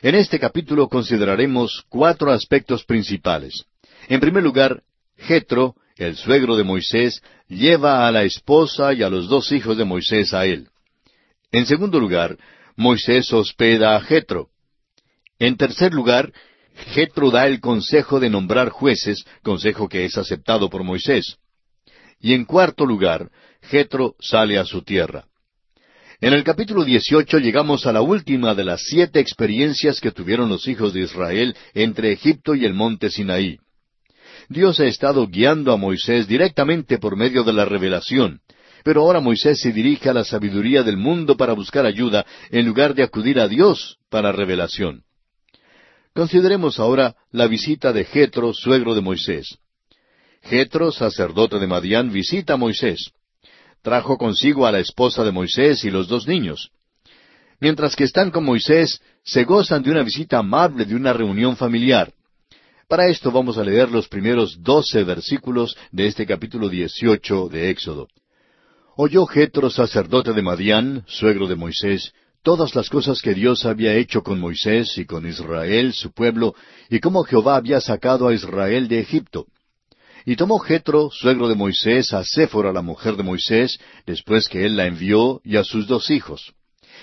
En 0.00 0.14
este 0.14 0.40
capítulo 0.40 0.88
consideraremos 0.88 1.84
cuatro 1.90 2.32
aspectos 2.32 2.82
principales. 2.84 3.66
En 4.08 4.20
primer 4.20 4.42
lugar, 4.42 4.82
Jetro, 5.18 5.74
el 5.96 6.16
suegro 6.16 6.56
de 6.56 6.64
Moisés, 6.64 7.20
lleva 7.46 8.08
a 8.08 8.10
la 8.10 8.22
esposa 8.22 8.94
y 8.94 9.02
a 9.02 9.10
los 9.10 9.28
dos 9.28 9.52
hijos 9.52 9.76
de 9.76 9.84
Moisés 9.84 10.32
a 10.32 10.46
él. 10.46 10.68
En 11.52 11.66
segundo 11.66 12.00
lugar, 12.00 12.38
Moisés 12.74 13.30
hospeda 13.34 13.96
a 13.96 14.00
Jetro. 14.00 14.48
En 15.38 15.58
tercer 15.58 15.92
lugar, 15.92 16.32
Jetro 16.94 17.30
da 17.30 17.46
el 17.46 17.60
consejo 17.60 18.18
de 18.18 18.30
nombrar 18.30 18.70
jueces, 18.70 19.26
consejo 19.42 19.90
que 19.90 20.06
es 20.06 20.16
aceptado 20.16 20.70
por 20.70 20.84
Moisés. 20.84 21.36
Y 22.20 22.34
en 22.34 22.44
cuarto 22.44 22.84
lugar, 22.84 23.30
Jetro 23.62 24.14
sale 24.20 24.58
a 24.58 24.64
su 24.64 24.82
tierra. 24.82 25.24
En 26.20 26.34
el 26.34 26.44
capítulo 26.44 26.84
18 26.84 27.38
llegamos 27.38 27.86
a 27.86 27.92
la 27.92 28.02
última 28.02 28.54
de 28.54 28.64
las 28.64 28.82
siete 28.84 29.20
experiencias 29.20 30.00
que 30.00 30.12
tuvieron 30.12 30.50
los 30.50 30.68
hijos 30.68 30.92
de 30.92 31.00
Israel 31.00 31.56
entre 31.72 32.12
Egipto 32.12 32.54
y 32.54 32.66
el 32.66 32.74
monte 32.74 33.08
Sinaí. 33.08 33.58
Dios 34.50 34.80
ha 34.80 34.84
estado 34.84 35.26
guiando 35.28 35.72
a 35.72 35.78
Moisés 35.78 36.28
directamente 36.28 36.98
por 36.98 37.16
medio 37.16 37.42
de 37.42 37.54
la 37.54 37.64
revelación, 37.64 38.40
pero 38.84 39.00
ahora 39.02 39.20
Moisés 39.20 39.60
se 39.60 39.72
dirige 39.72 40.10
a 40.10 40.12
la 40.12 40.24
sabiduría 40.24 40.82
del 40.82 40.98
mundo 40.98 41.38
para 41.38 41.54
buscar 41.54 41.86
ayuda 41.86 42.26
en 42.50 42.66
lugar 42.66 42.94
de 42.94 43.02
acudir 43.02 43.40
a 43.40 43.48
Dios 43.48 43.96
para 44.10 44.30
revelación. 44.30 45.04
Consideremos 46.12 46.78
ahora 46.80 47.14
la 47.30 47.46
visita 47.46 47.94
de 47.94 48.04
Jetro, 48.04 48.52
suegro 48.52 48.94
de 48.94 49.00
Moisés. 49.00 49.58
Jetro, 50.42 50.92
sacerdote 50.92 51.58
de 51.58 51.66
Madián, 51.66 52.12
visita 52.12 52.54
a 52.54 52.56
Moisés 52.56 53.12
trajo 53.82 54.18
consigo 54.18 54.66
a 54.66 54.72
la 54.72 54.80
esposa 54.80 55.24
de 55.24 55.32
Moisés 55.32 55.84
y 55.84 55.90
los 55.90 56.08
dos 56.08 56.26
niños. 56.26 56.70
Mientras 57.60 57.96
que 57.96 58.04
están 58.04 58.30
con 58.30 58.44
Moisés, 58.44 59.00
se 59.22 59.44
gozan 59.44 59.82
de 59.82 59.90
una 59.90 60.02
visita 60.02 60.38
amable 60.38 60.84
de 60.84 60.94
una 60.94 61.12
reunión 61.12 61.56
familiar. 61.56 62.12
Para 62.88 63.08
esto 63.08 63.30
vamos 63.30 63.58
a 63.58 63.64
leer 63.64 63.90
los 63.90 64.08
primeros 64.08 64.62
doce 64.62 65.04
versículos 65.04 65.76
de 65.92 66.06
este 66.06 66.26
capítulo 66.26 66.68
dieciocho 66.68 67.48
de 67.48 67.70
Éxodo. 67.70 68.08
Oyó 68.96 69.26
Jetro, 69.26 69.70
sacerdote 69.70 70.32
de 70.32 70.42
Madián, 70.42 71.04
suegro 71.06 71.46
de 71.46 71.54
Moisés, 71.54 72.12
todas 72.42 72.74
las 72.74 72.88
cosas 72.90 73.22
que 73.22 73.34
Dios 73.34 73.64
había 73.64 73.94
hecho 73.94 74.22
con 74.22 74.40
Moisés 74.40 74.98
y 74.98 75.04
con 75.04 75.26
Israel, 75.26 75.92
su 75.92 76.12
pueblo, 76.12 76.54
y 76.88 76.98
cómo 76.98 77.22
Jehová 77.22 77.56
había 77.56 77.80
sacado 77.80 78.26
a 78.26 78.34
Israel 78.34 78.88
de 78.88 79.00
Egipto. 79.00 79.46
Y 80.24 80.36
tomó 80.36 80.58
Jetro, 80.58 81.10
suegro 81.10 81.48
de 81.48 81.54
Moisés, 81.54 82.12
a 82.12 82.24
Séfora, 82.24 82.72
la 82.72 82.82
mujer 82.82 83.16
de 83.16 83.22
Moisés, 83.22 83.78
después 84.06 84.48
que 84.48 84.66
él 84.66 84.76
la 84.76 84.86
envió, 84.86 85.40
y 85.44 85.56
a 85.56 85.64
sus 85.64 85.86
dos 85.86 86.10
hijos. 86.10 86.52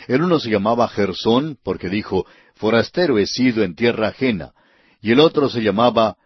El 0.07 0.21
uno 0.21 0.39
se 0.39 0.49
llamaba 0.49 0.87
Gersón, 0.87 1.57
porque 1.63 1.89
dijo, 1.89 2.25
Forastero 2.55 3.17
he 3.17 3.25
sido 3.25 3.63
en 3.63 3.75
tierra 3.75 4.09
ajena, 4.09 4.51
y 5.01 5.11
el 5.11 5.19
otro 5.19 5.49
se 5.49 5.61
llamaba 5.61 6.17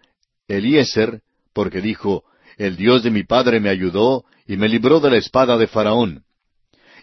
Eliezer, 0.48 1.22
porque 1.54 1.82
dijo, 1.82 2.24
El 2.58 2.76
Dios 2.76 3.04
de 3.04 3.12
mi 3.12 3.24
padre 3.24 3.60
me 3.60 3.70
ayudó 3.70 4.26
y 4.48 4.58
me 4.58 4.68
libró 4.68 5.00
de 5.00 5.12
la 5.12 5.18
espada 5.18 5.58
de 5.58 5.68
Faraón. 5.68 6.24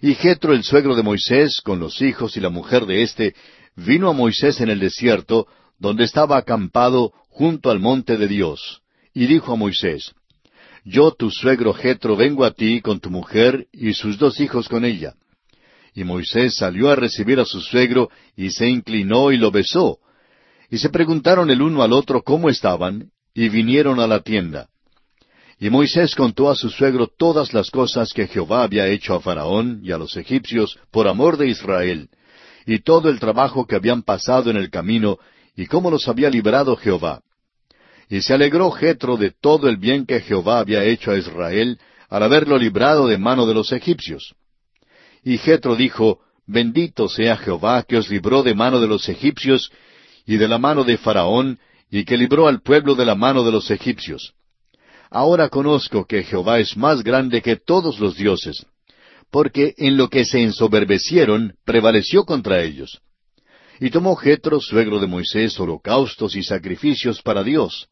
Y 0.01 0.14
Jetro, 0.14 0.53
el 0.53 0.62
suegro 0.62 0.95
de 0.95 1.03
Moisés, 1.03 1.61
con 1.62 1.80
los 1.80 2.01
hijos 2.03 2.36
y 2.36 2.41
la 2.41 2.51
mujer 2.51 2.86
de 2.86 3.03
éste, 3.03 3.34
vino 3.74 4.09
a 4.09 4.12
Moisés 4.12 4.61
en 4.61 4.70
el 4.70 4.78
desierto, 4.78 5.47
donde 5.78 6.05
estaba 6.05 6.36
acampado 6.36 7.12
junto 7.28 7.70
al 7.70 7.80
monte 7.80 8.16
de 8.16 8.28
Dios, 8.28 8.82
y 9.19 9.27
dijo 9.27 9.53
a 9.53 9.57
Moisés, 9.57 10.14
Yo, 10.85 11.11
tu 11.11 11.29
suegro 11.29 11.75
Jetro, 11.75 12.14
vengo 12.14 12.45
a 12.45 12.53
ti 12.53 12.81
con 12.81 13.01
tu 13.01 13.11
mujer 13.11 13.66
y 13.73 13.93
sus 13.93 14.16
dos 14.16 14.39
hijos 14.39 14.69
con 14.69 14.85
ella. 14.85 15.14
Y 15.93 16.05
Moisés 16.05 16.55
salió 16.55 16.89
a 16.89 16.95
recibir 16.95 17.41
a 17.41 17.45
su 17.45 17.61
suegro, 17.61 18.11
y 18.37 18.51
se 18.51 18.69
inclinó 18.69 19.33
y 19.33 19.37
lo 19.37 19.51
besó. 19.51 19.99
Y 20.71 20.79
se 20.79 20.89
preguntaron 20.89 21.51
el 21.51 21.62
uno 21.62 21.83
al 21.83 21.95
otro 21.95 22.23
cómo 22.23 22.49
estaban, 22.49 23.11
y 23.35 23.49
vinieron 23.49 23.99
a 23.99 24.07
la 24.07 24.21
tienda. 24.21 24.69
Y 25.59 25.69
Moisés 25.69 26.14
contó 26.14 26.49
a 26.49 26.55
su 26.55 26.71
suegro 26.71 27.09
todas 27.09 27.53
las 27.53 27.73
cosas 27.73 28.12
que 28.12 28.29
Jehová 28.29 28.62
había 28.62 28.87
hecho 28.87 29.16
a 29.16 29.21
Faraón 29.21 29.81
y 29.83 29.91
a 29.91 29.99
los 29.99 30.16
egipcios 30.16 30.79
por 30.93 31.09
amor 31.09 31.39
de 31.39 31.49
Israel, 31.49 32.09
y 32.66 32.85
todo 32.85 33.09
el 33.09 33.19
trabajo 33.19 33.66
que 33.66 33.75
habían 33.75 34.03
pasado 34.03 34.49
en 34.49 34.59
el 34.59 34.71
camino, 34.71 35.19
y 35.57 35.66
cómo 35.66 35.91
los 35.91 36.07
había 36.07 36.31
librado 36.31 36.77
Jehová. 36.77 37.21
Y 38.09 38.22
se 38.22 38.34
alegró 38.34 38.70
Jetro 38.70 39.16
de 39.16 39.32
todo 39.32 39.68
el 39.68 39.76
bien 39.76 40.06
que 40.06 40.20
Jehová 40.20 40.61
había 40.61 40.84
hecho 40.84 41.11
a 41.11 41.18
Israel 41.18 41.78
al 42.09 42.22
haberlo 42.22 42.56
librado 42.56 43.06
de 43.06 43.18
mano 43.18 43.46
de 43.46 43.54
los 43.54 43.72
egipcios. 43.72 44.34
Y 45.22 45.38
Jetro 45.38 45.76
dijo, 45.76 46.20
Bendito 46.46 47.09
sea 47.09 47.36
Jehová 47.36 47.84
que 47.86 47.98
os 47.98 48.09
libró 48.09 48.42
de 48.42 48.54
mano 48.54 48.80
de 48.80 48.86
los 48.86 49.09
egipcios 49.09 49.70
y 50.24 50.38
de 50.38 50.48
la 50.48 50.59
mano 50.59 50.84
de 50.84 50.96
Faraón, 50.96 51.59
y 51.90 52.04
que 52.04 52.16
libró 52.16 52.48
al 52.48 52.62
pueblo 52.62 52.94
de 52.94 53.04
la 53.04 53.14
mano 53.14 53.44
de 53.44 53.52
los 53.52 53.70
egipcios. 53.70 54.34
Ahora 55.11 55.48
conozco 55.48 56.06
que 56.06 56.22
Jehová 56.22 56.59
es 56.59 56.76
más 56.76 57.02
grande 57.02 57.40
que 57.42 57.56
todos 57.56 57.98
los 57.98 58.16
dioses, 58.16 58.66
porque 59.30 59.74
en 59.76 59.96
lo 59.96 60.09
que 60.09 60.24
se 60.24 60.42
ensoberbecieron 60.42 61.54
prevaleció 61.64 62.24
contra 62.24 62.62
ellos. 62.62 63.00
Y 63.80 63.90
tomó 63.90 64.16
Jetro, 64.16 64.61
suegro 64.61 64.98
de 64.98 65.06
Moisés, 65.06 65.59
holocaustos 65.61 66.34
y 66.36 66.42
sacrificios 66.42 67.22
para 67.22 67.42
Dios. 67.42 67.88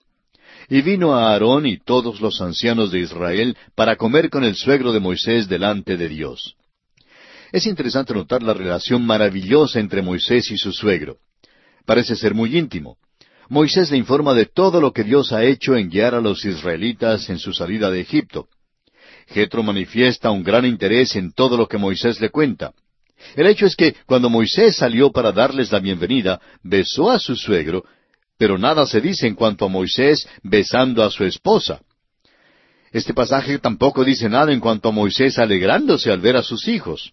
Y 0.69 0.83
vino 0.83 1.15
a 1.15 1.33
Aarón 1.33 1.67
y 1.67 1.79
todos 1.79 2.21
los 2.21 2.41
ancianos 2.41 2.91
de 2.91 3.01
Israel 3.01 3.57
para 3.75 3.97
comer 3.97 4.31
con 4.31 4.45
el 4.45 4.57
suegro 4.57 4.93
de 4.93 5.01
Moisés 5.01 5.49
delante 5.49 5.97
de 5.97 6.09
Dios. 6.09 6.57
Es 7.53 7.67
interesante 7.67 8.13
notar 8.13 8.43
la 8.43 8.55
relación 8.55 9.07
maravillosa 9.07 9.79
entre 9.79 10.03
Moisés 10.03 10.51
y 10.51 10.59
su 10.59 10.73
suegro. 10.73 11.19
Parece 11.85 12.17
ser 12.17 12.35
muy 12.35 12.59
íntimo. 12.59 12.97
Moisés 13.49 13.93
le 13.93 13.97
informa 13.97 14.35
de 14.35 14.47
todo 14.47 14.81
lo 14.81 14.93
que 14.93 15.05
Dios 15.05 15.33
ha 15.33 15.45
hecho 15.45 15.77
en 15.77 15.89
guiar 15.89 16.17
a 16.17 16.21
los 16.21 16.45
israelitas 16.45 17.31
en 17.31 17.39
su 17.39 17.53
salida 17.53 17.91
de 17.91 18.01
Egipto. 18.01 18.49
Jetro 19.29 19.63
manifiesta 19.63 20.31
un 20.31 20.43
gran 20.43 20.67
interés 20.67 21.15
en 21.15 21.33
todo 21.33 21.57
lo 21.57 21.69
que 21.69 21.79
Moisés 21.79 22.21
le 22.21 22.31
cuenta. 22.31 22.73
El 23.35 23.47
hecho 23.47 23.67
es 23.67 23.77
que 23.77 23.95
cuando 24.05 24.29
Moisés 24.29 24.77
salió 24.77 25.11
para 25.11 25.33
darles 25.33 25.73
la 25.73 25.79
bienvenida, 25.79 26.41
besó 26.63 27.11
a 27.11 27.19
su 27.19 27.37
suegro, 27.37 27.85
pero 28.39 28.59
nada 28.59 28.87
se 28.87 29.01
dice 29.01 29.27
en 29.27 29.35
cuanto 29.35 29.65
a 29.65 29.69
Moisés 29.69 30.29
besando 30.43 31.03
a 31.03 31.11
su 31.11 31.25
esposa. 31.25 31.81
Este 32.93 33.15
pasaje 33.15 33.59
tampoco 33.59 34.05
dice 34.05 34.29
nada 34.29 34.53
en 34.53 34.61
cuanto 34.61 34.89
a 34.89 34.93
Moisés 34.93 35.39
alegrándose 35.39 36.11
al 36.11 36.21
ver 36.21 36.37
a 36.37 36.43
sus 36.43 36.69
hijos. 36.69 37.13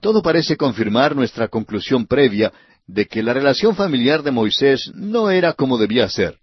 Todo 0.00 0.22
parece 0.22 0.56
confirmar 0.56 1.16
nuestra 1.16 1.48
conclusión 1.48 2.06
previa 2.06 2.52
de 2.86 3.06
que 3.06 3.22
la 3.22 3.32
relación 3.32 3.74
familiar 3.74 4.22
de 4.22 4.30
Moisés 4.30 4.90
no 4.94 5.30
era 5.30 5.54
como 5.54 5.78
debía 5.78 6.08
ser. 6.08 6.38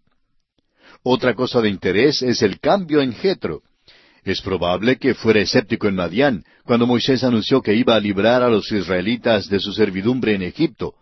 Otra 1.04 1.34
cosa 1.34 1.62
de 1.62 1.70
interés 1.70 2.22
es 2.22 2.42
el 2.42 2.60
cambio 2.60 3.02
en 3.02 3.14
Jetro. 3.14 3.62
Es 4.24 4.42
probable 4.42 4.98
que 4.98 5.16
fuera 5.16 5.40
escéptico 5.40 5.88
en 5.88 5.96
Madián, 5.96 6.44
cuando 6.64 6.86
Moisés 6.86 7.24
anunció 7.24 7.62
que 7.62 7.74
iba 7.74 7.96
a 7.96 8.00
librar 8.00 8.44
a 8.44 8.50
los 8.50 8.72
israelitas 8.72 9.50
de 9.50 9.60
su 9.60 9.74
servidumbre 9.74 10.36
en 10.36 10.44
Egipto. 10.44 10.94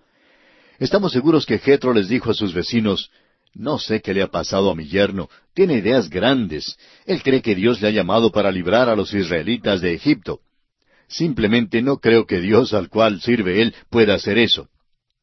Estamos 0.79 1.11
seguros 1.11 1.45
que 1.45 1.59
Jetro 1.59 1.93
les 1.93 2.07
dijo 2.07 2.31
a 2.31 2.33
sus 2.33 2.53
vecinos, 2.53 3.11
No 3.53 3.79
sé 3.79 4.01
qué 4.01 4.13
le 4.13 4.21
ha 4.21 4.27
pasado 4.27 4.71
a 4.71 4.75
mi 4.75 4.87
yerno, 4.87 5.29
tiene 5.53 5.75
ideas 5.75 6.09
grandes. 6.09 6.77
Él 7.05 7.21
cree 7.21 7.41
que 7.41 7.53
Dios 7.53 7.81
le 7.81 7.89
ha 7.89 7.91
llamado 7.91 8.31
para 8.31 8.51
librar 8.51 8.87
a 8.89 8.95
los 8.95 9.13
israelitas 9.13 9.81
de 9.81 9.93
Egipto. 9.93 10.39
Simplemente 11.09 11.81
no 11.81 11.97
creo 11.97 12.25
que 12.25 12.39
Dios 12.39 12.73
al 12.73 12.87
cual 12.87 13.19
sirve 13.19 13.61
él 13.61 13.75
pueda 13.89 14.13
hacer 14.13 14.37
eso. 14.37 14.69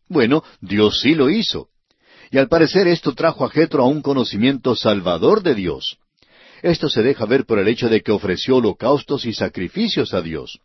Bueno, 0.09 0.45
Dios 0.61 1.01
sí 1.01 1.15
lo 1.15 1.31
hizo. 1.31 1.69
Y 2.31 2.39
al 2.39 2.49
parecer 2.49 2.87
esto 2.89 3.15
trajo 3.15 3.45
a 3.45 3.51
Jetro 3.51 3.83
a 3.83 3.87
un 3.87 4.03
conocimiento 4.03 4.75
salvador 4.75 5.43
de 5.43 5.55
Dios. 5.55 5.97
Esto 6.63 6.91
se 6.91 7.03
deja 7.03 7.25
ver 7.25 7.47
por 7.47 7.59
el 7.59 7.69
hecho 7.69 7.89
de 7.89 8.03
que 8.03 8.13
ofreció 8.13 8.57
holocaustos 8.57 9.25
y 9.25 9.33
sacrificios 9.33 10.13
a 10.13 10.21
Dios. 10.21 10.61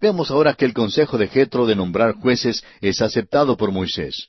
Veamos 0.00 0.30
ahora 0.30 0.54
que 0.54 0.64
el 0.64 0.74
consejo 0.74 1.18
de 1.18 1.28
Jetro 1.28 1.66
de 1.66 1.76
nombrar 1.76 2.14
jueces 2.14 2.62
es 2.80 3.00
aceptado 3.00 3.56
por 3.56 3.72
Moisés. 3.72 4.28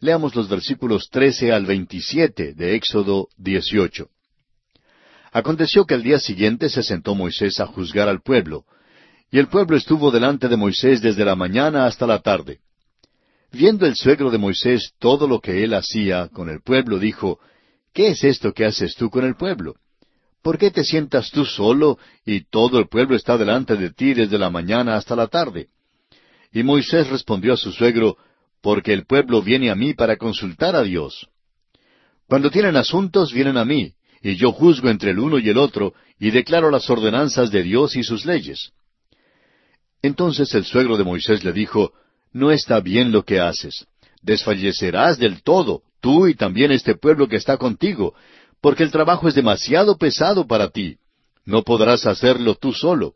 Leamos 0.00 0.34
los 0.34 0.48
versículos 0.48 1.08
13 1.10 1.52
al 1.52 1.64
27 1.64 2.54
de 2.54 2.74
Éxodo 2.74 3.28
18. 3.38 4.08
Aconteció 5.32 5.84
que 5.84 5.94
al 5.94 6.02
día 6.02 6.18
siguiente 6.18 6.68
se 6.68 6.82
sentó 6.82 7.14
Moisés 7.14 7.60
a 7.60 7.66
juzgar 7.66 8.08
al 8.08 8.22
pueblo, 8.22 8.64
y 9.30 9.38
el 9.38 9.48
pueblo 9.48 9.76
estuvo 9.76 10.10
delante 10.10 10.48
de 10.48 10.56
Moisés 10.56 11.00
desde 11.00 11.24
la 11.24 11.34
mañana 11.34 11.86
hasta 11.86 12.06
la 12.06 12.20
tarde. 12.20 12.60
Viendo 13.52 13.86
el 13.86 13.96
suegro 13.96 14.30
de 14.30 14.38
Moisés 14.38 14.92
todo 14.98 15.26
lo 15.26 15.40
que 15.40 15.64
él 15.64 15.74
hacía 15.74 16.28
con 16.28 16.48
el 16.48 16.60
pueblo, 16.62 16.98
dijo, 16.98 17.38
¿Qué 17.92 18.08
es 18.08 18.24
esto 18.24 18.52
que 18.52 18.66
haces 18.66 18.94
tú 18.94 19.08
con 19.08 19.24
el 19.24 19.36
pueblo? 19.36 19.76
¿Por 20.46 20.58
qué 20.58 20.70
te 20.70 20.84
sientas 20.84 21.32
tú 21.32 21.44
solo 21.44 21.98
y 22.24 22.42
todo 22.42 22.78
el 22.78 22.86
pueblo 22.86 23.16
está 23.16 23.36
delante 23.36 23.74
de 23.74 23.90
ti 23.90 24.14
desde 24.14 24.38
la 24.38 24.48
mañana 24.48 24.94
hasta 24.94 25.16
la 25.16 25.26
tarde? 25.26 25.70
Y 26.52 26.62
Moisés 26.62 27.08
respondió 27.08 27.54
a 27.54 27.56
su 27.56 27.72
suegro, 27.72 28.16
Porque 28.62 28.92
el 28.92 29.06
pueblo 29.06 29.42
viene 29.42 29.72
a 29.72 29.74
mí 29.74 29.92
para 29.94 30.16
consultar 30.16 30.76
a 30.76 30.84
Dios. 30.84 31.26
Cuando 32.28 32.48
tienen 32.48 32.76
asuntos, 32.76 33.32
vienen 33.32 33.56
a 33.56 33.64
mí, 33.64 33.94
y 34.22 34.36
yo 34.36 34.52
juzgo 34.52 34.88
entre 34.88 35.10
el 35.10 35.18
uno 35.18 35.40
y 35.40 35.48
el 35.48 35.58
otro, 35.58 35.94
y 36.16 36.30
declaro 36.30 36.70
las 36.70 36.88
ordenanzas 36.88 37.50
de 37.50 37.64
Dios 37.64 37.96
y 37.96 38.04
sus 38.04 38.24
leyes. 38.24 38.70
Entonces 40.00 40.54
el 40.54 40.64
suegro 40.64 40.96
de 40.96 41.02
Moisés 41.02 41.42
le 41.42 41.52
dijo, 41.52 41.92
No 42.32 42.52
está 42.52 42.78
bien 42.78 43.10
lo 43.10 43.24
que 43.24 43.40
haces. 43.40 43.88
Desfallecerás 44.22 45.18
del 45.18 45.42
todo, 45.42 45.82
tú 46.00 46.28
y 46.28 46.36
también 46.36 46.70
este 46.70 46.94
pueblo 46.94 47.26
que 47.26 47.34
está 47.34 47.56
contigo, 47.56 48.14
porque 48.60 48.82
el 48.82 48.90
trabajo 48.90 49.28
es 49.28 49.34
demasiado 49.34 49.96
pesado 49.96 50.46
para 50.46 50.70
ti. 50.70 50.96
No 51.44 51.62
podrás 51.62 52.06
hacerlo 52.06 52.54
tú 52.54 52.72
solo. 52.72 53.14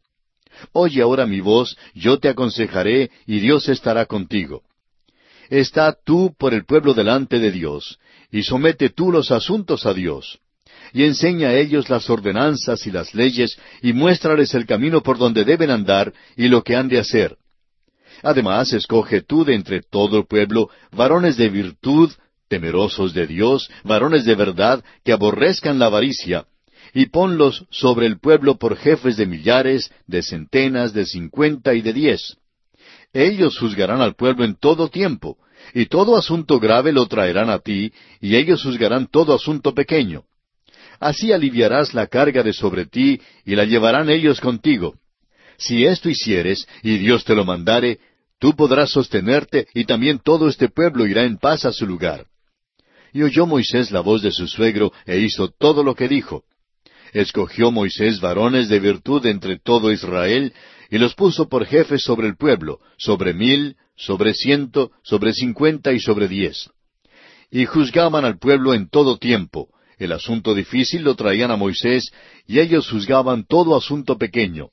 Oye 0.73 1.03
ahora 1.03 1.27
mi 1.27 1.41
voz, 1.41 1.77
yo 1.95 2.19
te 2.19 2.29
aconsejaré, 2.29 3.11
y 3.27 3.41
Dios 3.41 3.69
estará 3.69 4.07
contigo. 4.07 4.63
Está 5.49 5.97
tú 6.05 6.35
por 6.39 6.55
el 6.55 6.65
pueblo 6.65 6.95
delante 6.95 7.39
de 7.39 7.51
Dios, 7.51 7.99
y 8.31 8.43
somete 8.43 8.91
tú 8.91 9.11
los 9.11 9.31
asuntos 9.31 9.87
a 9.87 9.95
Dios 9.95 10.41
y 10.93 11.05
enseña 11.05 11.49
a 11.49 11.57
ellos 11.57 11.89
las 11.89 12.09
ordenanzas 12.11 12.87
y 12.87 12.91
las 12.91 13.15
leyes, 13.15 13.59
y 13.83 13.93
muéstrales 13.93 14.55
el 14.55 14.67
camino 14.67 15.03
por 15.03 15.19
donde 15.19 15.45
deben 15.45 15.71
andar 15.71 16.13
y 16.37 16.49
lo 16.49 16.63
que 16.63 16.77
han 16.77 16.89
de 16.89 16.99
hacer. 16.99 17.37
Además, 18.23 18.73
escoge 18.73 19.23
tú 19.23 19.45
de 19.45 19.55
entre 19.55 19.83
todo 19.83 20.19
el 20.19 20.27
pueblo 20.27 20.69
varones 20.93 21.37
de 21.37 21.49
virtud, 21.49 22.11
temerosos 22.51 23.15
de 23.15 23.29
Dios, 23.29 23.71
varones 23.85 24.25
de 24.25 24.35
verdad, 24.35 24.85
que 25.05 25.13
aborrezcan 25.13 25.79
la 25.79 25.87
avaricia, 25.87 26.47
y 26.93 27.07
ponlos 27.07 27.65
sobre 27.71 28.07
el 28.07 28.19
pueblo 28.19 28.59
por 28.59 28.77
jefes 28.77 29.17
de 29.17 29.25
millares, 29.25 29.91
de 30.09 30.23
centenas, 30.23 30.93
de 30.93 31.07
cincuenta 31.07 31.75
y 31.75 31.81
de 31.81 31.93
diez. 31.93 32.37
Ellos 33.13 33.57
juzgarán 33.57 34.01
al 34.01 34.17
pueblo 34.17 34.45
en 34.45 34.57
todo 34.57 34.89
tiempo, 34.89 35.39
y 35.73 35.87
todo 35.87 36.17
asunto 36.17 36.59
grave 36.59 36.93
lo 36.93 37.07
traerán 37.07 37.51
a 37.51 37.61
ti, 37.61 37.93
y 38.21 38.35
ellos 38.35 38.65
juzgarán 38.65 39.07
todo 39.07 39.33
asunto 39.33 39.73
pequeño. 39.73 40.25
Así 40.99 41.33
aliviarás 41.33 41.95
la 41.95 42.09
carga 42.09 42.43
de 42.43 42.53
sobre 42.53 42.85
ti 42.85 43.21
y 43.47 43.55
la 43.55 43.65
llevarán 43.65 44.11
ellos 44.11 44.41
contigo. 44.41 44.97
Si 45.57 45.87
esto 45.87 46.11
hicieres, 46.11 46.67
y 46.83 46.99
Dios 46.99 47.25
te 47.25 47.35
lo 47.35 47.45
mandare, 47.45 48.01
tú 48.41 48.57
podrás 48.57 48.91
sostenerte 48.91 49.69
y 49.73 49.85
también 49.85 50.19
todo 50.19 50.49
este 50.49 50.69
pueblo 50.69 51.07
irá 51.07 51.23
en 51.25 51.39
paz 51.39 51.65
a 51.65 51.73
su 51.73 51.87
lugar. 51.87 52.27
Y 53.13 53.23
oyó 53.23 53.47
Moisés 53.47 53.91
la 53.91 54.01
voz 54.01 54.23
de 54.23 54.31
su 54.31 54.47
suegro 54.47 54.93
e 55.07 55.19
hizo 55.19 55.49
todo 55.49 55.83
lo 55.83 55.95
que 55.95 56.09
dijo. 56.09 56.45
Escogió 57.13 57.71
Moisés 57.71 58.21
varones 58.21 58.69
de 58.69 58.79
virtud 58.79 59.27
entre 59.27 59.59
todo 59.59 59.93
Israel, 59.93 60.53
y 60.91 60.99
los 60.99 61.15
puso 61.15 61.49
por 61.49 61.67
jefes 61.67 62.03
sobre 62.03 62.29
el 62.29 62.37
pueblo, 62.37 62.79
sobre 62.99 63.35
mil, 63.35 63.77
sobre 63.97 64.35
ciento, 64.35 64.91
sobre 65.03 65.33
cincuenta 65.33 65.93
y 65.93 66.01
sobre 66.01 66.29
diez. 66.29 66.71
Y 67.51 67.65
juzgaban 67.65 68.25
al 68.25 68.39
pueblo 68.39 68.75
en 68.75 68.89
todo 68.89 69.19
tiempo, 69.19 69.69
el 70.01 70.13
asunto 70.13 70.55
difícil 70.55 71.03
lo 71.03 71.15
traían 71.15 71.51
a 71.51 71.57
Moisés 71.57 72.11
y 72.47 72.59
ellos 72.59 72.89
juzgaban 72.89 73.45
todo 73.45 73.77
asunto 73.77 74.17
pequeño. 74.17 74.71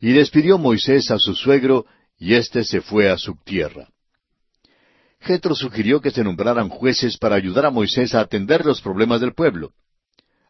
Y 0.00 0.12
despidió 0.12 0.58
Moisés 0.58 1.10
a 1.10 1.18
su 1.18 1.34
suegro 1.34 1.86
y 2.18 2.34
éste 2.34 2.64
se 2.64 2.82
fue 2.82 3.08
a 3.08 3.16
su 3.16 3.36
tierra. 3.44 3.88
Jetro 5.20 5.54
sugirió 5.54 6.00
que 6.00 6.10
se 6.10 6.24
nombraran 6.24 6.68
jueces 6.68 7.18
para 7.18 7.36
ayudar 7.36 7.66
a 7.66 7.70
Moisés 7.70 8.14
a 8.14 8.20
atender 8.20 8.64
los 8.64 8.80
problemas 8.80 9.20
del 9.20 9.34
pueblo. 9.34 9.72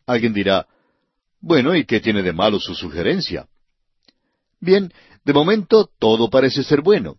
Alguien 0.06 0.32
dirá, 0.32 0.66
bueno, 1.40 1.74
¿y 1.74 1.84
qué 1.84 2.00
tiene 2.00 2.22
de 2.22 2.32
malo 2.32 2.60
su 2.60 2.74
sugerencia? 2.74 3.46
Bien, 4.60 4.92
de 5.24 5.32
momento 5.32 5.88
todo 5.98 6.30
parece 6.30 6.62
ser 6.62 6.82
bueno. 6.82 7.16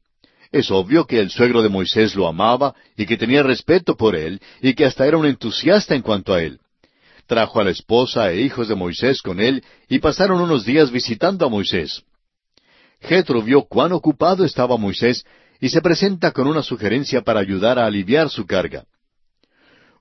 Es 0.52 0.70
obvio 0.70 1.08
que 1.08 1.20
el 1.20 1.30
suegro 1.30 1.62
de 1.62 1.70
Moisés 1.70 2.16
lo 2.16 2.28
amaba 2.28 2.76
y 2.95 3.06
que 3.06 3.18
tenía 3.18 3.41
respeto 3.41 3.95
por 3.95 4.16
él 4.16 4.41
y 4.62 4.74
que 4.74 4.86
hasta 4.86 5.06
era 5.08 5.18
un 5.18 5.26
entusiasta 5.26 5.95
en 5.95 6.02
cuanto 6.02 6.34
a 6.34 6.41
él. 6.41 6.60
Trajo 7.26 7.62
a 7.62 7.64
la 7.64 7.72
esposa 7.72 8.32
e 8.32 8.41
hijos 8.41 8.68
de 8.68 8.76
Moisés 8.76 9.22
con 9.22 9.39
él 9.39 9.64
y 9.88 9.99
pasaron 9.99 10.41
unos 10.41 10.66
días 10.66 10.91
visitando 10.91 11.45
a 11.45 11.49
Moisés. 11.49 12.04
Jetro 12.99 13.41
vio 13.41 13.64
cuán 13.64 13.93
ocupado 13.93 14.45
estaba 14.45 14.78
Moisés 14.78 15.26
y 15.62 15.70
se 15.70 15.80
presenta 15.80 16.32
con 16.32 16.47
una 16.47 16.64
sugerencia 16.64 17.22
para 17.22 17.39
ayudar 17.39 17.78
a 17.78 17.86
aliviar 17.86 18.30
su 18.30 18.47
carga. 18.47 18.86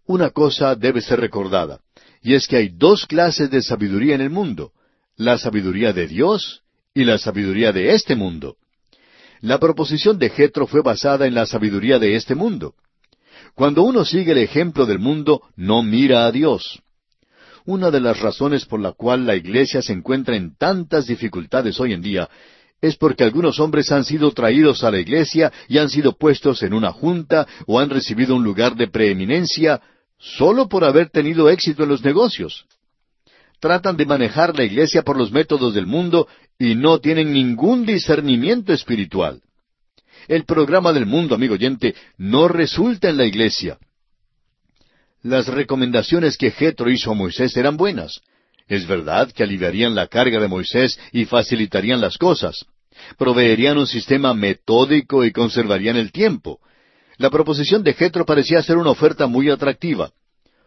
Una 0.06 0.30
cosa 0.30 0.74
debe 0.74 1.02
ser 1.02 1.20
recordada, 1.20 1.80
y 2.22 2.34
es 2.34 2.48
que 2.48 2.56
hay 2.56 2.70
dos 2.70 3.06
clases 3.06 3.50
de 3.50 3.62
sabiduría 3.62 4.14
en 4.14 4.22
el 4.22 4.30
mundo, 4.30 4.72
la 5.16 5.36
sabiduría 5.36 5.92
de 5.92 6.06
Dios 6.06 6.62
y 6.94 7.04
la 7.04 7.18
sabiduría 7.18 7.72
de 7.72 7.92
este 7.92 8.16
mundo. 8.16 8.56
La 9.42 9.58
proposición 9.58 10.18
de 10.18 10.30
Jetro 10.30 10.66
fue 10.66 10.82
basada 10.82 11.26
en 11.26 11.34
la 11.34 11.44
sabiduría 11.44 11.98
de 11.98 12.16
este 12.16 12.34
mundo. 12.34 12.74
Cuando 13.54 13.82
uno 13.82 14.04
sigue 14.06 14.32
el 14.32 14.38
ejemplo 14.38 14.86
del 14.86 14.98
mundo, 14.98 15.42
no 15.56 15.82
mira 15.82 16.26
a 16.26 16.32
Dios. 16.32 16.80
Una 17.66 17.90
de 17.90 18.00
las 18.00 18.18
razones 18.20 18.64
por 18.64 18.80
la 18.80 18.92
cual 18.92 19.26
la 19.26 19.36
Iglesia 19.36 19.82
se 19.82 19.92
encuentra 19.92 20.36
en 20.36 20.56
tantas 20.56 21.06
dificultades 21.06 21.78
hoy 21.78 21.92
en 21.92 22.00
día 22.00 22.28
es 22.80 22.96
porque 22.96 23.24
algunos 23.24 23.60
hombres 23.60 23.92
han 23.92 24.04
sido 24.04 24.30
traídos 24.32 24.84
a 24.84 24.90
la 24.90 24.98
Iglesia 24.98 25.52
y 25.68 25.78
han 25.78 25.90
sido 25.90 26.16
puestos 26.16 26.62
en 26.62 26.72
una 26.72 26.92
junta 26.92 27.46
o 27.66 27.78
han 27.78 27.90
recibido 27.90 28.34
un 28.34 28.44
lugar 28.44 28.74
de 28.74 28.88
preeminencia 28.88 29.80
solo 30.18 30.68
por 30.68 30.84
haber 30.84 31.10
tenido 31.10 31.50
éxito 31.50 31.82
en 31.82 31.90
los 31.90 32.02
negocios. 32.04 32.64
Tratan 33.58 33.96
de 33.96 34.06
manejar 34.06 34.56
la 34.56 34.64
Iglesia 34.64 35.02
por 35.02 35.18
los 35.18 35.30
métodos 35.30 35.74
del 35.74 35.86
mundo 35.86 36.26
y 36.58 36.74
no 36.74 36.98
tienen 36.98 37.32
ningún 37.32 37.84
discernimiento 37.84 38.72
espiritual. 38.72 39.42
El 40.28 40.44
programa 40.44 40.92
del 40.92 41.06
mundo, 41.06 41.34
amigo 41.34 41.54
oyente, 41.54 41.94
no 42.16 42.48
resulta 42.48 43.08
en 43.08 43.16
la 43.16 43.24
iglesia. 43.24 43.78
Las 45.22 45.48
recomendaciones 45.48 46.36
que 46.36 46.50
Jetro 46.50 46.90
hizo 46.90 47.10
a 47.10 47.14
Moisés 47.14 47.56
eran 47.56 47.76
buenas. 47.76 48.20
Es 48.70 48.86
verdad 48.86 49.30
que 49.30 49.42
aliviarían 49.42 49.94
la 49.94 50.06
carga 50.06 50.40
de 50.40 50.48
Moisés 50.48 50.98
y 51.12 51.26
facilitarían 51.26 52.00
las 52.00 52.16
cosas. 52.16 52.64
Proveerían 53.18 53.76
un 53.76 53.86
sistema 53.86 54.32
metódico 54.32 55.26
y 55.26 55.32
conservarían 55.32 55.96
el 55.96 56.10
tiempo. 56.10 56.58
La 57.18 57.28
proposición 57.28 57.82
de 57.82 57.92
Jetro 57.92 58.24
parecía 58.24 58.62
ser 58.62 58.78
una 58.78 58.90
oferta 58.90 59.26
muy 59.26 59.50
atractiva. 59.50 60.10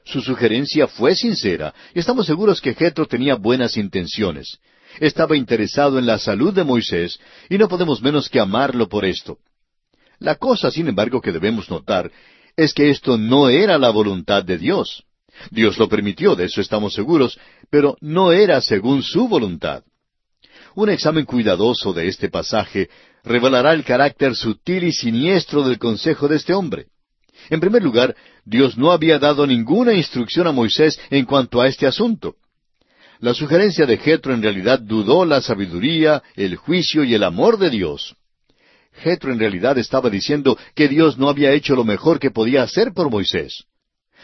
Su 0.06 0.22
sugerencia 0.22 0.88
fue 0.88 1.16
sincera, 1.16 1.74
y 1.95 1.99
estamos 1.99 2.28
seguros 2.28 2.62
que 2.62 2.76
Jetro 2.76 3.08
tenía 3.08 3.34
buenas 3.34 3.76
intenciones 3.78 4.60
estaba 4.99 5.36
interesado 5.36 5.99
en 5.99 6.06
la 6.06 6.20
salud 6.20 6.54
de 6.54 6.64
Moisés 6.64 7.20
y 7.49 7.58
no 7.58 7.68
podemos 7.68 8.01
menos 8.01 8.30
que 8.30 8.39
amarlo 8.39 8.88
por 8.88 9.06
esto. 9.06 9.38
La 10.20 10.36
cosa, 10.36 10.72
sin 10.72 10.88
embargo, 10.88 11.22
que 11.22 11.32
debemos 11.32 11.70
notar 11.70 12.12
es 12.56 12.74
que 12.74 12.89
esto 12.89 13.18
no 13.18 13.49
era 13.49 13.78
la 13.78 13.89
voluntad 13.89 14.43
de 14.43 14.58
Dios. 14.58 15.04
Dios 15.51 15.77
lo 15.77 15.89
permitió, 15.89 16.36
de 16.36 16.45
eso 16.45 16.61
estamos 16.61 16.93
seguros, 16.93 17.39
pero 17.69 17.97
no 18.01 18.31
era 18.31 18.61
según 18.61 19.03
su 19.03 19.27
voluntad. 19.27 19.84
Un 20.75 20.89
examen 20.89 21.25
cuidadoso 21.25 21.93
de 21.93 22.07
este 22.07 22.29
pasaje 22.29 22.89
revelará 23.23 23.73
el 23.73 23.84
carácter 23.84 24.36
sutil 24.36 24.84
y 24.86 24.91
siniestro 24.91 25.63
del 25.63 25.77
consejo 25.77 26.27
de 26.27 26.38
este 26.38 26.53
hombre. 26.53 26.88
En 27.49 27.59
primer 27.59 27.84
lugar, 27.84 28.15
Dios 28.45 28.77
no 28.77 28.91
había 28.91 29.19
dado 29.19 29.45
ninguna 29.45 29.93
instrucción 29.93 30.47
a 30.47 30.51
Moisés 30.51 30.99
en 31.09 31.25
cuanto 31.25 31.61
a 31.61 31.67
este 31.67 31.86
asunto. 31.86 32.36
La 33.19 33.34
sugerencia 33.34 33.86
de 33.86 33.97
Jetro 33.97 34.34
en 34.34 34.41
realidad 34.41 34.79
dudó 34.79 35.25
la 35.25 35.41
sabiduría, 35.41 36.23
el 36.36 36.55
juicio 36.55 37.03
y 37.03 37.13
el 37.13 37.23
amor 37.23 37.57
de 37.57 37.69
Dios. 37.69 38.15
Jetro 38.91 39.31
en 39.31 39.39
realidad 39.39 39.77
estaba 39.77 40.09
diciendo 40.09 40.57
que 40.75 40.88
Dios 40.88 41.17
no 41.17 41.29
había 41.29 41.51
hecho 41.51 41.75
lo 41.75 41.84
mejor 41.84 42.19
que 42.19 42.31
podía 42.31 42.63
hacer 42.63 42.93
por 42.93 43.09
Moisés. 43.09 43.63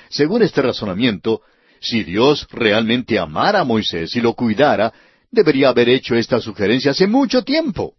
Según 0.09 0.41
este 0.41 0.61
razonamiento, 0.61 1.41
si 1.79 2.03
Dios 2.03 2.47
realmente 2.51 3.17
amara 3.19 3.61
a 3.61 3.63
Moisés 3.63 4.15
y 4.15 4.21
lo 4.21 4.33
cuidara, 4.33 4.93
debería 5.31 5.69
haber 5.69 5.89
hecho 5.89 6.15
esta 6.15 6.39
sugerencia 6.39 6.91
hace 6.91 7.07
mucho 7.07 7.43
tiempo. 7.43 7.93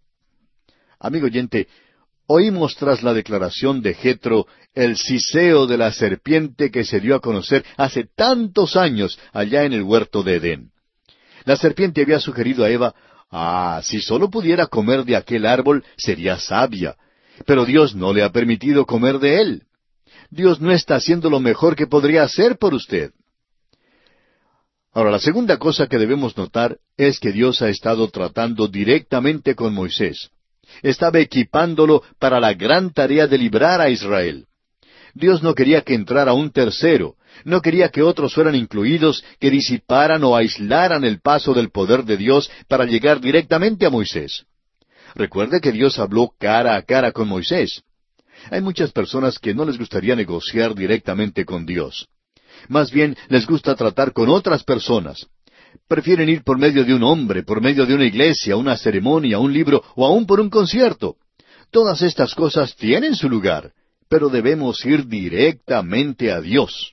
Amigo 0.98 1.26
oyente, 1.26 1.68
oímos 2.26 2.76
tras 2.76 3.02
la 3.02 3.14
declaración 3.14 3.80
de 3.80 3.94
Jetro 3.94 4.46
el 4.74 4.96
siseo 4.96 5.66
de 5.66 5.78
la 5.78 5.92
serpiente 5.92 6.70
que 6.70 6.84
se 6.84 7.00
dio 7.00 7.14
a 7.14 7.20
conocer 7.20 7.64
hace 7.76 8.04
tantos 8.04 8.76
años 8.76 9.18
allá 9.32 9.64
en 9.64 9.72
el 9.72 9.82
huerto 9.82 10.22
de 10.22 10.36
Edén. 10.36 10.70
La 11.44 11.56
serpiente 11.56 12.02
había 12.02 12.20
sugerido 12.20 12.64
a 12.64 12.70
Eva, 12.70 12.94
ah, 13.30 13.80
si 13.82 14.00
solo 14.00 14.30
pudiera 14.30 14.66
comer 14.66 15.04
de 15.04 15.16
aquel 15.16 15.46
árbol, 15.46 15.84
sería 15.96 16.38
sabia. 16.38 16.96
Pero 17.46 17.64
Dios 17.64 17.94
no 17.94 18.12
le 18.12 18.22
ha 18.22 18.30
permitido 18.30 18.84
comer 18.84 19.18
de 19.18 19.40
él. 19.40 19.62
Dios 20.30 20.60
no 20.60 20.70
está 20.70 20.94
haciendo 20.94 21.28
lo 21.28 21.40
mejor 21.40 21.74
que 21.74 21.86
podría 21.86 22.22
hacer 22.22 22.56
por 22.56 22.72
usted. 22.74 23.12
Ahora, 24.92 25.10
la 25.10 25.18
segunda 25.18 25.56
cosa 25.58 25.86
que 25.86 25.98
debemos 25.98 26.36
notar 26.36 26.78
es 26.96 27.20
que 27.20 27.32
Dios 27.32 27.62
ha 27.62 27.68
estado 27.68 28.08
tratando 28.08 28.66
directamente 28.66 29.54
con 29.54 29.74
Moisés. 29.74 30.30
Estaba 30.82 31.18
equipándolo 31.20 32.02
para 32.18 32.40
la 32.40 32.54
gran 32.54 32.92
tarea 32.92 33.26
de 33.26 33.38
librar 33.38 33.80
a 33.80 33.90
Israel. 33.90 34.46
Dios 35.14 35.42
no 35.42 35.54
quería 35.54 35.82
que 35.82 35.94
entrara 35.94 36.32
un 36.32 36.50
tercero, 36.52 37.16
no 37.44 37.60
quería 37.60 37.88
que 37.88 38.02
otros 38.02 38.34
fueran 38.34 38.54
incluidos 38.54 39.24
que 39.40 39.50
disiparan 39.50 40.22
o 40.22 40.36
aislaran 40.36 41.04
el 41.04 41.20
paso 41.20 41.54
del 41.54 41.70
poder 41.70 42.04
de 42.04 42.16
Dios 42.16 42.50
para 42.68 42.84
llegar 42.84 43.20
directamente 43.20 43.86
a 43.86 43.90
Moisés. 43.90 44.44
Recuerde 45.14 45.60
que 45.60 45.72
Dios 45.72 45.98
habló 45.98 46.32
cara 46.38 46.76
a 46.76 46.82
cara 46.82 47.10
con 47.10 47.28
Moisés. 47.28 47.82
Hay 48.50 48.60
muchas 48.60 48.92
personas 48.92 49.38
que 49.38 49.54
no 49.54 49.64
les 49.64 49.78
gustaría 49.78 50.16
negociar 50.16 50.74
directamente 50.74 51.44
con 51.44 51.66
Dios. 51.66 52.08
Más 52.68 52.90
bien 52.90 53.16
les 53.28 53.46
gusta 53.46 53.74
tratar 53.74 54.12
con 54.12 54.28
otras 54.28 54.64
personas. 54.64 55.26
Prefieren 55.88 56.28
ir 56.28 56.42
por 56.42 56.58
medio 56.58 56.84
de 56.84 56.94
un 56.94 57.02
hombre, 57.02 57.42
por 57.42 57.60
medio 57.60 57.86
de 57.86 57.94
una 57.94 58.04
iglesia, 58.04 58.56
una 58.56 58.76
ceremonia, 58.76 59.38
un 59.38 59.52
libro 59.52 59.82
o 59.94 60.06
aún 60.06 60.26
por 60.26 60.40
un 60.40 60.50
concierto. 60.50 61.16
Todas 61.70 62.02
estas 62.02 62.34
cosas 62.34 62.74
tienen 62.74 63.14
su 63.14 63.28
lugar, 63.28 63.72
pero 64.08 64.28
debemos 64.28 64.84
ir 64.84 65.06
directamente 65.06 66.32
a 66.32 66.40
Dios. 66.40 66.92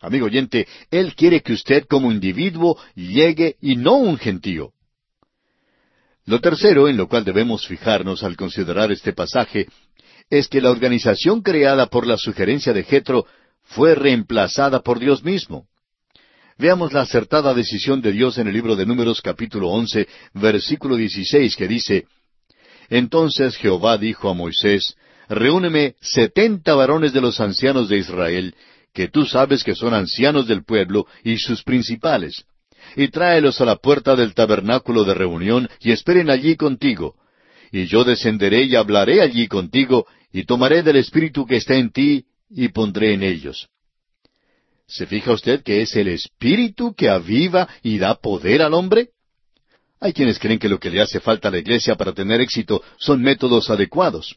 Amigo 0.00 0.26
oyente, 0.26 0.66
Él 0.90 1.14
quiere 1.14 1.40
que 1.42 1.52
usted 1.52 1.86
como 1.86 2.12
individuo 2.12 2.78
llegue 2.94 3.56
y 3.60 3.76
no 3.76 3.96
un 3.96 4.18
gentío. 4.18 4.72
Lo 6.26 6.40
tercero 6.40 6.88
en 6.88 6.96
lo 6.96 7.08
cual 7.08 7.24
debemos 7.24 7.66
fijarnos 7.66 8.22
al 8.22 8.36
considerar 8.36 8.92
este 8.92 9.12
pasaje 9.12 9.66
es 10.30 10.48
que 10.48 10.60
la 10.60 10.70
organización 10.70 11.42
creada 11.42 11.86
por 11.86 12.06
la 12.06 12.16
sugerencia 12.16 12.72
de 12.72 12.84
Jetro 12.84 13.26
fue 13.64 13.94
reemplazada 13.94 14.80
por 14.80 14.98
Dios 14.98 15.24
mismo. 15.24 15.66
Veamos 16.56 16.92
la 16.92 17.02
acertada 17.02 17.52
decisión 17.52 18.00
de 18.00 18.12
Dios 18.12 18.38
en 18.38 18.46
el 18.46 18.54
libro 18.54 18.76
de 18.76 18.86
Números 18.86 19.20
capítulo 19.20 19.68
once, 19.68 20.06
versículo 20.34 20.96
dieciséis, 20.96 21.56
que 21.56 21.66
dice 21.66 22.06
Entonces 22.88 23.56
Jehová 23.56 23.98
dijo 23.98 24.28
a 24.28 24.34
Moisés, 24.34 24.94
Reúneme 25.28 25.94
setenta 26.00 26.74
varones 26.74 27.12
de 27.12 27.20
los 27.20 27.40
ancianos 27.40 27.88
de 27.88 27.98
Israel, 27.98 28.54
que 28.92 29.08
tú 29.08 29.24
sabes 29.24 29.64
que 29.64 29.74
son 29.74 29.94
ancianos 29.94 30.46
del 30.46 30.64
pueblo 30.64 31.06
y 31.24 31.38
sus 31.38 31.62
principales, 31.62 32.44
y 32.96 33.08
tráelos 33.08 33.60
a 33.60 33.64
la 33.64 33.76
puerta 33.76 34.16
del 34.16 34.34
tabernáculo 34.34 35.04
de 35.04 35.14
reunión 35.14 35.68
y 35.80 35.92
esperen 35.92 36.30
allí 36.30 36.56
contigo. 36.56 37.14
Y 37.72 37.86
yo 37.86 38.02
descenderé 38.02 38.64
y 38.64 38.74
hablaré 38.74 39.22
allí 39.22 39.46
contigo, 39.46 40.06
y 40.32 40.44
tomaré 40.44 40.82
del 40.82 40.96
Espíritu 40.96 41.46
que 41.46 41.56
está 41.56 41.74
en 41.74 41.90
ti, 41.90 42.24
y 42.50 42.68
pondré 42.68 43.14
en 43.14 43.22
ellos. 43.22 43.68
¿Se 44.86 45.06
fija 45.06 45.32
usted 45.32 45.62
que 45.62 45.82
es 45.82 45.94
el 45.94 46.08
Espíritu 46.08 46.94
que 46.94 47.08
aviva 47.08 47.68
y 47.82 47.98
da 47.98 48.16
poder 48.16 48.62
al 48.62 48.74
hombre? 48.74 49.10
Hay 50.00 50.12
quienes 50.12 50.38
creen 50.38 50.58
que 50.58 50.68
lo 50.68 50.80
que 50.80 50.90
le 50.90 51.00
hace 51.00 51.20
falta 51.20 51.48
a 51.48 51.50
la 51.50 51.58
iglesia 51.58 51.94
para 51.94 52.12
tener 52.12 52.40
éxito 52.40 52.82
son 52.98 53.22
métodos 53.22 53.70
adecuados. 53.70 54.36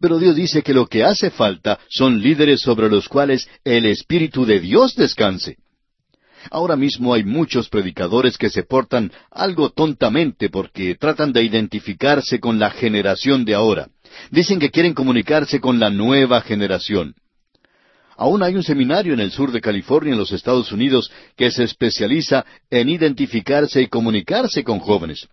Pero 0.00 0.18
Dios 0.18 0.36
dice 0.36 0.62
que 0.62 0.74
lo 0.74 0.86
que 0.86 1.04
hace 1.04 1.30
falta 1.30 1.78
son 1.88 2.20
líderes 2.20 2.60
sobre 2.60 2.90
los 2.90 3.08
cuales 3.08 3.48
el 3.64 3.86
Espíritu 3.86 4.44
de 4.44 4.60
Dios 4.60 4.94
descanse. 4.96 5.56
Ahora 6.50 6.76
mismo 6.76 7.14
hay 7.14 7.24
muchos 7.24 7.68
predicadores 7.68 8.36
que 8.36 8.50
se 8.50 8.62
portan 8.62 9.10
algo 9.30 9.70
tontamente 9.70 10.50
porque 10.50 10.94
tratan 10.94 11.32
de 11.32 11.42
identificarse 11.42 12.38
con 12.38 12.58
la 12.58 12.70
generación 12.70 13.44
de 13.44 13.54
ahora. 13.54 13.88
Dicen 14.30 14.58
que 14.58 14.70
quieren 14.70 14.94
comunicarse 14.94 15.60
con 15.60 15.78
la 15.78 15.90
nueva 15.90 16.40
generación. 16.40 17.14
Aún 18.16 18.42
hay 18.42 18.54
un 18.54 18.62
seminario 18.62 19.12
en 19.12 19.20
el 19.20 19.30
sur 19.30 19.52
de 19.52 19.60
California, 19.60 20.12
en 20.12 20.18
los 20.18 20.32
Estados 20.32 20.72
Unidos, 20.72 21.10
que 21.36 21.50
se 21.50 21.64
especializa 21.64 22.46
en 22.70 22.88
identificarse 22.88 23.82
y 23.82 23.88
comunicarse 23.88 24.64
con 24.64 24.78
jóvenes. 24.78 25.28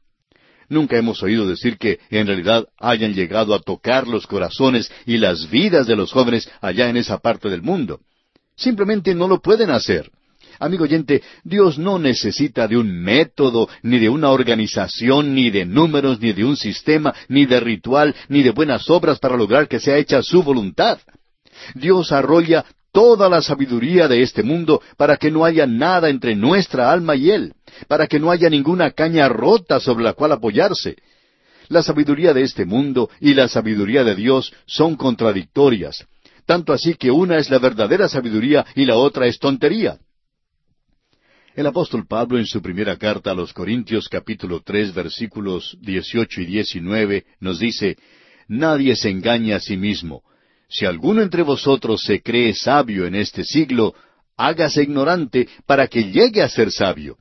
Nunca 0.67 0.97
hemos 0.97 1.21
oído 1.23 1.47
decir 1.47 1.77
que 1.77 1.99
en 2.09 2.27
realidad 2.27 2.65
hayan 2.79 3.13
llegado 3.13 3.53
a 3.53 3.59
tocar 3.59 4.07
los 4.07 4.27
corazones 4.27 4.91
y 5.05 5.17
las 5.17 5.49
vidas 5.49 5.87
de 5.87 5.95
los 5.95 6.11
jóvenes 6.11 6.49
allá 6.61 6.89
en 6.89 6.97
esa 6.97 7.19
parte 7.19 7.49
del 7.49 7.61
mundo. 7.61 7.99
Simplemente 8.55 9.15
no 9.15 9.27
lo 9.27 9.39
pueden 9.39 9.69
hacer. 9.69 10.09
Amigo 10.59 10.83
oyente, 10.83 11.21
Dios 11.43 11.77
no 11.77 11.99
necesita 11.99 12.67
de 12.67 12.77
un 12.77 13.01
método, 13.01 13.69
ni 13.81 13.99
de 13.99 14.09
una 14.09 14.29
organización, 14.29 15.33
ni 15.33 15.49
de 15.49 15.65
números, 15.65 16.19
ni 16.19 16.33
de 16.33 16.45
un 16.45 16.55
sistema, 16.55 17.13
ni 17.27 17.45
de 17.45 17.59
ritual, 17.59 18.15
ni 18.29 18.43
de 18.43 18.51
buenas 18.51 18.89
obras 18.89 19.19
para 19.19 19.37
lograr 19.37 19.67
que 19.67 19.79
sea 19.79 19.97
hecha 19.97 20.21
su 20.21 20.43
voluntad. 20.43 20.99
Dios 21.75 22.11
arrolla 22.11 22.65
toda 22.91 23.27
la 23.27 23.41
sabiduría 23.41 24.07
de 24.07 24.21
este 24.21 24.43
mundo 24.43 24.81
para 24.97 25.17
que 25.17 25.31
no 25.31 25.43
haya 25.43 25.65
nada 25.65 26.09
entre 26.09 26.35
nuestra 26.35 26.91
alma 26.91 27.15
y 27.15 27.31
Él, 27.31 27.53
para 27.87 28.07
que 28.07 28.19
no 28.19 28.31
haya 28.31 28.49
ninguna 28.49 28.91
caña 28.91 29.27
rota 29.27 29.79
sobre 29.79 30.03
la 30.03 30.13
cual 30.13 30.31
apoyarse. 30.31 30.95
La 31.69 31.81
sabiduría 31.81 32.33
de 32.33 32.43
este 32.43 32.65
mundo 32.65 33.09
y 33.19 33.33
la 33.33 33.47
sabiduría 33.47 34.03
de 34.03 34.15
Dios 34.15 34.53
son 34.67 34.95
contradictorias, 34.95 36.05
tanto 36.45 36.71
así 36.71 36.93
que 36.93 37.09
una 37.09 37.37
es 37.37 37.49
la 37.49 37.57
verdadera 37.57 38.07
sabiduría 38.07 38.65
y 38.75 38.85
la 38.85 38.95
otra 38.95 39.25
es 39.25 39.39
tontería. 39.39 39.97
El 41.55 41.67
apóstol 41.67 42.07
Pablo 42.07 42.39
en 42.39 42.47
su 42.47 42.63
primera 42.63 42.97
carta 42.97 43.29
a 43.29 43.35
los 43.35 43.53
Corintios 43.53 44.09
capítulo 44.09 44.61
tres 44.65 44.91
versículos 44.91 45.77
dieciocho 45.81 46.41
y 46.41 46.45
diecinueve 46.45 47.25
nos 47.39 47.59
dice, 47.59 47.95
Nadie 48.47 48.95
se 48.95 49.09
engaña 49.09 49.57
a 49.57 49.59
sí 49.59 49.77
mismo, 49.77 50.23
si 50.67 50.87
alguno 50.87 51.21
entre 51.21 51.43
vosotros 51.43 52.01
se 52.01 52.23
cree 52.23 52.55
sabio 52.55 53.05
en 53.05 53.13
este 53.13 53.43
siglo, 53.43 53.93
hágase 54.35 54.81
ignorante 54.81 55.47
para 55.67 55.87
que 55.87 56.11
llegue 56.11 56.41
a 56.41 56.49
ser 56.49 56.71
sabio. 56.71 57.17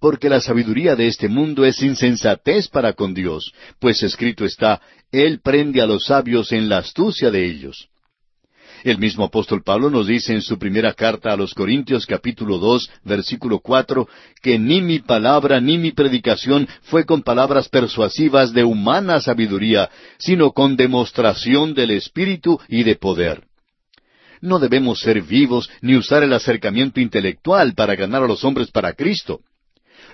Porque 0.00 0.28
la 0.28 0.40
sabiduría 0.40 0.96
de 0.96 1.06
este 1.06 1.28
mundo 1.28 1.64
es 1.64 1.80
insensatez 1.80 2.66
para 2.66 2.92
con 2.94 3.14
Dios, 3.14 3.52
pues 3.78 4.02
escrito 4.02 4.44
está, 4.44 4.82
Él 5.12 5.40
prende 5.40 5.80
a 5.80 5.86
los 5.86 6.06
sabios 6.06 6.50
en 6.50 6.68
la 6.68 6.78
astucia 6.78 7.30
de 7.30 7.46
ellos. 7.46 7.88
El 8.84 8.98
mismo 8.98 9.24
apóstol 9.24 9.62
Pablo 9.62 9.90
nos 9.90 10.06
dice 10.06 10.32
en 10.32 10.42
su 10.42 10.58
primera 10.58 10.92
carta 10.92 11.32
a 11.32 11.36
los 11.36 11.54
Corintios 11.54 12.06
capítulo 12.06 12.58
dos 12.58 12.90
versículo 13.04 13.60
cuatro 13.60 14.08
que 14.42 14.58
ni 14.58 14.80
mi 14.80 14.98
palabra 14.98 15.60
ni 15.60 15.78
mi 15.78 15.92
predicación 15.92 16.68
fue 16.82 17.04
con 17.04 17.22
palabras 17.22 17.68
persuasivas 17.68 18.52
de 18.52 18.64
humana 18.64 19.20
sabiduría, 19.20 19.90
sino 20.18 20.52
con 20.52 20.76
demostración 20.76 21.74
del 21.74 21.92
Espíritu 21.92 22.60
y 22.68 22.82
de 22.82 22.96
poder. 22.96 23.42
No 24.40 24.58
debemos 24.58 25.00
ser 25.00 25.22
vivos 25.22 25.70
ni 25.80 25.96
usar 25.96 26.22
el 26.22 26.32
acercamiento 26.32 27.00
intelectual 27.00 27.74
para 27.74 27.96
ganar 27.96 28.22
a 28.22 28.26
los 28.26 28.44
hombres 28.44 28.70
para 28.70 28.92
Cristo. 28.92 29.40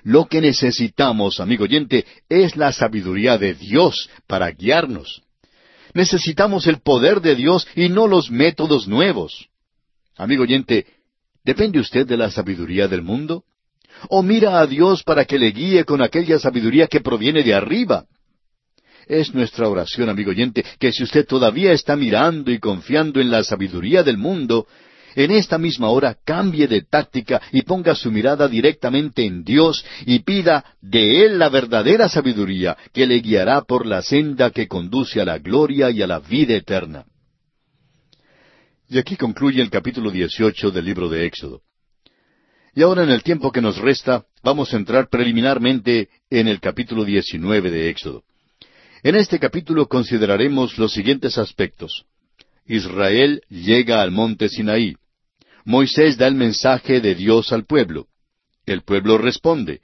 Lo 0.05 0.27
que 0.27 0.41
necesitamos, 0.41 1.41
amigo 1.41 1.65
oyente, 1.65 2.05
es 2.29 2.57
la 2.57 2.73
sabiduría 2.73 3.39
de 3.39 3.55
Dios 3.55 4.09
para 4.27 4.51
guiarnos. 4.51 5.23
Necesitamos 5.95 6.67
el 6.67 6.81
poder 6.81 7.21
de 7.21 7.35
Dios 7.35 7.67
y 7.75 7.89
no 7.89 8.07
los 8.07 8.31
métodos 8.31 8.89
nuevos. 8.89 9.49
Amigo 10.17 10.43
oyente, 10.43 10.87
¿depende 11.45 11.81
usted 11.81 12.07
de 12.07 12.17
la 12.17 12.31
sabiduría 12.31 12.89
del 12.89 13.03
mundo? 13.03 13.45
¿O 14.09 14.23
mira 14.23 14.61
a 14.61 14.67
Dios 14.67 15.03
para 15.03 15.25
que 15.25 15.39
le 15.39 15.51
guíe 15.51 15.85
con 15.85 16.03
aquella 16.03 16.39
sabiduría 16.39 16.87
que 16.87 17.01
proviene 17.01 17.43
de 17.43 17.55
arriba? 17.55 18.07
Es 19.07 19.35
nuestra 19.35 19.69
oración, 19.69 20.09
amigo 20.09 20.31
oyente, 20.31 20.65
que 20.79 20.93
si 20.93 21.03
usted 21.03 21.27
todavía 21.27 21.73
está 21.73 21.97
mirando 21.97 22.51
y 22.51 22.59
confiando 22.59 23.21
en 23.21 23.31
la 23.31 23.43
sabiduría 23.45 24.03
del 24.03 24.17
mundo, 24.17 24.67
en 25.15 25.31
esta 25.31 25.59
misma 25.59 25.89
hora 25.89 26.17
cambie 26.25 26.67
de 26.67 26.83
táctica 26.83 27.41
y 27.53 27.63
ponga 27.63 27.95
su 27.95 28.11
mirada 28.11 28.49
directamente 28.49 29.25
en 29.25 29.45
Dios 29.45 29.85
y 30.07 30.21
pida 30.21 30.65
de 30.81 31.25
Él 31.25 31.39
la 31.39 31.49
verdadera 31.49 32.09
sabiduría 32.09 32.77
que 32.93 33.07
le 33.07 33.21
guiará 33.21 33.63
por 33.63 33.87
la 33.87 34.03
senda 34.03 34.51
que 34.51 34.69
conduce 34.69 35.21
a 35.21 35.25
la 35.25 35.39
gloria 35.39 35.91
y 35.91 36.03
a 36.03 36.07
la 36.07 36.21
vida 36.21 36.55
eterna. 36.55 37.05
Y 38.89 38.99
aquí 38.99 39.17
concluye 39.17 39.63
el 39.63 39.71
capítulo 39.71 40.11
18 40.11 40.71
del 40.71 40.85
libro 40.85 41.09
de 41.09 41.27
Éxodo. 41.27 41.63
Y 42.75 42.83
ahora 42.83 43.03
en 43.03 43.11
el 43.11 43.23
tiempo 43.23 43.53
que 43.53 43.61
nos 43.61 43.79
resta, 43.79 44.25
vamos 44.43 44.73
a 44.73 44.77
entrar 44.77 45.09
preliminarmente 45.09 46.09
en 46.31 46.49
el 46.49 46.61
capítulo 46.61 47.05
19 47.05 47.71
de 47.71 47.91
Éxodo. 47.91 48.25
En 49.03 49.17
este 49.17 49.39
capítulo 49.39 49.89
consideraremos 49.89 50.79
los 50.79 50.93
siguientes 50.93 51.37
aspectos. 51.37 52.05
Israel 52.67 53.43
llega 53.49 54.01
al 54.01 54.11
monte 54.11 54.49
Sinaí. 54.49 54.95
Moisés 55.65 56.17
da 56.17 56.27
el 56.27 56.35
mensaje 56.35 57.01
de 57.01 57.15
Dios 57.15 57.53
al 57.53 57.65
pueblo. 57.65 58.07
El 58.67 58.83
pueblo 58.83 59.19
responde. 59.19 59.81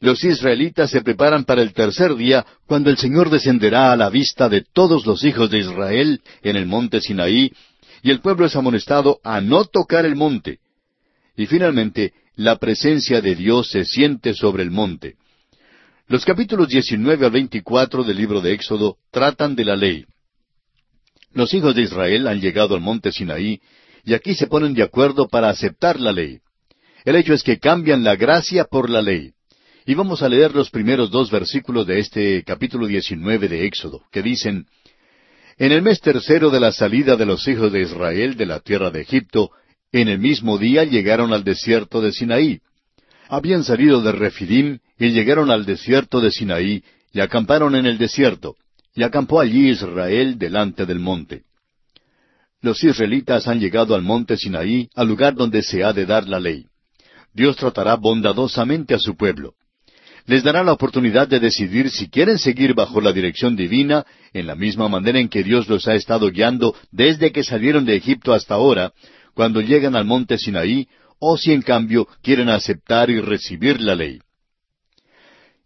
Los 0.00 0.22
israelitas 0.24 0.90
se 0.90 1.00
preparan 1.00 1.44
para 1.44 1.62
el 1.62 1.72
tercer 1.72 2.14
día, 2.14 2.44
cuando 2.66 2.90
el 2.90 2.98
Señor 2.98 3.30
descenderá 3.30 3.92
a 3.92 3.96
la 3.96 4.10
vista 4.10 4.48
de 4.48 4.64
todos 4.72 5.06
los 5.06 5.24
hijos 5.24 5.50
de 5.50 5.60
Israel 5.60 6.20
en 6.42 6.56
el 6.56 6.66
monte 6.66 7.00
Sinaí, 7.00 7.52
y 8.02 8.10
el 8.10 8.20
pueblo 8.20 8.44
es 8.44 8.54
amonestado 8.54 9.18
a 9.24 9.40
no 9.40 9.64
tocar 9.64 10.04
el 10.04 10.14
monte. 10.14 10.58
Y 11.36 11.46
finalmente, 11.46 12.12
la 12.36 12.56
presencia 12.56 13.20
de 13.20 13.34
Dios 13.34 13.70
se 13.70 13.84
siente 13.84 14.34
sobre 14.34 14.62
el 14.62 14.70
monte. 14.70 15.14
Los 16.06 16.24
capítulos 16.24 16.68
19 16.68 17.24
al 17.24 17.32
24 17.32 18.04
del 18.04 18.16
libro 18.16 18.42
de 18.42 18.52
Éxodo 18.52 18.98
tratan 19.10 19.56
de 19.56 19.64
la 19.64 19.74
ley. 19.74 20.04
Los 21.32 21.54
hijos 21.54 21.74
de 21.74 21.82
Israel 21.82 22.28
han 22.28 22.40
llegado 22.40 22.74
al 22.74 22.82
monte 22.82 23.10
Sinaí 23.10 23.60
y 24.04 24.14
aquí 24.14 24.34
se 24.34 24.46
ponen 24.46 24.74
de 24.74 24.82
acuerdo 24.82 25.28
para 25.28 25.48
aceptar 25.48 25.98
la 25.98 26.12
ley. 26.12 26.40
El 27.04 27.16
hecho 27.16 27.32
es 27.34 27.42
que 27.42 27.58
cambian 27.58 28.04
la 28.04 28.16
gracia 28.16 28.64
por 28.64 28.90
la 28.90 29.02
ley. 29.02 29.32
Y 29.86 29.94
vamos 29.94 30.22
a 30.22 30.28
leer 30.28 30.54
los 30.54 30.70
primeros 30.70 31.10
dos 31.10 31.30
versículos 31.30 31.86
de 31.86 31.98
este 31.98 32.42
capítulo 32.44 32.86
19 32.86 33.48
de 33.48 33.66
Éxodo, 33.66 34.02
que 34.10 34.22
dicen, 34.22 34.66
En 35.58 35.72
el 35.72 35.82
mes 35.82 36.00
tercero 36.00 36.50
de 36.50 36.60
la 36.60 36.72
salida 36.72 37.16
de 37.16 37.26
los 37.26 37.46
hijos 37.48 37.72
de 37.72 37.82
Israel 37.82 38.36
de 38.36 38.46
la 38.46 38.60
tierra 38.60 38.90
de 38.90 39.02
Egipto, 39.02 39.50
en 39.92 40.08
el 40.08 40.18
mismo 40.18 40.58
día 40.58 40.84
llegaron 40.84 41.32
al 41.32 41.44
desierto 41.44 42.00
de 42.00 42.12
Sinaí. 42.12 42.60
Habían 43.28 43.64
salido 43.64 44.02
de 44.02 44.12
Refidim 44.12 44.78
y 44.98 45.10
llegaron 45.10 45.50
al 45.50 45.64
desierto 45.64 46.20
de 46.20 46.30
Sinaí 46.30 46.82
y 47.12 47.20
acamparon 47.20 47.74
en 47.74 47.86
el 47.86 47.98
desierto, 47.98 48.56
y 48.94 49.02
acampó 49.02 49.40
allí 49.40 49.70
Israel 49.70 50.38
delante 50.38 50.86
del 50.86 50.98
monte 50.98 51.44
los 52.64 52.82
israelitas 52.82 53.46
han 53.46 53.60
llegado 53.60 53.94
al 53.94 54.00
monte 54.00 54.38
Sinaí, 54.38 54.88
al 54.94 55.06
lugar 55.06 55.34
donde 55.34 55.62
se 55.62 55.84
ha 55.84 55.92
de 55.92 56.06
dar 56.06 56.26
la 56.26 56.40
ley. 56.40 56.64
Dios 57.34 57.56
tratará 57.56 57.96
bondadosamente 57.96 58.94
a 58.94 58.98
su 58.98 59.16
pueblo. 59.16 59.52
Les 60.24 60.42
dará 60.42 60.64
la 60.64 60.72
oportunidad 60.72 61.28
de 61.28 61.40
decidir 61.40 61.90
si 61.90 62.08
quieren 62.08 62.38
seguir 62.38 62.72
bajo 62.72 63.02
la 63.02 63.12
dirección 63.12 63.54
divina, 63.54 64.06
en 64.32 64.46
la 64.46 64.54
misma 64.54 64.88
manera 64.88 65.18
en 65.18 65.28
que 65.28 65.42
Dios 65.42 65.68
los 65.68 65.86
ha 65.86 65.94
estado 65.94 66.30
guiando 66.30 66.74
desde 66.90 67.32
que 67.32 67.44
salieron 67.44 67.84
de 67.84 67.96
Egipto 67.96 68.32
hasta 68.32 68.54
ahora, 68.54 68.94
cuando 69.34 69.60
llegan 69.60 69.94
al 69.94 70.06
monte 70.06 70.38
Sinaí, 70.38 70.88
o 71.18 71.36
si 71.36 71.52
en 71.52 71.60
cambio 71.60 72.08
quieren 72.22 72.48
aceptar 72.48 73.10
y 73.10 73.20
recibir 73.20 73.78
la 73.82 73.94
ley. 73.94 74.20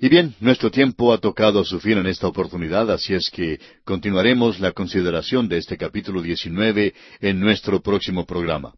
Y 0.00 0.08
bien, 0.08 0.32
nuestro 0.38 0.70
tiempo 0.70 1.12
ha 1.12 1.18
tocado 1.18 1.60
a 1.60 1.64
su 1.64 1.80
fin 1.80 1.98
en 1.98 2.06
esta 2.06 2.28
oportunidad, 2.28 2.88
así 2.88 3.14
es 3.14 3.30
que 3.30 3.58
continuaremos 3.84 4.60
la 4.60 4.70
consideración 4.70 5.48
de 5.48 5.58
este 5.58 5.76
capítulo 5.76 6.22
19 6.22 6.94
en 7.20 7.40
nuestro 7.40 7.80
próximo 7.80 8.24
programa. 8.24 8.74